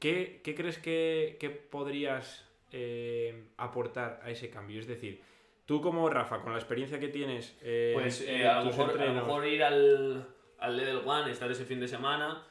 ¿qué, 0.00 0.40
qué 0.42 0.56
crees 0.56 0.78
que, 0.78 1.36
que 1.38 1.48
podrías 1.48 2.44
eh, 2.72 3.44
aportar 3.56 4.20
a 4.24 4.30
ese 4.30 4.50
cambio? 4.50 4.80
Es 4.80 4.88
decir, 4.88 5.22
tú 5.64 5.80
como 5.80 6.10
Rafa, 6.10 6.42
con 6.42 6.52
la 6.52 6.58
experiencia 6.58 6.98
que 6.98 7.06
tienes, 7.06 7.56
eh, 7.62 7.92
Pues 7.94 8.22
eh, 8.22 8.48
a, 8.48 8.64
lo 8.64 8.66
mejor, 8.66 9.00
a 9.00 9.04
lo 9.06 9.14
mejor 9.14 9.46
ir 9.46 9.62
al, 9.62 10.26
al 10.58 10.76
level 10.76 11.02
1, 11.04 11.28
estar 11.28 11.48
ese 11.52 11.64
fin 11.64 11.78
de 11.78 11.86
semana 11.86 12.44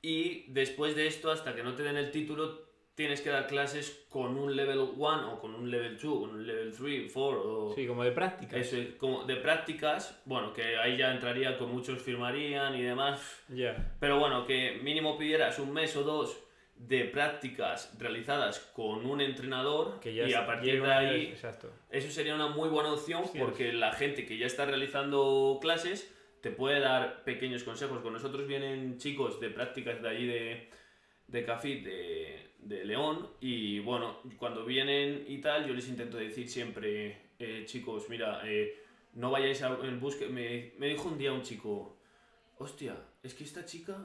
y 0.00 0.46
después 0.48 0.96
de 0.96 1.06
esto, 1.06 1.30
hasta 1.30 1.54
que 1.54 1.62
no 1.62 1.74
te 1.74 1.82
den 1.82 1.98
el 1.98 2.10
título, 2.10 2.63
tienes 2.94 3.20
que 3.20 3.30
dar 3.30 3.46
clases 3.46 4.06
con 4.08 4.36
un 4.36 4.54
level 4.54 4.78
1 4.78 5.32
o 5.32 5.40
con 5.40 5.54
un 5.54 5.70
level 5.70 5.98
2, 5.98 6.20
con 6.20 6.30
un 6.30 6.46
level 6.46 6.72
3, 6.72 7.12
4 7.12 7.42
o... 7.68 7.74
Sí, 7.74 7.86
como 7.86 8.04
de 8.04 8.12
práctica. 8.12 8.56
Eso 8.56 8.76
es, 8.76 8.94
como 8.94 9.24
de 9.24 9.36
prácticas, 9.36 10.20
bueno, 10.24 10.52
que 10.52 10.76
ahí 10.76 10.96
ya 10.96 11.12
entraría 11.12 11.58
con 11.58 11.72
muchos 11.72 12.00
firmarían 12.00 12.76
y 12.76 12.82
demás, 12.82 13.42
Ya. 13.48 13.94
pero 13.98 14.18
bueno, 14.18 14.46
que 14.46 14.78
mínimo 14.82 15.18
pidieras 15.18 15.58
un 15.58 15.72
mes 15.72 15.96
o 15.96 16.04
dos 16.04 16.40
de 16.76 17.04
prácticas 17.04 17.96
realizadas 18.00 18.58
con 18.74 19.06
un 19.06 19.20
entrenador 19.20 20.00
Que 20.00 20.12
ya 20.12 20.26
y 20.28 20.34
a 20.34 20.44
partir 20.44 20.82
de 20.82 20.92
ahí 20.92 21.26
Exacto. 21.26 21.70
eso 21.88 22.10
sería 22.10 22.34
una 22.34 22.48
muy 22.48 22.68
buena 22.68 22.92
opción 22.92 23.22
Sí, 23.32 23.38
porque 23.38 23.72
la 23.72 23.92
gente 23.92 24.26
que 24.26 24.36
ya 24.38 24.46
está 24.46 24.64
realizando 24.64 25.58
clases 25.62 26.12
te 26.40 26.50
puede 26.50 26.80
dar 26.80 27.22
pequeños 27.24 27.62
consejos. 27.62 28.00
Con 28.02 28.12
nosotros 28.12 28.46
vienen 28.46 28.98
chicos 28.98 29.40
de 29.40 29.48
prácticas 29.50 30.02
de 30.02 30.08
allí 30.08 30.26
de, 30.26 30.68
de 31.28 31.44
Cafit, 31.44 31.84
de, 31.84 32.50
de 32.64 32.84
León, 32.84 33.28
y 33.40 33.78
bueno, 33.80 34.20
cuando 34.38 34.64
vienen 34.64 35.24
y 35.28 35.38
tal, 35.38 35.66
yo 35.66 35.74
les 35.74 35.88
intento 35.88 36.16
decir 36.16 36.48
siempre, 36.48 37.30
eh, 37.38 37.64
chicos, 37.66 38.08
mira, 38.08 38.40
eh, 38.44 38.82
no 39.14 39.30
vayáis 39.30 39.62
a- 39.62 39.78
en 39.82 40.00
busca... 40.00 40.26
Me, 40.26 40.72
me 40.78 40.88
dijo 40.88 41.08
un 41.08 41.18
día 41.18 41.32
un 41.32 41.42
chico, 41.42 41.96
hostia, 42.58 42.96
es 43.22 43.34
que 43.34 43.44
esta 43.44 43.64
chica 43.64 43.96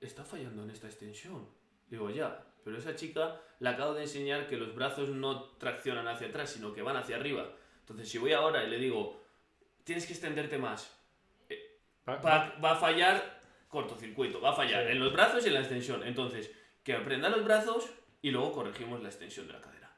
está 0.00 0.24
fallando 0.24 0.62
en 0.62 0.70
esta 0.70 0.86
extensión. 0.88 1.48
Digo, 1.88 2.10
ya, 2.10 2.44
pero 2.64 2.76
esa 2.76 2.94
chica 2.96 3.40
le 3.60 3.68
acabo 3.68 3.94
de 3.94 4.02
enseñar 4.02 4.46
que 4.48 4.56
los 4.56 4.74
brazos 4.74 5.08
no 5.10 5.42
traccionan 5.58 6.06
hacia 6.08 6.28
atrás, 6.28 6.50
sino 6.50 6.72
que 6.74 6.82
van 6.82 6.96
hacia 6.96 7.16
arriba. 7.16 7.50
Entonces, 7.80 8.08
si 8.08 8.18
voy 8.18 8.32
ahora 8.32 8.64
y 8.64 8.68
le 8.70 8.78
digo, 8.78 9.22
tienes 9.84 10.06
que 10.06 10.12
extenderte 10.12 10.58
más, 10.58 10.94
Va- 12.08 12.16
va, 12.16 12.54
va 12.62 12.72
a 12.72 12.76
fallar 12.76 13.40
cortocircuito, 13.68 14.40
va 14.40 14.50
a 14.50 14.54
fallar 14.56 14.86
Sí. 14.86 14.92
en 14.92 14.98
los 15.00 15.12
brazos 15.12 15.44
y 15.44 15.48
en 15.48 15.54
la 15.54 15.60
extensión. 15.60 16.02
Entonces, 16.06 16.50
que 16.82 16.94
aprenda 16.94 17.28
los 17.28 17.44
brazos 17.44 17.88
y 18.22 18.30
luego 18.30 18.52
corregimos 18.52 19.02
la 19.02 19.08
extensión 19.08 19.46
de 19.46 19.52
la 19.54 19.60
cadera. 19.60 19.90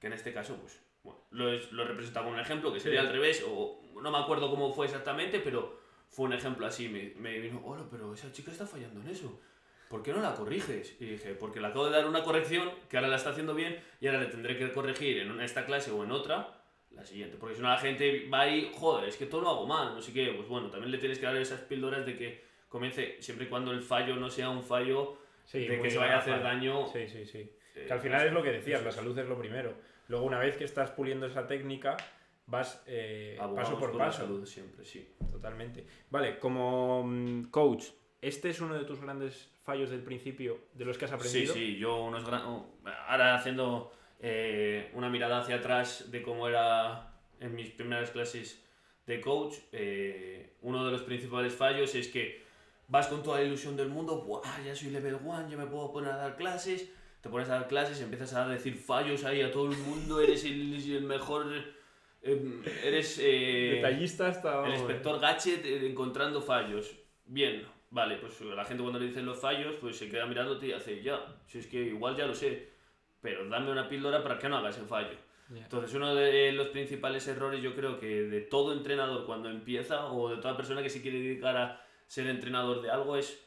Que 0.00 0.06
en 0.08 0.12
este 0.12 0.32
caso, 0.32 0.56
pues, 0.56 0.80
bueno, 1.02 1.20
lo, 1.30 1.52
es- 1.52 1.70
lo 1.72 1.84
con 1.86 2.26
un 2.34 2.38
ejemplo 2.40 2.72
que 2.72 2.80
sería 2.80 3.00
Sí. 3.02 3.06
al 3.06 3.12
revés, 3.12 3.44
o 3.48 3.80
no 4.02 4.10
me 4.10 4.18
acuerdo 4.18 4.50
cómo 4.50 4.72
fue 4.72 4.86
exactamente, 4.86 5.40
pero 5.40 5.78
fue 6.08 6.26
un 6.26 6.32
ejemplo 6.32 6.66
así. 6.66 6.88
Me, 6.88 7.12
me 7.16 7.38
vino, 7.38 7.60
hola, 7.64 7.84
pero 7.90 8.12
esa 8.14 8.30
chica 8.32 8.50
está 8.50 8.66
fallando 8.66 9.00
en 9.00 9.08
eso. 9.08 9.40
¿Por 9.88 10.02
qué 10.02 10.12
no 10.12 10.20
la 10.20 10.34
corriges? 10.34 10.96
Y 11.00 11.04
dije, 11.06 11.34
porque 11.34 11.60
le 11.60 11.68
acabo 11.68 11.86
de 11.86 11.92
dar 11.92 12.06
una 12.06 12.24
corrección 12.24 12.68
que 12.88 12.96
ahora 12.96 13.08
la 13.08 13.16
está 13.16 13.30
haciendo 13.30 13.54
bien 13.54 13.80
y 14.00 14.06
ahora 14.08 14.20
le 14.20 14.26
tendré 14.26 14.58
que 14.58 14.72
corregir 14.72 15.18
en 15.18 15.40
esta 15.40 15.64
clase 15.64 15.92
o 15.92 16.02
en 16.02 16.10
otra 16.10 16.60
la 16.90 17.04
siguiente. 17.04 17.36
Porque 17.38 17.54
si 17.56 17.62
no 17.62 17.68
la 17.68 17.78
gente 17.78 18.28
va 18.28 18.40
ahí, 18.42 18.72
joder, 18.74 19.08
es 19.08 19.16
que 19.16 19.26
todo 19.26 19.42
lo 19.42 19.50
hago 19.50 19.66
mal, 19.66 19.94
no 19.94 20.02
sé 20.02 20.12
qué. 20.12 20.32
Pues 20.32 20.48
bueno, 20.48 20.70
también 20.70 20.90
le 20.90 20.98
tienes 20.98 21.18
que 21.20 21.26
dar 21.26 21.36
esas 21.36 21.60
píldoras 21.60 22.04
de 22.04 22.16
que 22.16 22.44
comience, 22.68 23.22
siempre 23.22 23.46
y 23.46 23.48
cuando 23.48 23.70
el 23.70 23.80
fallo 23.82 24.16
no 24.16 24.28
sea 24.28 24.50
un 24.50 24.64
fallo 24.64 25.18
Sí, 25.46 25.66
de 25.66 25.80
que 25.80 25.90
se 25.90 25.96
vaya 25.98 26.16
a 26.16 26.18
hacer 26.18 26.42
daño. 26.42 26.86
Sí, 26.88 27.08
sí, 27.08 27.24
sí. 27.24 27.50
eh, 27.74 27.84
Que 27.86 27.92
al 27.92 28.00
final 28.00 28.26
es 28.26 28.32
lo 28.32 28.42
que 28.42 28.52
decías, 28.52 28.82
la 28.84 28.92
salud 28.92 29.18
es 29.18 29.26
lo 29.26 29.38
primero. 29.38 29.72
Luego, 30.08 30.26
una 30.26 30.38
vez 30.38 30.56
que 30.58 30.64
estás 30.64 30.90
puliendo 30.90 31.26
esa 31.26 31.46
técnica, 31.46 31.96
vas 32.46 32.82
eh, 32.86 33.36
paso 33.54 33.78
por 33.78 33.94
la 33.94 34.06
paso. 34.06 34.22
salud 34.22 34.44
siempre, 34.46 34.84
sí. 34.84 35.08
Totalmente. 35.30 35.86
Vale, 36.10 36.38
como 36.38 37.02
mm, 37.06 37.44
coach, 37.50 37.86
¿este 38.20 38.50
es 38.50 38.60
uno 38.60 38.74
de 38.78 38.84
tus 38.84 39.00
grandes 39.00 39.50
fallos 39.64 39.90
del 39.90 40.02
principio 40.02 40.58
de 40.74 40.84
los 40.84 40.98
que 40.98 41.06
has 41.06 41.10
Sí, 41.12 41.16
aprendido? 41.16 41.54
sí, 41.54 41.76
yo 41.76 42.02
unos 42.04 42.24
gran... 42.24 42.42
oh, 42.42 42.76
Ahora 43.08 43.34
haciendo 43.34 43.92
eh, 44.20 44.90
una 44.94 45.08
mirada 45.08 45.38
hacia 45.40 45.56
atrás 45.56 46.10
de 46.10 46.22
cómo 46.22 46.48
era 46.48 47.12
en 47.40 47.54
mis 47.54 47.70
primeras 47.70 48.10
clases 48.10 48.64
de 49.06 49.20
coach, 49.20 49.54
eh, 49.72 50.54
uno 50.62 50.84
de 50.86 50.90
los 50.92 51.02
principales 51.02 51.54
fallos 51.54 51.94
es 51.94 52.08
que 52.08 52.44
vas 52.88 53.08
con 53.08 53.22
toda 53.22 53.38
la 53.38 53.44
ilusión 53.44 53.76
del 53.76 53.88
mundo, 53.88 54.22
"Buah, 54.22 54.62
ya 54.64 54.74
soy 54.74 54.90
level 54.90 55.16
1, 55.22 55.48
ya 55.48 55.56
me 55.56 55.66
puedo 55.66 55.92
poner 55.92 56.12
a 56.12 56.16
dar 56.16 56.36
clases, 56.36 56.90
te 57.20 57.28
pones 57.28 57.48
a 57.48 57.54
dar 57.54 57.68
clases, 57.68 58.00
empiezas 58.00 58.32
a 58.34 58.46
decir 58.48 58.74
fallos 58.76 59.24
ahí 59.24 59.42
a 59.42 59.50
todo 59.50 59.70
el 59.70 59.76
mundo, 59.78 60.20
eres 60.20 60.44
el, 60.44 60.74
el 60.74 61.02
mejor, 61.02 61.46
eh, 62.22 62.62
eres... 62.84 63.18
eh, 63.20 63.72
Detallista 63.76 64.28
hasta... 64.28 64.66
el 64.66 64.74
inspector 64.74 65.20
Gadget 65.20 65.64
eh, 65.64 65.86
encontrando 65.90 66.40
fallos. 66.40 66.94
Bien, 67.24 67.66
vale, 67.90 68.16
pues 68.18 68.40
la 68.42 68.64
gente 68.64 68.82
cuando 68.82 69.00
le 69.00 69.06
dicen 69.06 69.26
los 69.26 69.38
fallos, 69.40 69.74
pues 69.80 69.96
se 69.96 70.08
queda 70.08 70.26
mirándote 70.26 70.68
y 70.68 70.72
hace, 70.72 71.02
ya, 71.02 71.20
si 71.46 71.58
es 71.58 71.66
que 71.66 71.78
igual 71.78 72.14
ya 72.16 72.26
lo 72.26 72.34
sé, 72.34 72.68
pero 73.20 73.48
dame 73.48 73.72
una 73.72 73.88
píldora 73.88 74.22
para 74.22 74.38
que 74.38 74.48
no 74.48 74.58
hagas 74.58 74.78
el 74.78 74.86
fallo. 74.86 75.16
Entonces, 75.54 75.94
uno 75.94 76.12
de 76.14 76.50
los 76.52 76.68
principales 76.68 77.26
errores, 77.28 77.62
yo 77.62 77.74
creo 77.76 78.00
que 78.00 78.22
de 78.22 78.40
todo 78.40 78.72
entrenador 78.72 79.26
cuando 79.26 79.48
empieza, 79.48 80.06
o 80.06 80.28
de 80.28 80.36
toda 80.42 80.56
persona 80.56 80.82
que 80.82 80.90
se 80.90 81.00
quiere 81.02 81.20
dedicar 81.20 81.56
a 81.56 81.85
ser 82.06 82.26
entrenador 82.28 82.82
de 82.82 82.90
algo, 82.90 83.16
es 83.16 83.42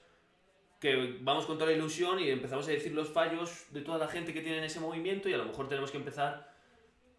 que 0.80 1.18
vamos 1.22 1.46
con 1.46 1.58
toda 1.58 1.72
la 1.72 1.78
ilusión 1.78 2.20
y 2.20 2.30
empezamos 2.30 2.68
a 2.68 2.72
decir 2.72 2.94
los 2.94 3.10
fallos 3.10 3.66
de 3.72 3.82
toda 3.82 3.98
la 3.98 4.08
gente 4.08 4.34
que 4.34 4.42
tiene 4.42 4.60
en 4.60 4.64
ese 4.64 4.80
movimiento 4.80 5.28
y 5.28 5.34
a 5.34 5.38
lo 5.38 5.46
mejor 5.46 5.68
tenemos 5.68 5.92
que 5.92 5.98
empezar 5.98 6.54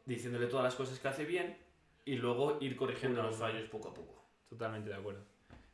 diciéndole 0.06 0.46
todas 0.46 0.64
las 0.64 0.74
cosas 0.74 0.98
que 0.98 1.08
hace 1.08 1.24
bien 1.24 1.58
y 2.04 2.16
luego 2.16 2.58
ir 2.60 2.74
corrigiendo 2.74 3.22
los 3.22 3.36
fallos 3.36 3.68
poco 3.68 3.90
a 3.90 3.94
poco. 3.94 4.24
Totalmente 4.48 4.88
de 4.88 4.96
acuerdo. 4.96 5.20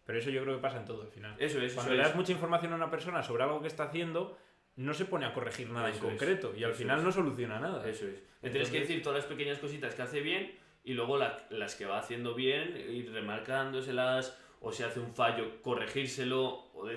Pero 0.04 0.18
eso 0.18 0.30
yo 0.30 0.42
creo 0.42 0.56
que 0.56 0.62
pasa 0.62 0.78
en 0.78 0.84
todo 0.84 1.02
al 1.02 1.08
final. 1.08 1.34
Eso 1.38 1.60
es. 1.60 1.74
Cuando 1.74 1.94
le 1.94 2.02
das 2.02 2.14
mucha 2.14 2.32
información 2.32 2.72
a 2.72 2.76
una 2.76 2.90
persona 2.90 3.22
sobre 3.22 3.44
algo 3.44 3.60
que 3.60 3.68
está 3.68 3.84
haciendo, 3.84 4.36
no 4.76 4.92
se 4.92 5.04
pone 5.04 5.26
a 5.26 5.32
corregir 5.32 5.70
nada 5.70 5.90
en 5.90 5.98
concreto 5.98 6.54
y 6.56 6.64
al 6.64 6.74
final 6.74 7.02
no 7.02 7.10
soluciona 7.10 7.58
nada. 7.58 7.88
Eso 7.88 8.06
es. 8.06 8.22
Le 8.42 8.50
tienes 8.50 8.70
que 8.70 8.80
decir 8.80 9.02
todas 9.02 9.20
las 9.20 9.26
pequeñas 9.26 9.58
cositas 9.58 9.94
que 9.94 10.02
hace 10.02 10.20
bien 10.20 10.54
y 10.84 10.94
luego 10.94 11.18
las 11.18 11.74
que 11.74 11.86
va 11.86 11.98
haciendo 11.98 12.34
bien, 12.34 12.76
ir 12.76 13.12
remarcándoselas 13.12 14.38
o 14.66 14.72
si 14.72 14.82
hace 14.82 14.98
un 14.98 15.14
fallo, 15.14 15.62
corregírselo 15.62 16.44
o 16.74 16.88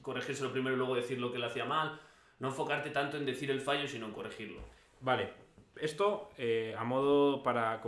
corregírselo 0.00 0.50
primero 0.50 0.74
y 0.74 0.78
luego 0.78 0.94
decir 0.94 1.20
lo 1.20 1.30
que 1.30 1.38
le 1.38 1.44
hacía 1.44 1.66
mal. 1.66 2.00
No 2.38 2.48
enfocarte 2.48 2.88
tanto 2.88 3.18
en 3.18 3.26
decir 3.26 3.50
el 3.50 3.60
fallo, 3.60 3.86
sino 3.86 4.06
en 4.06 4.12
corregirlo. 4.12 4.62
Vale, 5.02 5.30
esto 5.76 6.30
eh, 6.38 6.74
a 6.78 6.82
modo 6.82 7.42
para, 7.42 7.82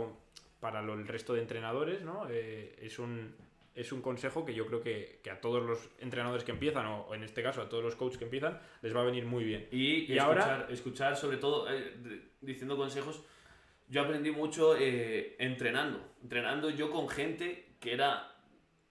para 0.59 0.81
el 0.81 1.07
resto 1.07 1.33
de 1.33 1.41
entrenadores, 1.41 2.03
¿no? 2.03 2.27
Eh, 2.29 2.75
es 2.79 2.99
un, 2.99 3.35
es 3.73 3.91
un 3.91 4.03
consejo 4.03 4.45
que 4.45 4.53
yo 4.53 4.67
creo 4.67 4.81
que, 4.81 5.19
a 5.31 5.41
todos 5.41 5.63
los 5.63 5.89
entrenadores 5.97 6.43
que 6.43 6.51
empiezan, 6.51 6.85
o 6.85 7.15
en 7.15 7.23
este 7.23 7.41
caso 7.41 7.63
a 7.63 7.69
todos 7.69 7.83
los 7.83 7.95
coaches 7.95 8.19
que 8.19 8.25
empiezan, 8.25 8.59
les 8.83 8.95
va 8.95 9.01
a 9.01 9.05
venir 9.05 9.25
muy 9.25 9.43
bien. 9.43 9.67
Y, 9.71 10.01
escuchar, 10.13 10.27
ahora... 10.27 10.67
escuchar, 10.69 11.15
sobre 11.17 11.37
todo, 11.37 11.67
eh, 11.71 12.29
diciendo 12.39 12.77
consejos, 12.77 13.23
yo 13.89 14.03
aprendí 14.03 14.29
mucho 14.29 14.77
eh, 14.77 15.35
entrenando. 15.39 15.99
Entrenando 16.21 16.69
yo 16.69 16.91
con 16.91 17.09
gente 17.09 17.73
que 17.79 17.93
era 17.93 18.32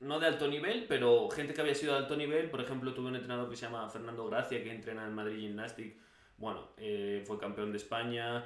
no 0.02 0.18
de 0.18 0.26
alto 0.26 0.48
nivel, 0.48 0.86
pero 0.88 1.30
gente 1.30 1.54
que 1.54 1.60
había 1.60 1.74
sido 1.74 1.94
de 1.94 2.00
alto 2.00 2.16
nivel. 2.16 2.50
Por 2.50 2.60
ejemplo, 2.60 2.92
tuve 2.92 3.08
un 3.08 3.16
entrenador 3.16 3.48
que 3.48 3.56
se 3.56 3.66
llama 3.66 3.88
Fernando 3.88 4.26
Gracia, 4.26 4.62
que 4.62 4.70
entrena 4.70 5.06
en 5.06 5.14
Madrid 5.14 5.40
Gymnastic. 5.40 5.96
Bueno, 6.36 6.70
eh, 6.76 7.22
fue 7.26 7.38
campeón 7.38 7.70
de 7.70 7.78
España. 7.78 8.44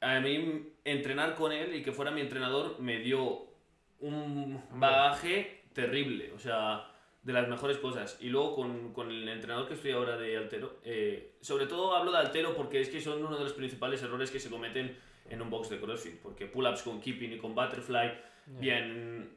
A 0.00 0.20
mí 0.20 0.72
entrenar 0.84 1.34
con 1.34 1.52
él 1.52 1.74
y 1.76 1.82
que 1.82 1.92
fuera 1.92 2.10
mi 2.10 2.20
entrenador 2.20 2.80
me 2.80 2.98
dio 2.98 3.46
un 4.00 4.60
bagaje 4.72 5.62
terrible, 5.72 6.32
o 6.34 6.38
sea, 6.38 6.90
de 7.22 7.32
las 7.32 7.48
mejores 7.48 7.78
cosas. 7.78 8.18
Y 8.20 8.28
luego 8.28 8.56
con, 8.56 8.92
con 8.92 9.10
el 9.10 9.28
entrenador 9.28 9.68
que 9.68 9.74
estoy 9.74 9.92
ahora 9.92 10.16
de 10.16 10.36
Altero, 10.36 10.80
eh, 10.84 11.36
sobre 11.40 11.66
todo 11.66 11.94
hablo 11.94 12.10
de 12.10 12.18
Altero 12.18 12.54
porque 12.56 12.80
es 12.80 12.88
que 12.88 13.00
son 13.00 13.24
uno 13.24 13.38
de 13.38 13.44
los 13.44 13.52
principales 13.52 14.02
errores 14.02 14.32
que 14.32 14.40
se 14.40 14.50
cometen 14.50 14.96
en 15.30 15.40
un 15.40 15.48
box 15.48 15.70
de 15.70 15.78
CrossFit, 15.78 16.18
porque 16.20 16.46
pull-ups 16.46 16.82
con 16.82 17.00
keeping 17.00 17.32
y 17.34 17.38
con 17.38 17.54
butterfly, 17.54 18.12
bien, 18.46 19.30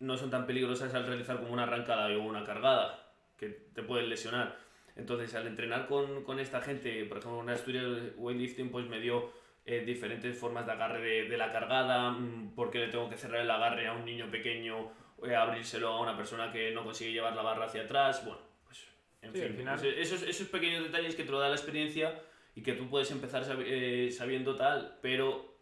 no 0.00 0.16
son 0.16 0.30
tan 0.30 0.46
peligrosas 0.46 0.92
al 0.94 1.06
realizar 1.06 1.38
como 1.38 1.52
una 1.52 1.64
arrancada 1.64 2.08
o 2.08 2.22
una 2.22 2.44
cargada, 2.44 3.12
que 3.36 3.48
te 3.48 3.82
pueden 3.82 4.08
lesionar. 4.08 4.56
Entonces, 4.96 5.34
al 5.34 5.46
entrenar 5.46 5.86
con, 5.86 6.24
con 6.24 6.40
esta 6.40 6.60
gente, 6.60 7.04
por 7.04 7.18
ejemplo, 7.18 7.38
una 7.38 7.52
Asturias 7.52 7.86
Weightlifting, 8.16 8.70
pues 8.70 8.86
me 8.86 9.00
dio 9.00 9.32
eh, 9.64 9.82
diferentes 9.84 10.36
formas 10.36 10.66
de 10.66 10.72
agarre 10.72 11.00
de, 11.00 11.28
de, 11.28 11.38
la 11.38 11.52
cargada, 11.52 12.10
mm, 12.10 12.54
porque 12.54 12.78
le 12.78 12.88
tengo 12.88 13.08
que 13.08 13.16
cerrar 13.16 13.42
el 13.42 13.50
agarre 13.50 13.86
a 13.86 13.92
un 13.92 14.04
niño 14.04 14.30
pequeño, 14.30 14.90
eh, 15.24 15.34
abrírselo 15.34 15.88
a 15.88 16.00
una 16.00 16.16
persona 16.16 16.50
que 16.50 16.72
no 16.72 16.82
consigue 16.82 17.12
llevar 17.12 17.36
la 17.36 17.42
barra 17.42 17.66
hacia 17.66 17.82
atrás, 17.82 18.24
bueno, 18.24 18.40
pues 18.64 18.86
en 19.22 19.32
fin, 19.32 19.64
pues, 19.64 19.82
esos, 19.84 20.22
esos 20.22 20.48
pequeños 20.48 20.82
detalles 20.82 21.14
que 21.14 21.24
te 21.24 21.30
lo 21.30 21.38
da 21.38 21.48
la 21.48 21.54
experiencia 21.54 22.20
y 22.54 22.62
que 22.62 22.72
tú 22.72 22.88
puedes 22.88 23.10
empezar 23.10 23.44
eh, 23.64 24.10
sabiendo 24.10 24.56
tal, 24.56 24.98
pero 25.02 25.54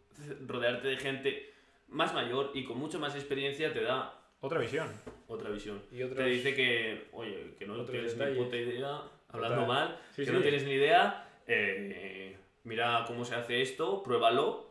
rodearte 0.47 0.87
de 0.87 0.97
gente 0.97 1.53
más 1.89 2.13
mayor 2.13 2.51
y 2.53 2.63
con 2.63 2.77
mucho 2.77 2.99
más 2.99 3.15
experiencia 3.15 3.73
te 3.73 3.81
da 3.81 4.18
otra 4.41 4.59
visión. 4.59 4.87
Otra 5.27 5.49
visión. 5.49 5.81
Y 5.91 6.03
te 6.03 6.23
dice 6.25 6.55
que, 6.55 7.07
oye, 7.11 7.55
que 7.57 7.65
no 7.65 7.83
tienes 7.85 8.17
ni 8.17 8.35
puta 8.35 8.55
idea, 8.55 9.01
hablando 9.29 9.65
mal, 9.65 9.99
que 10.15 10.31
no 10.31 10.41
tienes 10.41 10.63
ni 10.63 10.71
idea, 10.71 11.27
eh, 11.47 12.35
mira 12.63 13.03
cómo 13.07 13.25
se 13.25 13.35
hace 13.35 13.61
esto, 13.61 14.01
pruébalo 14.03 14.69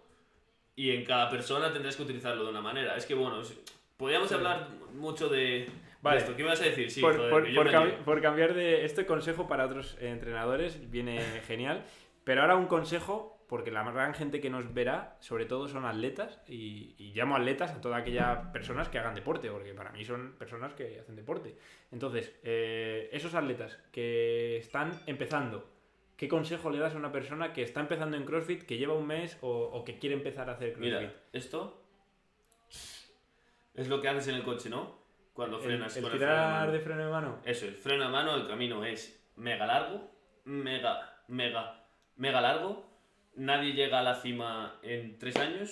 y 0.74 0.92
en 0.92 1.04
cada 1.04 1.28
persona 1.28 1.72
tendrás 1.72 1.96
que 1.96 2.02
utilizarlo 2.02 2.44
de 2.44 2.50
una 2.50 2.60
manera. 2.60 2.96
Es 2.96 3.04
que 3.04 3.14
bueno, 3.14 3.42
podríamos 3.96 4.30
hablar 4.32 4.68
mucho 4.94 5.28
de, 5.28 5.68
esto. 6.14 6.36
¿Qué 6.36 6.42
me 6.44 6.50
vas 6.50 6.60
a 6.60 6.64
decir? 6.64 6.90
Sí, 6.90 7.00
por, 7.00 8.22
cambiar 8.22 8.54
de 8.54 8.84
este 8.84 9.04
consejo 9.04 9.48
para 9.48 9.66
otros 9.66 9.96
entrenadores 10.00 10.90
viene 10.90 11.20
genial, 11.46 11.84
pero 12.24 12.42
ahora 12.42 12.56
un 12.56 12.66
consejo 12.66 13.37
porque 13.48 13.70
la 13.70 13.82
gran 13.90 14.14
gente 14.14 14.40
que 14.40 14.50
nos 14.50 14.72
verá, 14.74 15.16
sobre 15.20 15.46
todo, 15.46 15.68
son 15.68 15.86
atletas, 15.86 16.40
y, 16.46 17.12
llamo 17.14 17.36
atletas 17.36 17.72
a 17.72 17.80
todas 17.80 18.00
aquellas 18.00 18.46
personas 18.48 18.88
que 18.88 18.98
hagan 18.98 19.14
deporte, 19.14 19.50
porque 19.50 19.74
para 19.74 19.90
mí 19.90 20.04
son 20.04 20.34
personas 20.38 20.74
que 20.74 21.00
hacen 21.00 21.16
deporte. 21.16 21.56
Entonces, 21.90 22.38
eh, 22.42 23.08
esos 23.12 23.34
atletas 23.34 23.78
que 23.90 24.58
están 24.58 24.92
empezando, 25.06 25.76
¿Qué 26.18 26.26
consejo 26.26 26.68
le 26.70 26.80
das 26.80 26.94
a 26.94 26.98
una 26.98 27.12
persona 27.12 27.52
que 27.52 27.62
está 27.62 27.78
empezando 27.78 28.16
en 28.16 28.24
CrossFit, 28.24 28.64
que 28.64 28.76
lleva 28.76 28.92
un 28.92 29.06
mes 29.06 29.38
o, 29.40 29.84
que 29.84 30.00
quiere 30.00 30.16
empezar 30.16 30.50
a 30.50 30.54
hacer 30.54 30.72
CrossFit? 30.72 30.98
Mira, 30.98 31.14
esto 31.32 31.80
es 33.72 33.88
lo 33.88 34.00
que 34.00 34.08
haces 34.08 34.26
en 34.26 34.34
el 34.34 34.42
coche, 34.42 34.68
¿no? 34.68 34.98
Cuando 35.32 35.60
frenas 35.60 35.96
el, 35.96 36.10
tirar 36.10 36.72
de 36.72 36.80
freno 36.80 37.04
de 37.04 37.10
mano. 37.12 37.38
Eso 37.44 37.66
es, 37.66 37.76
freno 37.76 38.02
de 38.02 38.10
mano, 38.10 38.34
el 38.34 38.48
camino 38.48 38.84
es 38.84 39.24
mega 39.36 39.64
largo, 39.64 40.10
mega, 40.44 41.22
mega, 41.28 41.84
mega 42.16 42.40
largo. 42.40 42.87
Nadie 43.38 43.72
llega 43.72 44.00
a 44.00 44.02
la 44.02 44.16
cima 44.16 44.80
en 44.82 45.16
tres 45.16 45.36
años 45.36 45.70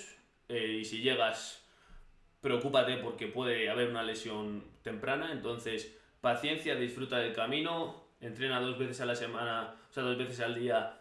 eh, 0.48 0.78
y 0.80 0.84
si 0.84 1.02
llegas, 1.02 1.66
preocúpate 2.40 2.96
porque 2.98 3.26
puede 3.26 3.68
haber 3.68 3.88
una 3.88 4.04
lesión 4.04 4.62
temprana. 4.82 5.32
Entonces, 5.32 5.98
paciencia, 6.20 6.76
disfruta 6.76 7.18
del 7.18 7.32
camino, 7.32 8.04
entrena 8.20 8.60
dos 8.60 8.78
veces 8.78 9.00
a 9.00 9.06
la 9.06 9.16
semana, 9.16 9.74
o 9.90 9.92
sea, 9.92 10.04
dos 10.04 10.16
veces 10.16 10.38
al 10.38 10.54
día 10.54 11.00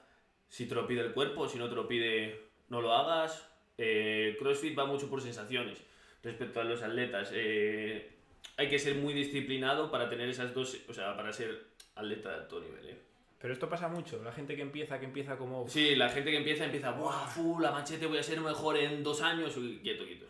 si 0.49 0.65
te 0.65 0.73
lo 0.73 0.87
pide 0.87 1.01
el 1.01 1.13
cuerpo, 1.13 1.47
si 1.47 1.59
no 1.59 1.69
te 1.69 1.75
lo 1.75 1.87
pide, 1.87 2.49
no 2.69 2.81
lo 2.81 2.93
hagas. 2.93 3.47
Eh, 3.77 4.35
CrossFit 4.39 4.75
va 4.75 4.87
mucho 4.87 5.07
por 5.07 5.21
sensaciones 5.21 5.83
respecto 6.23 6.61
a 6.61 6.63
los 6.63 6.81
atletas. 6.81 7.29
Eh, 7.31 8.11
hay 8.57 8.69
que 8.69 8.79
ser 8.79 8.95
muy 8.95 9.13
disciplinado 9.13 9.91
para 9.91 10.09
tener 10.09 10.29
esas 10.29 10.51
dos, 10.55 10.79
o 10.89 10.93
sea, 10.95 11.15
para 11.15 11.31
ser 11.31 11.67
atleta 11.93 12.29
de 12.29 12.35
alto 12.35 12.59
nivel. 12.59 12.97
¿Eh? 13.45 13.47
Pero 13.47 13.53
esto 13.53 13.69
pasa 13.69 13.87
mucho, 13.87 14.23
la 14.23 14.31
gente 14.31 14.55
que 14.55 14.63
empieza, 14.63 14.99
que 14.99 15.05
empieza 15.05 15.37
como... 15.37 15.67
Sí, 15.67 15.95
la 15.95 16.09
gente 16.09 16.31
que 16.31 16.37
empieza, 16.37 16.65
empieza, 16.65 16.91
¡buah, 16.91 17.27
full, 17.27 17.61
la 17.61 17.71
machete, 17.71 18.07
voy 18.07 18.17
a 18.17 18.23
ser 18.23 18.41
mejor 18.41 18.75
en 18.75 19.03
dos 19.03 19.21
años! 19.21 19.55
Uy, 19.57 19.79
quieto, 19.83 20.03
quieto. 20.03 20.25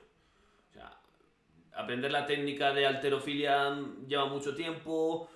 O 0.69 0.73
sea, 0.73 0.99
aprender 1.75 2.11
la 2.11 2.25
técnica 2.25 2.73
de 2.73 2.85
alterofilia 2.85 3.73
lleva 4.05 4.25
mucho 4.25 4.53
tiempo, 4.53 5.29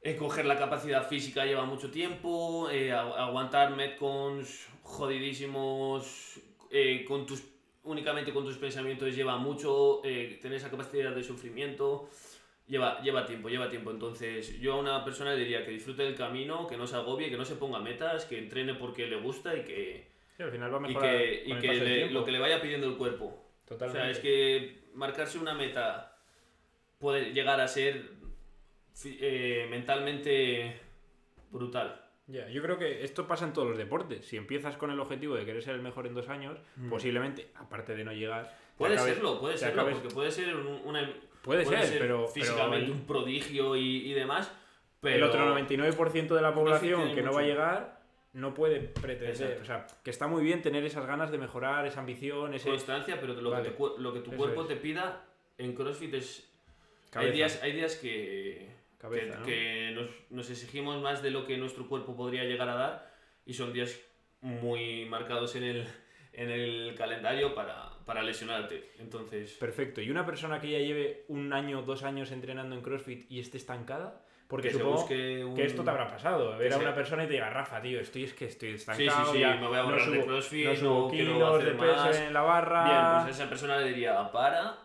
eh, 0.00 0.16
coger 0.16 0.46
la 0.46 0.56
capacidad 0.56 1.06
física 1.08 1.44
lleva 1.44 1.64
mucho 1.64 1.90
tiempo, 1.90 2.70
eh, 2.70 2.92
aguantar 2.92 3.74
metcons 3.74 4.68
jodidísimos 4.82 6.40
eh, 6.70 7.04
con 7.04 7.26
tus, 7.26 7.42
únicamente 7.82 8.32
con 8.32 8.44
tus 8.44 8.58
pensamientos 8.58 9.14
lleva 9.14 9.36
mucho, 9.38 10.00
tener 10.02 10.54
esa 10.54 10.70
capacidad 10.70 11.12
de 11.12 11.24
sufrimiento 11.24 12.08
lleva, 12.72 13.00
lleva 13.02 13.26
tiempo, 13.26 13.50
lleva 13.50 13.68
tiempo. 13.68 13.90
Entonces 13.90 14.58
yo 14.58 14.74
a 14.74 14.80
una 14.80 15.04
persona 15.04 15.34
le 15.34 15.40
diría 15.40 15.64
que 15.64 15.72
disfrute 15.72 16.02
del 16.02 16.16
camino, 16.16 16.66
que 16.66 16.78
no 16.78 16.86
se 16.86 16.96
agobie, 16.96 17.30
que 17.30 17.36
no 17.36 17.44
se 17.44 17.56
ponga 17.56 17.78
metas, 17.78 18.24
que 18.24 18.38
entrene 18.38 18.74
porque 18.74 19.06
le 19.06 19.16
gusta 19.16 19.54
y 19.54 19.62
que... 19.62 20.08
al 20.38 20.50
final 20.50 20.74
va 20.74 20.78
a 20.78 20.90
y 20.90 20.94
que, 20.94 21.42
y 21.46 21.54
que 21.58 22.10
lo 22.10 22.24
que 22.24 22.32
le 22.32 22.38
vaya 22.38 22.62
pidiendo 22.62 22.88
el 22.88 22.96
cuerpo. 22.96 23.44
Totalmente. 23.66 23.98
O 23.98 24.02
sea, 24.02 24.10
es 24.10 24.18
que 24.18 24.84
marcarse 24.94 25.38
una 25.38 25.52
meta 25.52 26.16
puede 26.98 27.32
llegar 27.32 27.60
a 27.60 27.68
ser 27.68 28.10
eh, 29.04 29.66
mentalmente 29.70 30.80
brutal. 31.50 32.00
Ya, 32.26 32.48
yo 32.48 32.62
creo 32.62 32.78
que 32.78 33.04
esto 33.04 33.26
pasa 33.26 33.44
en 33.44 33.52
todos 33.52 33.68
los 33.68 33.76
deportes. 33.76 34.24
Si 34.24 34.38
empiezas 34.38 34.76
con 34.78 34.90
el 34.90 34.98
objetivo 34.98 35.34
de 35.34 35.44
querer 35.44 35.62
ser 35.62 35.74
el 35.74 35.82
mejor 35.82 36.06
en 36.06 36.14
dos 36.14 36.28
años, 36.30 36.58
mm. 36.76 36.88
posiblemente, 36.88 37.50
aparte 37.56 37.94
de 37.94 38.04
no 38.04 38.12
llegar. 38.12 38.56
Puede 38.78 38.96
serlo, 38.96 39.38
puede 39.38 39.58
serlo, 39.58 39.90
porque 39.90 40.08
puede 40.08 40.30
ser 40.30 40.56
una. 40.56 41.12
Puede, 41.42 41.64
ser, 41.64 41.98
pero. 41.98 42.28
Físicamente 42.28 42.90
un 42.90 43.06
prodigio 43.06 43.76
y, 43.76 44.12
demás. 44.12 44.52
Pero... 45.00 45.16
El 45.16 45.22
otro 45.24 45.54
99% 45.54 46.34
de 46.34 46.42
la 46.42 46.54
población 46.54 47.14
que 47.14 47.22
no 47.22 47.32
va 47.32 47.40
a 47.40 47.44
llegar 47.44 48.00
no 48.32 48.54
puede 48.54 48.80
pretender. 48.80 49.58
O 49.60 49.64
sea, 49.64 49.86
que 50.02 50.10
está 50.10 50.26
muy 50.26 50.42
bien 50.42 50.62
tener 50.62 50.84
esas 50.84 51.04
ganas 51.06 51.30
de 51.30 51.38
mejorar, 51.38 51.86
esa 51.86 52.00
ambición, 52.00 52.54
esa 52.54 52.70
Constancia, 52.70 53.20
pero 53.20 53.34
lo, 53.34 53.62
que, 53.62 53.74
lo 53.98 54.12
que 54.12 54.20
tu 54.20 54.32
cuerpo 54.32 54.64
te 54.64 54.76
pida 54.76 55.24
en 55.58 55.74
CrossFit 55.74 56.14
es. 56.14 56.48
Hay 57.14 57.30
días, 57.30 57.60
hay 57.62 57.72
días 57.72 57.96
que 57.96 58.70
que, 59.44 59.96
nos, 60.30 60.50
exigimos 60.50 61.02
más 61.02 61.22
de 61.22 61.30
lo 61.30 61.46
que 61.46 61.56
nuestro 61.56 61.88
cuerpo 61.88 62.16
podría 62.16 62.44
llegar 62.44 62.68
a 62.68 62.74
dar 62.74 63.12
y 63.44 63.54
son 63.54 63.72
días 63.72 64.00
muy 64.40 65.06
marcados 65.06 65.56
en 65.56 65.64
el, 65.64 65.86
en 66.32 66.50
el 66.50 66.94
calendario 66.96 67.54
para, 67.54 67.90
para 68.06 68.22
lesionarte. 68.22 68.90
Entonces, 68.98 69.52
Perfecto. 69.54 70.00
¿Y 70.00 70.10
una 70.10 70.24
persona 70.24 70.60
que 70.60 70.70
ya 70.70 70.78
lleve 70.78 71.24
un 71.28 71.52
año, 71.52 71.82
dos 71.82 72.02
años 72.02 72.30
entrenando 72.30 72.74
en 72.74 72.82
CrossFit 72.82 73.30
y 73.30 73.38
esté 73.40 73.58
estancada? 73.58 74.24
Porque 74.48 74.68
que 74.68 74.74
supongo 74.74 75.00
un... 75.02 75.54
que 75.54 75.64
esto 75.64 75.82
te 75.82 75.88
habrá 75.90 76.08
pasado. 76.08 76.58
Ver 76.58 76.72
a 76.74 76.78
una 76.78 76.94
persona 76.94 77.24
y 77.24 77.26
te 77.26 77.32
diga, 77.34 77.48
Rafa, 77.48 77.80
tío, 77.80 77.98
estoy, 78.00 78.24
es 78.24 78.34
que 78.34 78.46
estoy 78.46 78.70
Sí, 78.70 78.74
estancado. 78.74 79.26
sí, 79.26 79.32
sí, 79.32 79.40
ya 79.40 79.54
me 79.56 79.66
voy 79.66 79.78
a 79.78 79.82
no 79.82 79.88
borrar 79.90 80.10
de 80.10 80.18
subo- 80.20 80.24
CrossFit, 80.26 80.66
no 80.66 80.76
subo 80.76 81.00
no 81.06 81.10
kilos 81.10 81.54
hacer 81.54 81.72
de 81.72 81.78
peso 81.80 81.96
más". 82.04 82.16
en 82.20 82.32
la 82.34 82.40
barra. 82.42 82.84
Bien, 82.84 83.00
pues 83.12 83.24
a 83.24 83.30
esa 83.30 83.48
persona 83.48 83.78
le 83.78 83.88
diría, 83.88 84.30
para, 84.30 84.76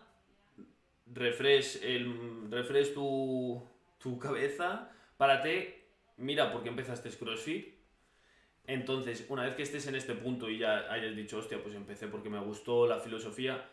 refresh, 1.06 1.80
el, 1.82 2.50
refresh 2.50 2.94
tu, 2.94 3.62
tu 3.98 4.18
cabeza, 4.18 4.90
párate, 5.16 5.84
mira 6.16 6.50
por 6.52 6.62
qué 6.62 6.68
empezaste 6.70 7.10
CrossFit. 7.10 7.77
Entonces, 8.68 9.24
una 9.30 9.44
vez 9.44 9.54
que 9.54 9.62
estés 9.62 9.86
en 9.86 9.94
este 9.94 10.14
punto 10.14 10.50
y 10.50 10.58
ya 10.58 10.92
hayas 10.92 11.16
dicho, 11.16 11.38
hostia, 11.38 11.62
pues 11.62 11.74
empecé 11.74 12.06
porque 12.06 12.28
me 12.28 12.38
gustó 12.38 12.86
la 12.86 13.00
filosofía, 13.00 13.66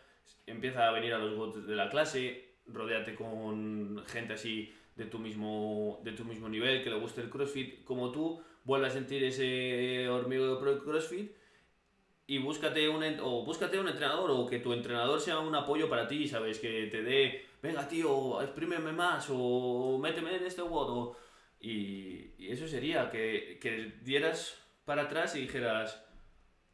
empieza 0.48 0.88
a 0.88 0.91
venir 0.93 1.14
a 1.14 1.20
los 1.20 1.36
botes 1.36 1.68
de 1.68 1.76
la 1.76 1.89
clase, 1.89 2.56
rodéate 2.66 3.14
con 3.14 4.02
gente 4.08 4.34
así 4.34 4.74
de 4.96 5.04
tu 5.04 5.20
mismo, 5.20 6.00
de 6.06 6.14
tu 6.14 6.24
mismo 6.24 6.48
nivel, 6.48 6.82
que 6.82 6.89
le 6.89 6.98
guste 6.98 7.20
el 7.20 7.30
CrossFit, 7.30 7.84
como 7.84 8.14
tú, 8.14 8.41
vuelve 8.64 8.88
a 8.88 8.89
sentir 8.89 9.22
ese 9.26 10.08
hormigueo 10.08 10.62
pro 10.62 10.82
CrossFit 10.82 11.30
y 12.28 12.38
búscate 12.38 12.88
un, 12.88 13.04
o 13.22 13.43
búscate 13.43 13.78
un 13.78 13.89
entrenador 13.89 14.32
o 14.32 14.48
que 14.48 14.60
tu 14.60 14.72
entrenador 14.72 15.20
sea 15.20 15.39
un 15.39 15.54
apoyo 15.56 15.89
para 15.89 16.08
ti, 16.08 16.26
¿sabes? 16.26 16.58
Que 16.58 16.88
te 16.88 17.04
dé, 17.04 17.46
venga 17.62 17.86
tío, 17.86 18.41
exprímeme 18.41 18.93
más 18.93 19.28
o 19.30 20.00
méteme 20.02 20.38
en 20.38 20.46
este 20.46 20.62
WOD. 20.62 21.18
Y, 21.60 22.32
y 22.38 22.48
eso 22.50 22.66
sería, 22.66 23.10
que, 23.10 23.60
que 23.62 24.00
dieras 24.02 24.64
para 24.86 25.03
atrás 25.03 25.36
y 25.36 25.41
dijeras, 25.41 26.01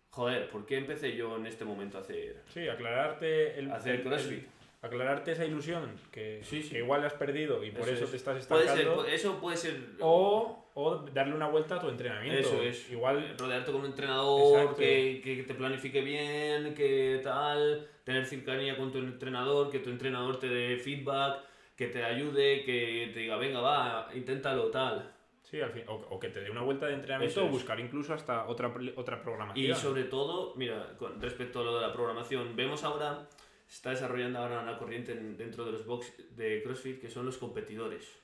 joder, 0.09 0.49
¿por 0.49 0.65
qué 0.65 0.77
empecé 0.77 1.15
yo 1.15 1.37
en 1.37 1.45
este 1.47 1.65
momento 1.65 1.97
a 1.97 2.01
hacer, 2.01 2.41
Sí, 2.53 2.67
aclararte 2.67 3.57
el, 3.57 3.71
hacer 3.71 4.03
CrossFit? 4.03 4.39
el- 4.39 4.47
aclararte 4.83 5.31
esa 5.31 5.45
ilusión 5.45 5.91
que, 6.11 6.41
Sí, 6.43 6.61
sí. 6.63 6.69
que 6.71 6.77
igual 6.79 7.03
has 7.05 7.13
perdido 7.13 7.63
y 7.63 7.71
por 7.71 7.87
eso, 7.87 8.03
es. 8.05 8.11
te 8.11 8.17
estás 8.17 8.45
Puede 8.47 8.65
estancando. 8.65 9.03
ser, 9.05 9.13
eso 9.13 9.39
puede 9.39 9.55
ser... 9.55 9.79
O, 9.99 10.57
o 10.73 10.95
darle 11.13 11.35
una 11.35 11.47
vuelta 11.47 11.75
a 11.75 11.79
tu 11.79 11.87
entrenamiento. 11.89 12.39
Eso 12.39 12.61
es. 12.63 12.89
Igual 12.91 13.35
rodearte 13.37 13.71
con 13.71 13.81
un 13.81 13.87
entrenador 13.87 14.75
que, 14.75 15.21
que 15.23 15.43
te 15.43 15.53
planifique 15.53 16.01
bien, 16.01 16.73
que 16.73 17.19
tal, 17.23 17.87
tener 18.03 18.25
cercanía 18.25 18.75
con 18.75 18.91
tu 18.91 18.97
entrenador, 18.97 19.69
que 19.69 19.79
tu 19.79 19.89
entrenador 19.91 20.39
te 20.39 20.47
dé 20.47 20.77
feedback, 20.77 21.43
que 21.75 21.87
te 21.87 22.03
ayude, 22.03 22.63
que 22.63 23.11
te 23.13 23.19
diga, 23.19 23.37
venga, 23.37 23.59
va, 23.61 24.09
inténtalo, 24.15 24.71
tal. 24.71 25.10
Sí, 25.51 25.59
al 25.59 25.71
fin, 25.73 25.83
o, 25.87 25.95
o 25.95 26.17
que 26.17 26.29
te 26.29 26.39
dé 26.39 26.49
una 26.49 26.61
vuelta 26.61 26.87
de 26.87 26.93
entrenamiento 26.93 27.41
o 27.41 27.49
buscar 27.51 27.77
incluso 27.81 28.13
hasta 28.13 28.47
otra, 28.47 28.73
otra 28.95 29.21
programación. 29.21 29.65
Y 29.65 29.75
sobre 29.75 30.05
todo, 30.05 30.55
mira, 30.55 30.95
con 30.97 31.21
respecto 31.21 31.59
a 31.59 31.63
lo 31.65 31.75
de 31.75 31.81
la 31.85 31.91
programación, 31.91 32.55
vemos 32.55 32.85
ahora, 32.85 33.27
se 33.67 33.75
está 33.75 33.89
desarrollando 33.89 34.39
ahora 34.39 34.61
una 34.61 34.77
corriente 34.77 35.11
en- 35.11 35.35
dentro 35.35 35.65
de 35.65 35.73
los 35.73 35.85
box 35.85 36.13
de 36.37 36.63
CrossFit 36.63 37.01
que 37.01 37.09
son 37.09 37.25
los 37.25 37.37
competidores. 37.37 38.17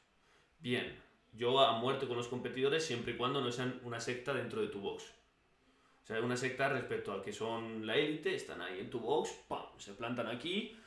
Bien, 0.59 0.97
yo 1.33 1.59
a 1.59 1.77
muerto 1.77 2.07
con 2.07 2.15
los 2.15 2.29
competidores 2.29 2.85
siempre 2.85 3.11
y 3.13 3.17
cuando 3.17 3.41
no 3.41 3.51
sean 3.51 3.81
una 3.83 3.99
secta 3.99 4.33
dentro 4.33 4.61
de 4.61 4.69
tu 4.69 4.79
box. 4.79 5.03
O 6.03 6.07
sea, 6.07 6.21
una 6.21 6.37
secta 6.37 6.69
respecto 6.69 7.11
a 7.11 7.21
que 7.21 7.33
son 7.33 7.85
la 7.85 7.97
élite, 7.97 8.33
están 8.35 8.61
ahí 8.61 8.79
en 8.79 8.89
tu 8.89 9.01
box, 9.01 9.31
¡pam! 9.49 9.65
se 9.77 9.93
plantan 9.95 10.27
aquí, 10.27 10.79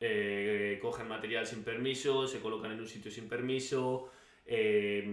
eh, 0.00 0.78
cogen 0.80 1.08
material 1.08 1.46
sin 1.46 1.62
permiso, 1.62 2.26
se 2.26 2.40
colocan 2.40 2.72
en 2.72 2.80
un 2.80 2.88
sitio 2.88 3.10
sin 3.10 3.28
permiso, 3.28 4.10
eh, 4.52 5.04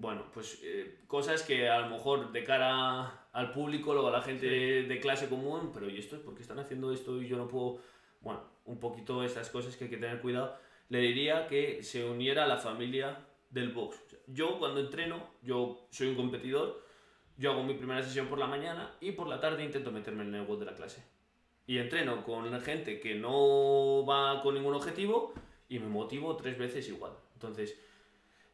bueno, 0.00 0.24
pues 0.34 0.60
eh, 0.64 0.98
cosas 1.06 1.44
que 1.44 1.68
a 1.68 1.82
lo 1.82 1.90
mejor 1.90 2.32
de 2.32 2.42
cara 2.42 3.28
al 3.32 3.52
público, 3.52 3.92
luego 3.92 4.08
a 4.08 4.10
la 4.10 4.22
gente 4.22 4.46
de 4.46 5.00
clase 5.00 5.28
común, 5.28 5.70
pero 5.72 5.88
¿y 5.88 5.98
esto? 5.98 6.20
¿Por 6.20 6.34
qué 6.34 6.42
están 6.42 6.58
haciendo 6.58 6.92
esto 6.92 7.22
y 7.22 7.28
yo 7.28 7.36
no 7.36 7.46
puedo? 7.46 7.78
Bueno, 8.20 8.42
un 8.64 8.80
poquito 8.80 9.22
estas 9.22 9.50
cosas 9.50 9.76
que 9.76 9.84
hay 9.84 9.90
que 9.90 9.98
tener 9.98 10.20
cuidado. 10.20 10.56
Le 10.88 10.98
diría 10.98 11.46
que 11.46 11.84
se 11.84 12.04
uniera 12.04 12.42
a 12.42 12.48
la 12.48 12.56
familia 12.56 13.24
del 13.50 13.68
box. 13.68 13.98
O 13.98 14.32
yo 14.32 14.58
cuando 14.58 14.80
entreno, 14.80 15.30
yo 15.42 15.86
soy 15.90 16.08
un 16.08 16.16
competidor, 16.16 16.82
yo 17.36 17.52
hago 17.52 17.62
mi 17.62 17.74
primera 17.74 18.02
sesión 18.02 18.26
por 18.26 18.40
la 18.40 18.48
mañana 18.48 18.96
y 19.00 19.12
por 19.12 19.28
la 19.28 19.38
tarde 19.38 19.62
intento 19.62 19.92
meterme 19.92 20.24
en 20.24 20.34
el 20.34 20.44
WOD 20.44 20.58
de 20.58 20.64
la 20.64 20.74
clase. 20.74 21.04
Y 21.68 21.78
entreno 21.78 22.24
con 22.24 22.60
gente 22.62 22.98
que 22.98 23.14
no 23.14 24.04
va 24.04 24.42
con 24.42 24.54
ningún 24.54 24.74
objetivo 24.74 25.34
y 25.68 25.78
me 25.78 25.86
motivo 25.86 26.36
tres 26.36 26.58
veces 26.58 26.88
igual. 26.88 27.12
Entonces, 27.34 27.78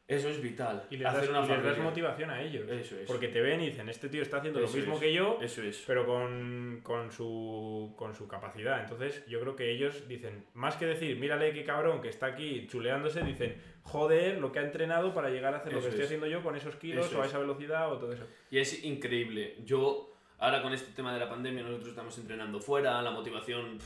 eso 0.09 0.29
es 0.29 0.43
vital. 0.43 0.87
Y 0.91 0.97
les 0.97 1.05
das, 1.05 1.17
hacer 1.17 1.31
una 1.31 1.45
y 1.45 1.49
les 1.49 1.63
das 1.65 1.79
motivación 1.79 2.31
a 2.31 2.43
ellos. 2.43 2.69
Eso 2.71 2.99
es. 2.99 3.07
Porque 3.07 3.29
te 3.29 3.41
ven 3.41 3.61
y 3.63 3.71
dicen, 3.71 3.89
este 3.89 4.09
tío 4.09 4.21
está 4.23 4.39
haciendo 4.39 4.61
Eso 4.61 4.69
lo 4.73 4.77
mismo 4.79 4.95
es. 4.95 5.01
que 5.01 5.13
yo, 5.15 5.39
Eso 5.41 5.63
es. 5.63 5.83
pero 5.87 6.05
con, 6.05 6.81
con, 6.83 7.11
su, 7.11 7.95
con 7.97 8.15
su 8.15 8.29
capacidad. 8.29 8.81
Entonces, 8.83 9.25
yo 9.27 9.41
creo 9.41 9.57
que 9.57 9.71
ellos 9.71 10.07
dicen, 10.09 10.45
más 10.55 10.77
que 10.77 10.87
decir, 10.87 11.17
mírale 11.19 11.53
qué 11.53 11.65
cabrón 11.65 12.03
que 12.03 12.09
está 12.09 12.27
aquí 12.27 12.67
chuleándose, 12.67 13.23
dicen, 13.23 13.57
joder, 13.85 14.39
lo 14.39 14.53
que 14.53 14.59
ha 14.59 14.63
entrenado 14.63 15.15
para 15.15 15.31
llegar 15.31 15.55
a 15.55 15.59
hacer 15.59 15.73
lo 15.73 15.79
Eso 15.79 15.87
que 15.87 15.91
estoy 15.91 16.03
es. 16.03 16.09
haciendo 16.09 16.27
yo 16.27 16.43
con 16.43 16.57
esos 16.57 16.77
kilos 16.77 17.07
Eso 17.07 17.19
o 17.19 17.23
a 17.23 17.25
es. 17.25 17.31
esa 17.31 17.39
velocidad 17.39 17.91
o 17.93 17.99
todo 17.99 18.13
eso. 18.13 18.27
Y 18.51 18.59
es 18.59 18.85
increíble. 18.85 19.57
Yo, 19.65 20.15
ahora 20.39 20.61
con 20.63 20.73
este 20.75 20.93
tema 20.93 21.15
de 21.15 21.21
la 21.21 21.29
pandemia, 21.31 21.63
nosotros 21.63 21.89
estamos 21.89 22.19
entrenando 22.19 22.61
fuera, 22.61 23.01
la 23.01 23.11
motivación 23.13 23.79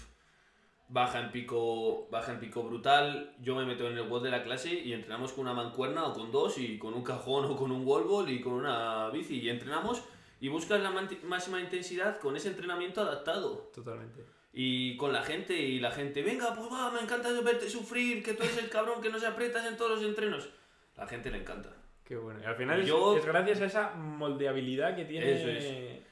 baja 0.89 1.21
en 1.21 1.31
pico, 1.33 2.09
baja 2.11 2.33
en 2.33 2.41
pico 2.41 2.63
brutal. 2.63 3.35
Yo 3.41 3.55
me 3.57 3.65
meto 3.65 3.89
en 3.89 3.99
el 3.99 4.09
WOD 4.09 4.25
de 4.25 4.31
la 4.31 4.43
clase 4.45 4.73
y 4.73 4.93
entrenamos 4.93 5.33
con 5.33 5.43
una 5.43 5.55
mancuerna 5.55 6.07
o 6.07 6.13
con 6.13 6.31
dos 6.31 6.59
y 6.59 6.79
con 6.79 6.95
un 6.95 7.03
cajón 7.03 7.45
o 7.47 7.57
con 7.57 7.71
un 7.73 7.87
wall 7.87 8.05
ball 8.05 8.31
y 8.31 8.41
con 8.41 8.53
una 8.53 9.11
bici 9.11 9.41
y 9.41 9.49
entrenamos 9.49 10.03
y 10.41 10.49
buscas 10.49 10.81
la 10.81 10.91
máxima 10.91 11.61
intensidad 11.61 12.19
con 12.21 12.37
ese 12.37 12.49
entrenamiento 12.49 13.01
adaptado. 13.01 13.71
Totalmente. 13.75 14.25
Y 14.53 14.97
con 14.97 15.13
la 15.13 15.23
gente, 15.23 15.55
y 15.55 15.81
la 15.81 15.91
gente, 15.91 16.23
venga, 16.23 16.55
pues 16.55 16.71
va, 16.73 16.91
me 16.91 17.01
encanta 17.01 17.29
verte 17.43 17.69
sufrir, 17.69 18.23
que 18.23 18.33
tú 18.33 18.43
eres 18.43 18.57
el 18.57 18.71
cabrón 18.71 19.03
que 19.03 19.11
no 19.11 19.19
se 19.19 19.27
aprietas 19.27 19.67
en 19.67 19.77
todos 19.77 19.99
los 19.99 20.03
entrenos. 20.03 20.49
La 20.97 21.07
gente 21.07 21.31
le 21.31 21.39
encanta. 21.39 21.71
Qué 22.05 22.17
bueno. 22.17 22.41
Y 22.41 22.45
al 22.45 22.55
final 22.55 22.81
es, 22.81 22.87
Yo- 22.87 23.17
es 23.17 23.25
gracias 23.27 23.61
a 23.61 23.67
esa 23.67 23.95
moldeabilidad 23.97 24.95
que 24.97 25.05
tiene. 25.05 25.33
Eso 25.33 25.49
es. 25.49 25.65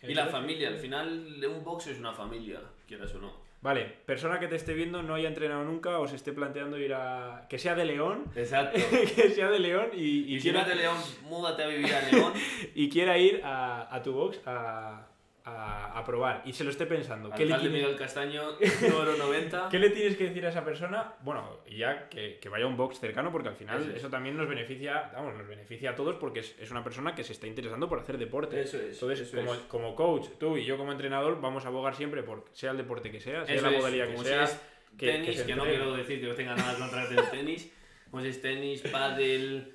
el 0.02 0.10
Y 0.10 0.14
la 0.14 0.26
familia, 0.26 0.68
al 0.68 0.76
final 0.76 1.42
un 1.48 1.64
box 1.64 1.86
es 1.86 1.98
una 1.98 2.12
familia, 2.12 2.60
quieras 2.86 3.14
o 3.14 3.20
no. 3.20 3.43
Vale, 3.64 3.86
persona 4.04 4.38
que 4.38 4.46
te 4.46 4.56
esté 4.56 4.74
viendo 4.74 5.02
no 5.02 5.14
haya 5.14 5.26
entrenado 5.26 5.64
nunca 5.64 5.98
o 5.98 6.06
se 6.06 6.16
esté 6.16 6.34
planteando 6.34 6.78
ir 6.78 6.92
a. 6.92 7.46
que 7.48 7.58
sea 7.58 7.74
de 7.74 7.86
León. 7.86 8.26
Exacto. 8.36 8.78
que 9.16 9.30
sea 9.30 9.48
de 9.48 9.58
León 9.58 9.88
y, 9.94 10.00
y 10.00 10.34
Y 10.34 10.40
si 10.40 10.42
quiera, 10.42 10.60
eres 10.60 10.74
de 10.74 10.82
León, 10.82 10.96
múdate 11.22 11.62
a 11.62 11.68
vivir 11.68 11.90
a 11.94 12.02
León. 12.10 12.34
y 12.74 12.90
quiera 12.90 13.16
ir 13.16 13.40
a, 13.42 13.88
a 13.90 14.02
tu 14.02 14.12
box 14.12 14.38
a, 14.44 15.06
a, 15.46 15.98
a 15.98 16.04
probar 16.04 16.42
y 16.46 16.52
se 16.54 16.64
lo 16.64 16.70
esté 16.70 16.86
pensando. 16.86 17.30
¿Qué 17.30 17.44
le, 17.44 17.54
tiene- 17.56 17.78
Miguel 17.80 17.96
Castaño, 17.96 18.42
número 18.90 19.16
90. 19.16 19.68
qué 19.70 19.78
le 19.78 19.90
tienes 19.90 20.16
que 20.16 20.24
decir 20.24 20.44
a 20.46 20.48
esa 20.48 20.64
persona? 20.64 21.14
Bueno, 21.20 21.60
ya 21.68 22.08
que, 22.08 22.38
que 22.40 22.48
vaya 22.48 22.64
a 22.64 22.68
un 22.68 22.76
box 22.78 22.98
cercano 22.98 23.30
porque 23.30 23.48
al 23.50 23.56
final 23.56 23.82
Eso 23.82 23.90
eso, 23.96 24.06
es. 24.06 24.10
también 24.10 24.36
nos 24.38 24.48
beneficia, 24.48 25.10
vamos, 25.14 25.34
nos 25.36 25.46
beneficia 25.46 25.90
a 25.90 25.94
todos 25.94 26.16
porque 26.16 26.40
es, 26.40 26.54
es 26.58 26.70
una 26.70 26.82
persona 26.82 27.14
que 27.14 27.24
se 27.24 27.32
está 27.32 27.46
interesando 27.46 27.88
por 27.88 27.98
hacer 27.98 28.16
deporte. 28.16 28.58
Eso 28.60 28.78
es, 28.78 28.94
Entonces, 28.94 29.20
eso 29.28 29.36
como, 29.36 29.52
es. 29.54 29.60
como 29.60 29.94
coach, 29.94 30.28
tú 30.38 30.56
y 30.56 30.64
yo 30.64 30.78
como 30.78 30.92
entrenador 30.92 31.40
vamos 31.40 31.64
a 31.66 31.68
abogar 31.68 31.94
siempre 31.94 32.22
por 32.22 32.46
sea 32.52 32.70
el 32.70 32.78
deporte 32.78 33.10
que 33.10 33.20
sea, 33.20 33.44
sea 33.44 33.54
Eso 33.54 33.70
la 33.70 33.76
modalidad 33.76 34.06
que 34.06 34.12
como 34.14 34.24
sea. 34.24 34.46
si 34.46 34.56
que- 34.96 35.06
tenis, 35.12 35.42
que 35.42 35.54
no 35.56 35.64
quiero 35.64 35.94
decir 35.94 36.20
que 36.20 36.26
no 36.28 36.34
tenga 36.34 36.54
nada 36.56 36.78
contra 36.78 37.04
el 37.06 37.16
tenis. 37.30 37.70
Como 38.10 38.22
si 38.22 38.28
es 38.30 38.40
tenis, 38.40 38.80
pádel, 38.82 39.74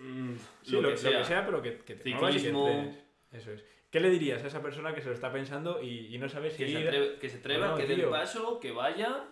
mm, 0.00 0.32
Sí, 0.62 0.72
lo, 0.72 0.90
que 0.90 0.96
sea. 0.98 1.46
pero 1.46 1.62
que, 1.62 1.70
te 1.70 1.94
Ciclismo. 1.96 2.92
Eso 3.32 3.52
es. 3.52 3.64
¿Qué 3.90 4.00
le 4.00 4.10
dirías 4.10 4.42
a 4.44 4.48
esa 4.48 4.60
persona 4.62 4.94
que 4.94 5.00
se 5.00 5.08
lo 5.08 5.14
está 5.14 5.32
pensando 5.32 5.80
y, 5.82 6.14
y 6.14 6.18
no 6.18 6.28
sabe 6.28 6.50
si 6.50 6.58
Que 6.58 6.66
se 6.72 6.80
ir- 6.80 6.86
atreve, 6.88 7.18
que, 7.18 7.28
se 7.30 7.38
atreva, 7.38 7.68
No, 7.68 7.74
que 7.76 7.86
dé 7.86 7.94
el 7.94 8.04
paso, 8.04 8.60
que 8.60 8.70
vaya, 8.70 9.24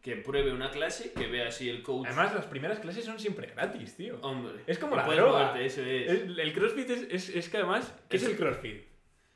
que 0.00 0.16
pruebe 0.16 0.52
una 0.52 0.70
clase, 0.70 1.12
que 1.12 1.26
vea 1.26 1.50
si 1.50 1.68
el 1.68 1.82
coach... 1.82 2.06
Además, 2.06 2.34
las 2.34 2.46
primeras 2.46 2.78
clases 2.78 3.04
son 3.04 3.18
siempre 3.20 3.48
gratis, 3.48 3.96
tío. 3.96 4.18
Hombre, 4.22 4.62
Es 4.66 4.78
como 4.78 4.96
la 4.96 5.04
droga. 5.06 5.38
moverte, 5.48 5.66
eso 5.66 5.82
es. 5.82 6.10
Es- 6.10 6.38
el 6.38 6.52
crossfit 6.54 6.88
es, 6.90 7.02
es, 7.10 7.28
es 7.36 7.48
que 7.50 7.58
además, 7.58 7.94
¿qué 8.08 8.16
es, 8.16 8.22
Es- 8.22 8.28
el 8.30 8.36
crossfit? 8.36 8.82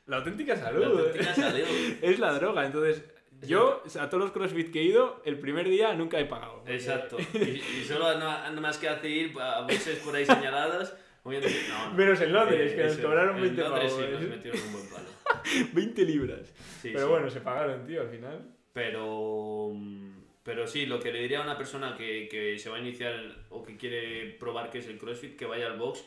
La 0.07 0.17
auténtica 0.17 0.55
La 0.55 0.59
salud. 0.61 0.83
auténtica 0.99 1.33
salud. 1.35 1.65
es 2.01 2.19
la 2.19 2.33
droga. 2.33 2.65
Entonces, 2.65 3.03
yo 3.43 3.83
a 3.99 4.09
todos 4.09 4.23
los 4.23 4.31
crossfit 4.31 4.71
que 4.71 4.79
he 4.79 4.83
ido, 4.83 5.21
el 5.23 5.37
primer 5.37 5.69
día 5.69 5.93
nunca 5.93 6.19
he 6.19 6.25
pagado. 6.25 6.63
Exacto. 6.65 7.17
Y, 7.33 7.61
y 7.61 7.83
solo 7.87 8.17
nada 8.17 8.49
más 8.51 8.77
que 8.79 8.89
hace 8.89 9.07
ir 9.07 9.33
a 9.39 9.61
boxes 9.61 9.99
por 9.99 10.15
ahí 10.15 10.25
señaladas. 10.25 10.97
Moviendo- 11.23 11.47
No, 11.69 11.89
no. 11.89 11.93
Menos 11.95 12.21
en 12.21 12.33
Londres, 12.33 12.73
que 12.73 12.83
nos 12.83 12.91
eso, 12.93 13.01
cobraron 13.03 13.35
en 13.37 13.41
20 13.43 13.61
Londres 13.61 13.91
pavos. 13.93 14.05
sí, 14.05 14.11
nos 14.11 14.21
metieron 14.35 14.61
un 14.61 14.73
buen 14.73 14.89
palo. 14.89 15.09
20 15.73 16.05
libras. 16.05 16.53
Sí, 16.81 16.89
Pero 16.93 17.05
sí. 17.05 17.09
bueno, 17.11 17.29
se 17.29 17.41
pagaron, 17.41 17.85
tío, 17.85 18.01
al 18.01 18.09
final. 18.09 18.49
Pero, 18.73 19.71
mm, 19.73 20.11
pero 20.43 20.67
sí, 20.67 20.85
lo 20.85 20.99
que 20.99 21.11
le 21.13 21.21
diría 21.21 21.39
a 21.39 21.43
una 21.43 21.57
persona 21.57 21.95
que, 21.95 22.27
que 22.29 22.57
se 22.59 22.69
va 22.69 22.77
a 22.77 22.79
iniciar 22.79 23.13
o 23.49 23.63
que 23.63 23.77
quiere 23.77 24.31
probar 24.39 24.69
qué 24.69 24.79
es 24.79 24.87
el 24.87 24.97
CrossFit, 24.97 25.35
que 25.37 25.45
vaya 25.45 25.67
al 25.67 25.77
box, 25.77 26.03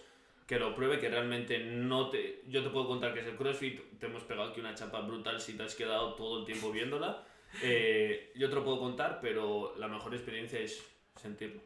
que 0.46 0.58
lo 0.58 0.74
pruebe, 0.74 0.98
que 0.98 1.08
realmente 1.08 1.58
no 1.58 2.08
te... 2.10 2.42
Yo 2.48 2.62
te 2.62 2.70
puedo 2.70 2.86
contar 2.86 3.12
que 3.14 3.20
es 3.20 3.26
el 3.26 3.36
CrossFit, 3.36 3.98
te 3.98 4.06
hemos 4.06 4.22
pegado 4.24 4.50
aquí 4.50 4.60
una 4.60 4.74
chapa 4.74 5.00
brutal 5.00 5.40
si 5.40 5.56
te 5.56 5.62
has 5.64 5.74
quedado 5.74 6.14
todo 6.14 6.40
el 6.40 6.44
tiempo 6.44 6.70
viéndola. 6.70 7.24
Eh, 7.62 8.32
yo 8.36 8.48
te 8.48 8.54
lo 8.56 8.64
puedo 8.64 8.78
contar, 8.78 9.18
pero 9.20 9.74
la 9.78 9.88
mejor 9.88 10.14
experiencia 10.14 10.58
es 10.60 10.84
sentirlo. 11.20 11.60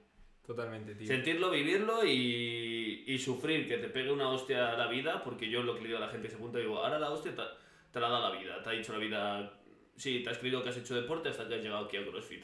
Totalmente, 0.51 0.97
tío. 0.97 1.07
Sentirlo, 1.07 1.49
vivirlo 1.53 2.05
y, 2.05 3.05
y 3.07 3.19
sufrir, 3.21 3.69
que 3.69 3.77
te 3.79 3.87
pegue 3.89 4.11
una 4.11 4.29
hostia 4.31 4.73
a 4.73 4.77
la 4.77 4.89
vida, 4.89 5.23
porque 5.23 5.49
yo 5.49 5.63
lo 5.63 5.75
que 5.75 5.83
le 5.83 5.87
digo 5.87 5.99
a 5.99 6.01
la 6.01 6.09
gente 6.09 6.27
que 6.27 6.31
se 6.33 6.37
apunta, 6.39 6.59
digo, 6.59 6.77
ahora 6.79 6.99
la 6.99 7.09
hostia, 7.13 7.33
ta- 7.37 7.57
te 7.93 8.01
la 8.01 8.09
da 8.09 8.19
la 8.19 8.37
vida. 8.37 8.61
Te 8.61 8.69
ha 8.71 8.73
dicho 8.73 8.93
la 8.93 8.99
vida, 8.99 9.61
sí, 9.95 10.25
te 10.25 10.31
has 10.31 10.39
creído 10.39 10.61
que 10.61 10.71
has 10.71 10.77
hecho 10.77 10.97
deporte 11.01 11.29
hasta 11.29 11.47
que 11.47 11.55
has 11.55 11.63
llegado 11.63 11.85
aquí 11.85 11.99
a 11.99 12.05
CrossFit. 12.05 12.43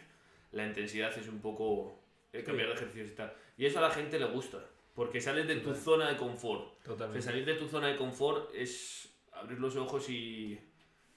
La 0.52 0.64
intensidad 0.64 1.18
es 1.18 1.26
un 1.26 1.40
poco 1.40 1.98
el 2.32 2.44
cambiar 2.44 2.68
de 2.68 2.74
ejercicios 2.74 3.10
y 3.10 3.14
tal. 3.16 3.32
Y 3.58 3.66
eso 3.66 3.80
a 3.80 3.82
la 3.82 3.90
gente 3.90 4.20
le 4.20 4.26
gusta, 4.26 4.64
porque 4.94 5.20
sales 5.20 5.48
de 5.48 5.56
tu 5.56 5.74
zona 5.74 6.08
de 6.08 6.16
confort. 6.16 6.80
Totalmente. 6.84 7.18
O 7.18 7.22
sea, 7.22 7.32
salir 7.32 7.44
de 7.44 7.54
tu 7.54 7.66
zona 7.66 7.88
de 7.88 7.96
confort 7.96 8.54
es 8.54 9.18
abrir 9.32 9.58
los 9.58 9.74
ojos 9.74 10.08
y 10.08 10.56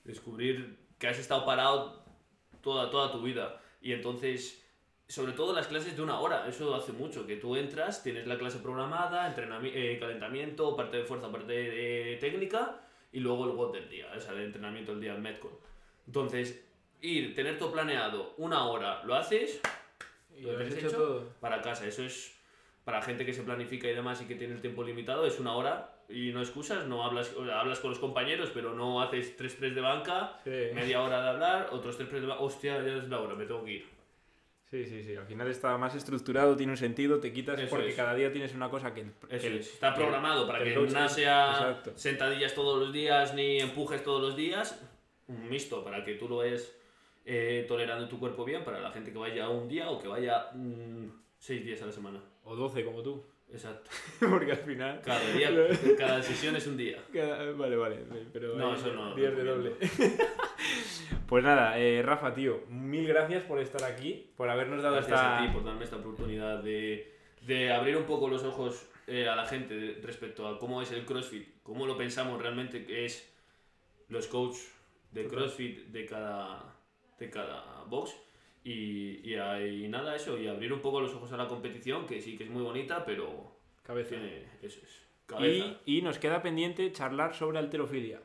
descubrir 0.04 0.76
que 0.98 1.08
has 1.08 1.20
estado 1.20 1.46
parado 1.46 2.04
toda, 2.64 2.90
toda 2.90 3.12
tu 3.12 3.22
vida. 3.22 3.62
Y 3.80 3.94
entonces, 3.94 4.66
sobre 5.10 5.32
todo 5.34 5.54
las 5.54 5.66
clases 5.68 5.96
de 5.98 6.04
una 6.04 6.20
hora, 6.20 6.48
eso 6.48 6.74
hace 6.76 6.92
mucho, 6.92 7.26
que 7.26 7.36
tú 7.38 7.56
entras, 7.56 8.04
tienes 8.04 8.28
la 8.28 8.38
clase 8.38 8.60
programada, 8.60 9.36
entrenami- 9.36 9.72
eh, 9.74 9.98
calentamiento, 10.00 10.76
parte 10.76 10.98
de 10.98 11.04
fuerza, 11.04 11.32
parte 11.32 11.52
de, 11.52 12.18
técnica, 12.22 12.80
y 13.12 13.20
luego 13.20 13.46
el 13.46 13.52
WOD 13.56 13.74
del 13.74 13.90
día, 13.90 14.06
o 14.16 14.20
sea, 14.20 14.34
el 14.34 14.42
entrenamiento 14.42 14.92
del 14.92 15.02
día, 15.02 15.16
el 15.16 15.20
Metcon. 15.22 15.50
Entonces, 16.06 16.64
ir, 17.02 17.34
tener 17.34 17.58
todo 17.58 17.72
planeado 17.72 18.36
una 18.38 18.66
hora, 18.66 19.04
lo 19.04 19.16
haces, 19.16 19.60
Y 20.38 20.42
lo 20.42 20.62
hecho 20.62 20.76
hecho 20.78 20.92
todo. 20.92 21.30
para 21.42 21.62
casa. 21.64 21.88
Eso 21.88 22.04
es 22.04 22.38
para 22.86 23.02
gente 23.02 23.26
que 23.26 23.34
se 23.34 23.42
planifica 23.42 23.88
y 23.90 23.96
demás 23.96 24.22
y 24.22 24.26
que 24.26 24.36
tiene 24.36 24.54
el 24.54 24.62
tiempo 24.62 24.84
limitado, 24.84 25.26
es 25.26 25.40
una 25.40 25.56
hora 25.56 25.96
y 26.08 26.32
no 26.32 26.40
excusas, 26.42 26.86
no 26.86 27.04
hablas, 27.04 27.34
o 27.36 27.46
sea, 27.46 27.60
hablas 27.62 27.80
con 27.80 27.90
los 27.90 28.00
compañeros, 28.00 28.52
pero 28.54 28.76
no 28.76 29.02
haces 29.02 29.36
tres 29.36 29.56
press 29.56 29.74
de 29.74 29.82
banca, 29.82 30.38
Sí. 30.44 30.52
media 30.74 31.02
hora 31.02 31.22
de 31.24 31.30
hablar, 31.30 31.70
otros 31.72 31.98
tres 31.98 32.08
press 32.10 32.22
de 32.22 32.28
banca, 32.28 32.44
hostia, 32.44 32.82
ya 32.84 32.94
es 32.98 33.10
la 33.10 33.20
hora, 33.20 33.34
me 33.34 33.46
tengo 33.46 33.64
que 33.66 33.72
ir. 33.72 33.99
Sí, 34.70 34.86
sí, 34.86 35.04
sí. 35.04 35.16
Al 35.16 35.26
final 35.26 35.48
está 35.50 35.76
más 35.78 35.96
estructurado, 35.96 36.56
tiene 36.56 36.74
un 36.74 36.78
sentido, 36.78 37.20
te 37.20 37.34
quitas 37.34 37.60
Eso 37.60 37.70
porque 37.72 37.90
es. 37.90 37.96
cada 37.96 38.14
día 38.14 38.32
tienes 38.32 38.54
una 38.54 38.70
cosa 38.70 38.94
que... 38.94 39.02
el- 39.02 39.14
Eso 39.30 39.42
que 39.42 39.48
el- 39.48 39.58
es. 39.60 39.74
Está 39.74 39.90
el- 39.90 39.96
programado 39.96 40.46
para 40.46 40.64
que 40.64 40.76
no 40.76 40.88
sea 41.10 41.52
Exacto. 41.52 41.94
sentadillas 41.96 42.54
todos 42.54 42.80
los 42.80 42.94
días 42.94 43.34
ni 43.34 43.60
empujes 43.60 44.04
todos 44.04 44.22
los 44.22 44.36
días, 44.36 44.80
un 45.28 45.50
mixto 45.50 45.84
para 45.84 46.04
que 46.04 46.14
tú 46.16 46.30
lo 46.30 46.38
vayas 46.38 46.72
eh, 47.26 47.66
tolerando 47.68 48.08
tu 48.08 48.20
cuerpo 48.20 48.46
bien, 48.46 48.64
para 48.64 48.80
la 48.80 48.92
gente 48.92 49.12
que 49.12 49.18
vaya 49.18 49.50
un 49.50 49.68
día 49.68 49.90
o 49.90 50.00
que 50.00 50.08
vaya 50.08 50.48
mm, 50.54 51.08
seis 51.40 51.66
días 51.66 51.82
a 51.82 51.88
la 51.88 51.92
semana. 51.92 52.22
O 52.44 52.56
12 52.56 52.86
como 52.86 53.02
tú. 53.02 53.24
Exacto. 53.52 53.90
porque 54.20 54.52
al 54.52 54.58
final... 54.60 55.02
Cada 55.04 55.20
día, 55.32 55.50
cada 55.98 56.22
sesión 56.22 56.56
es 56.56 56.68
un 56.68 56.78
día. 56.78 57.04
Cada- 57.12 57.52
Vale, 57.54 57.76
vale, 57.76 57.98
pero 58.32 58.56
No, 58.56 58.76
eso 58.76 58.94
no, 58.94 59.16
días 59.16 59.34
no 59.34 59.40
de 59.40 59.44
doble. 59.46 59.74
pues 61.28 61.44
nada, 61.44 61.80
eh, 61.80 62.02
Rafa, 62.02 62.34
tío, 62.34 62.64
mil 62.70 63.08
gracias 63.08 63.44
por 63.44 63.60
estar 63.60 63.84
aquí, 63.84 64.32
por 64.36 64.50
habernos 64.50 64.82
dado 64.82 64.96
Gracias 64.96 65.20
esta... 65.20 65.40
a 65.40 65.46
ti 65.46 65.54
por 65.54 65.64
darme 65.64 65.84
esta 65.84 65.98
oportunidad 65.98 66.64
de, 66.64 67.16
de 67.42 67.72
abrir 67.72 67.98
un 67.98 68.06
poco 68.06 68.28
los 68.28 68.44
ojos 68.44 68.88
eh, 69.08 69.28
a 69.28 69.36
la 69.36 69.46
gente 69.46 70.00
respecto 70.04 70.48
a 70.48 70.60
cómo 70.60 70.82
es 70.82 70.92
el 70.92 71.06
CrossFit, 71.06 71.62
cómo 71.64 71.86
lo 71.86 71.98
pensamos 71.98 72.42
realmente 72.42 72.86
que 72.86 73.06
es 73.06 73.34
los 74.10 74.28
coaches 74.28 74.72
de. 75.12 75.28
CrossFit 75.28 75.88
de 75.88 76.06
cada, 76.06 76.76
de 77.18 77.30
cada 77.30 77.84
box. 77.88 78.16
Y, 78.64 79.22
y, 79.24 79.36
y 79.36 79.88
nada, 79.88 80.16
eso, 80.16 80.38
y 80.38 80.48
abrir 80.48 80.74
un 80.74 80.82
poco 80.82 81.00
los 81.00 81.14
ojos 81.14 81.32
a 81.32 81.38
la 81.38 81.48
competición, 81.48 82.06
que 82.06 82.22
sí 82.22 82.38
que 82.38 82.44
es 82.44 82.50
muy 82.50 82.62
bonita, 82.62 83.06
pero 83.06 83.56
Cabeza. 83.84 84.10
tiene, 84.10 84.44
eso 84.62 84.80
es, 84.84 85.02
cabeza. 85.26 85.78
Y, 85.86 86.00
y 86.00 86.02
nos 86.02 86.20
queda 86.20 86.42
pendiente 86.42 86.92
charlar 86.92 87.34
sobre 87.34 87.58
alterofilia. 87.58 88.20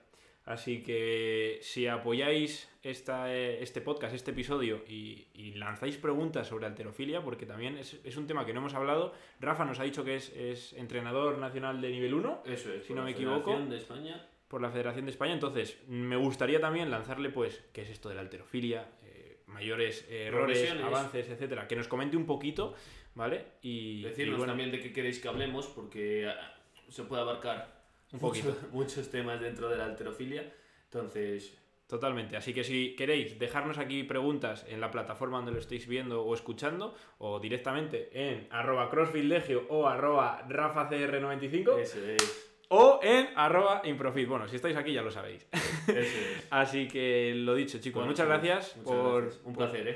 Así 0.44 0.82
que 0.82 1.58
si 1.62 1.86
apoyáis 1.86 2.70
esta, 2.82 3.34
eh, 3.34 3.62
este 3.62 3.80
podcast, 3.80 4.14
este 4.14 4.32
episodio 4.32 4.84
y, 4.86 5.28
y 5.32 5.52
lanzáis 5.54 5.96
preguntas 5.96 6.48
sobre 6.48 6.66
alterofilia, 6.66 7.22
porque 7.22 7.46
también 7.46 7.78
es, 7.78 7.98
es 8.04 8.16
un 8.18 8.26
tema 8.26 8.44
que 8.44 8.52
no 8.52 8.60
hemos 8.60 8.74
hablado, 8.74 9.14
Rafa 9.40 9.64
nos 9.64 9.80
ha 9.80 9.84
dicho 9.84 10.04
que 10.04 10.16
es, 10.16 10.28
es 10.36 10.74
entrenador 10.74 11.38
nacional 11.38 11.80
de 11.80 11.90
nivel 11.90 12.12
1 12.12 12.42
Eso 12.44 12.72
es, 12.74 12.84
si 12.84 12.92
no 12.92 13.04
me 13.04 13.12
equivoco. 13.12 13.52
Federación 13.52 13.70
de 13.70 13.76
España. 13.78 14.28
por 14.48 14.60
la 14.60 14.70
Federación 14.70 15.06
de 15.06 15.12
España. 15.12 15.32
Entonces, 15.32 15.78
me 15.88 16.16
gustaría 16.16 16.60
también 16.60 16.90
lanzarle, 16.90 17.30
pues, 17.30 17.64
qué 17.72 17.80
es 17.82 17.88
esto 17.88 18.10
de 18.10 18.16
la 18.16 18.20
alterofilia, 18.20 18.86
eh, 19.02 19.38
mayores 19.46 20.06
eh, 20.10 20.26
errores, 20.26 20.70
avances, 20.72 21.30
etcétera. 21.30 21.66
Que 21.66 21.76
nos 21.76 21.88
comente 21.88 22.18
un 22.18 22.26
poquito, 22.26 22.74
¿vale? 23.14 23.46
Y, 23.62 24.00
y 24.00 24.02
Decirnos 24.02 24.36
bueno, 24.36 24.52
también 24.52 24.70
de 24.70 24.80
qué 24.80 24.92
queréis 24.92 25.20
que 25.20 25.28
hablemos, 25.28 25.68
porque 25.68 26.28
ah, 26.28 26.54
se 26.90 27.04
puede 27.04 27.22
abarcar 27.22 27.73
un 28.14 28.20
poquito. 28.20 28.56
muchos, 28.72 29.10
temas 29.10 29.40
dentro 29.40 29.68
de 29.68 29.76
la 29.76 29.84
alterofilia. 29.84 30.50
Entonces, 30.84 31.52
Totalmente. 31.86 32.36
Así 32.36 32.54
que 32.54 32.64
si 32.64 32.96
queréis 32.96 33.38
dejarnos 33.38 33.76
aquí 33.76 34.04
preguntas 34.04 34.64
en 34.68 34.80
la 34.80 34.90
plataforma 34.90 35.36
donde 35.36 35.52
lo 35.52 35.58
estéis 35.58 35.86
viendo 35.86 36.24
o 36.24 36.34
escuchando, 36.34 36.94
o 37.18 37.38
directamente 37.38 38.08
en 38.14 38.48
arroba 38.50 38.88
crossfitlegio 38.88 39.66
o 39.68 39.86
arroba 39.86 40.46
rafacr95, 40.48 41.78
eso 41.78 41.98
es. 42.02 42.56
o 42.68 43.00
en 43.02 43.28
arroba 43.36 43.82
improfit. 43.84 44.26
Bueno, 44.26 44.48
si 44.48 44.56
estáis 44.56 44.76
aquí 44.76 44.94
ya 44.94 45.02
lo 45.02 45.10
sabéis. 45.10 45.46
Eso 45.52 45.98
es. 45.98 46.46
Así 46.50 46.88
que 46.88 47.34
lo 47.36 47.54
dicho, 47.54 47.78
chicos, 47.78 48.00
Bueno, 48.00 48.12
muchas 48.12 48.26
gracias 48.28 48.76
muchas 48.78 48.94
por... 48.94 49.22
gracias. 49.22 49.44
Un 49.44 49.54
placer, 49.54 49.88
¿eh? 49.88 49.92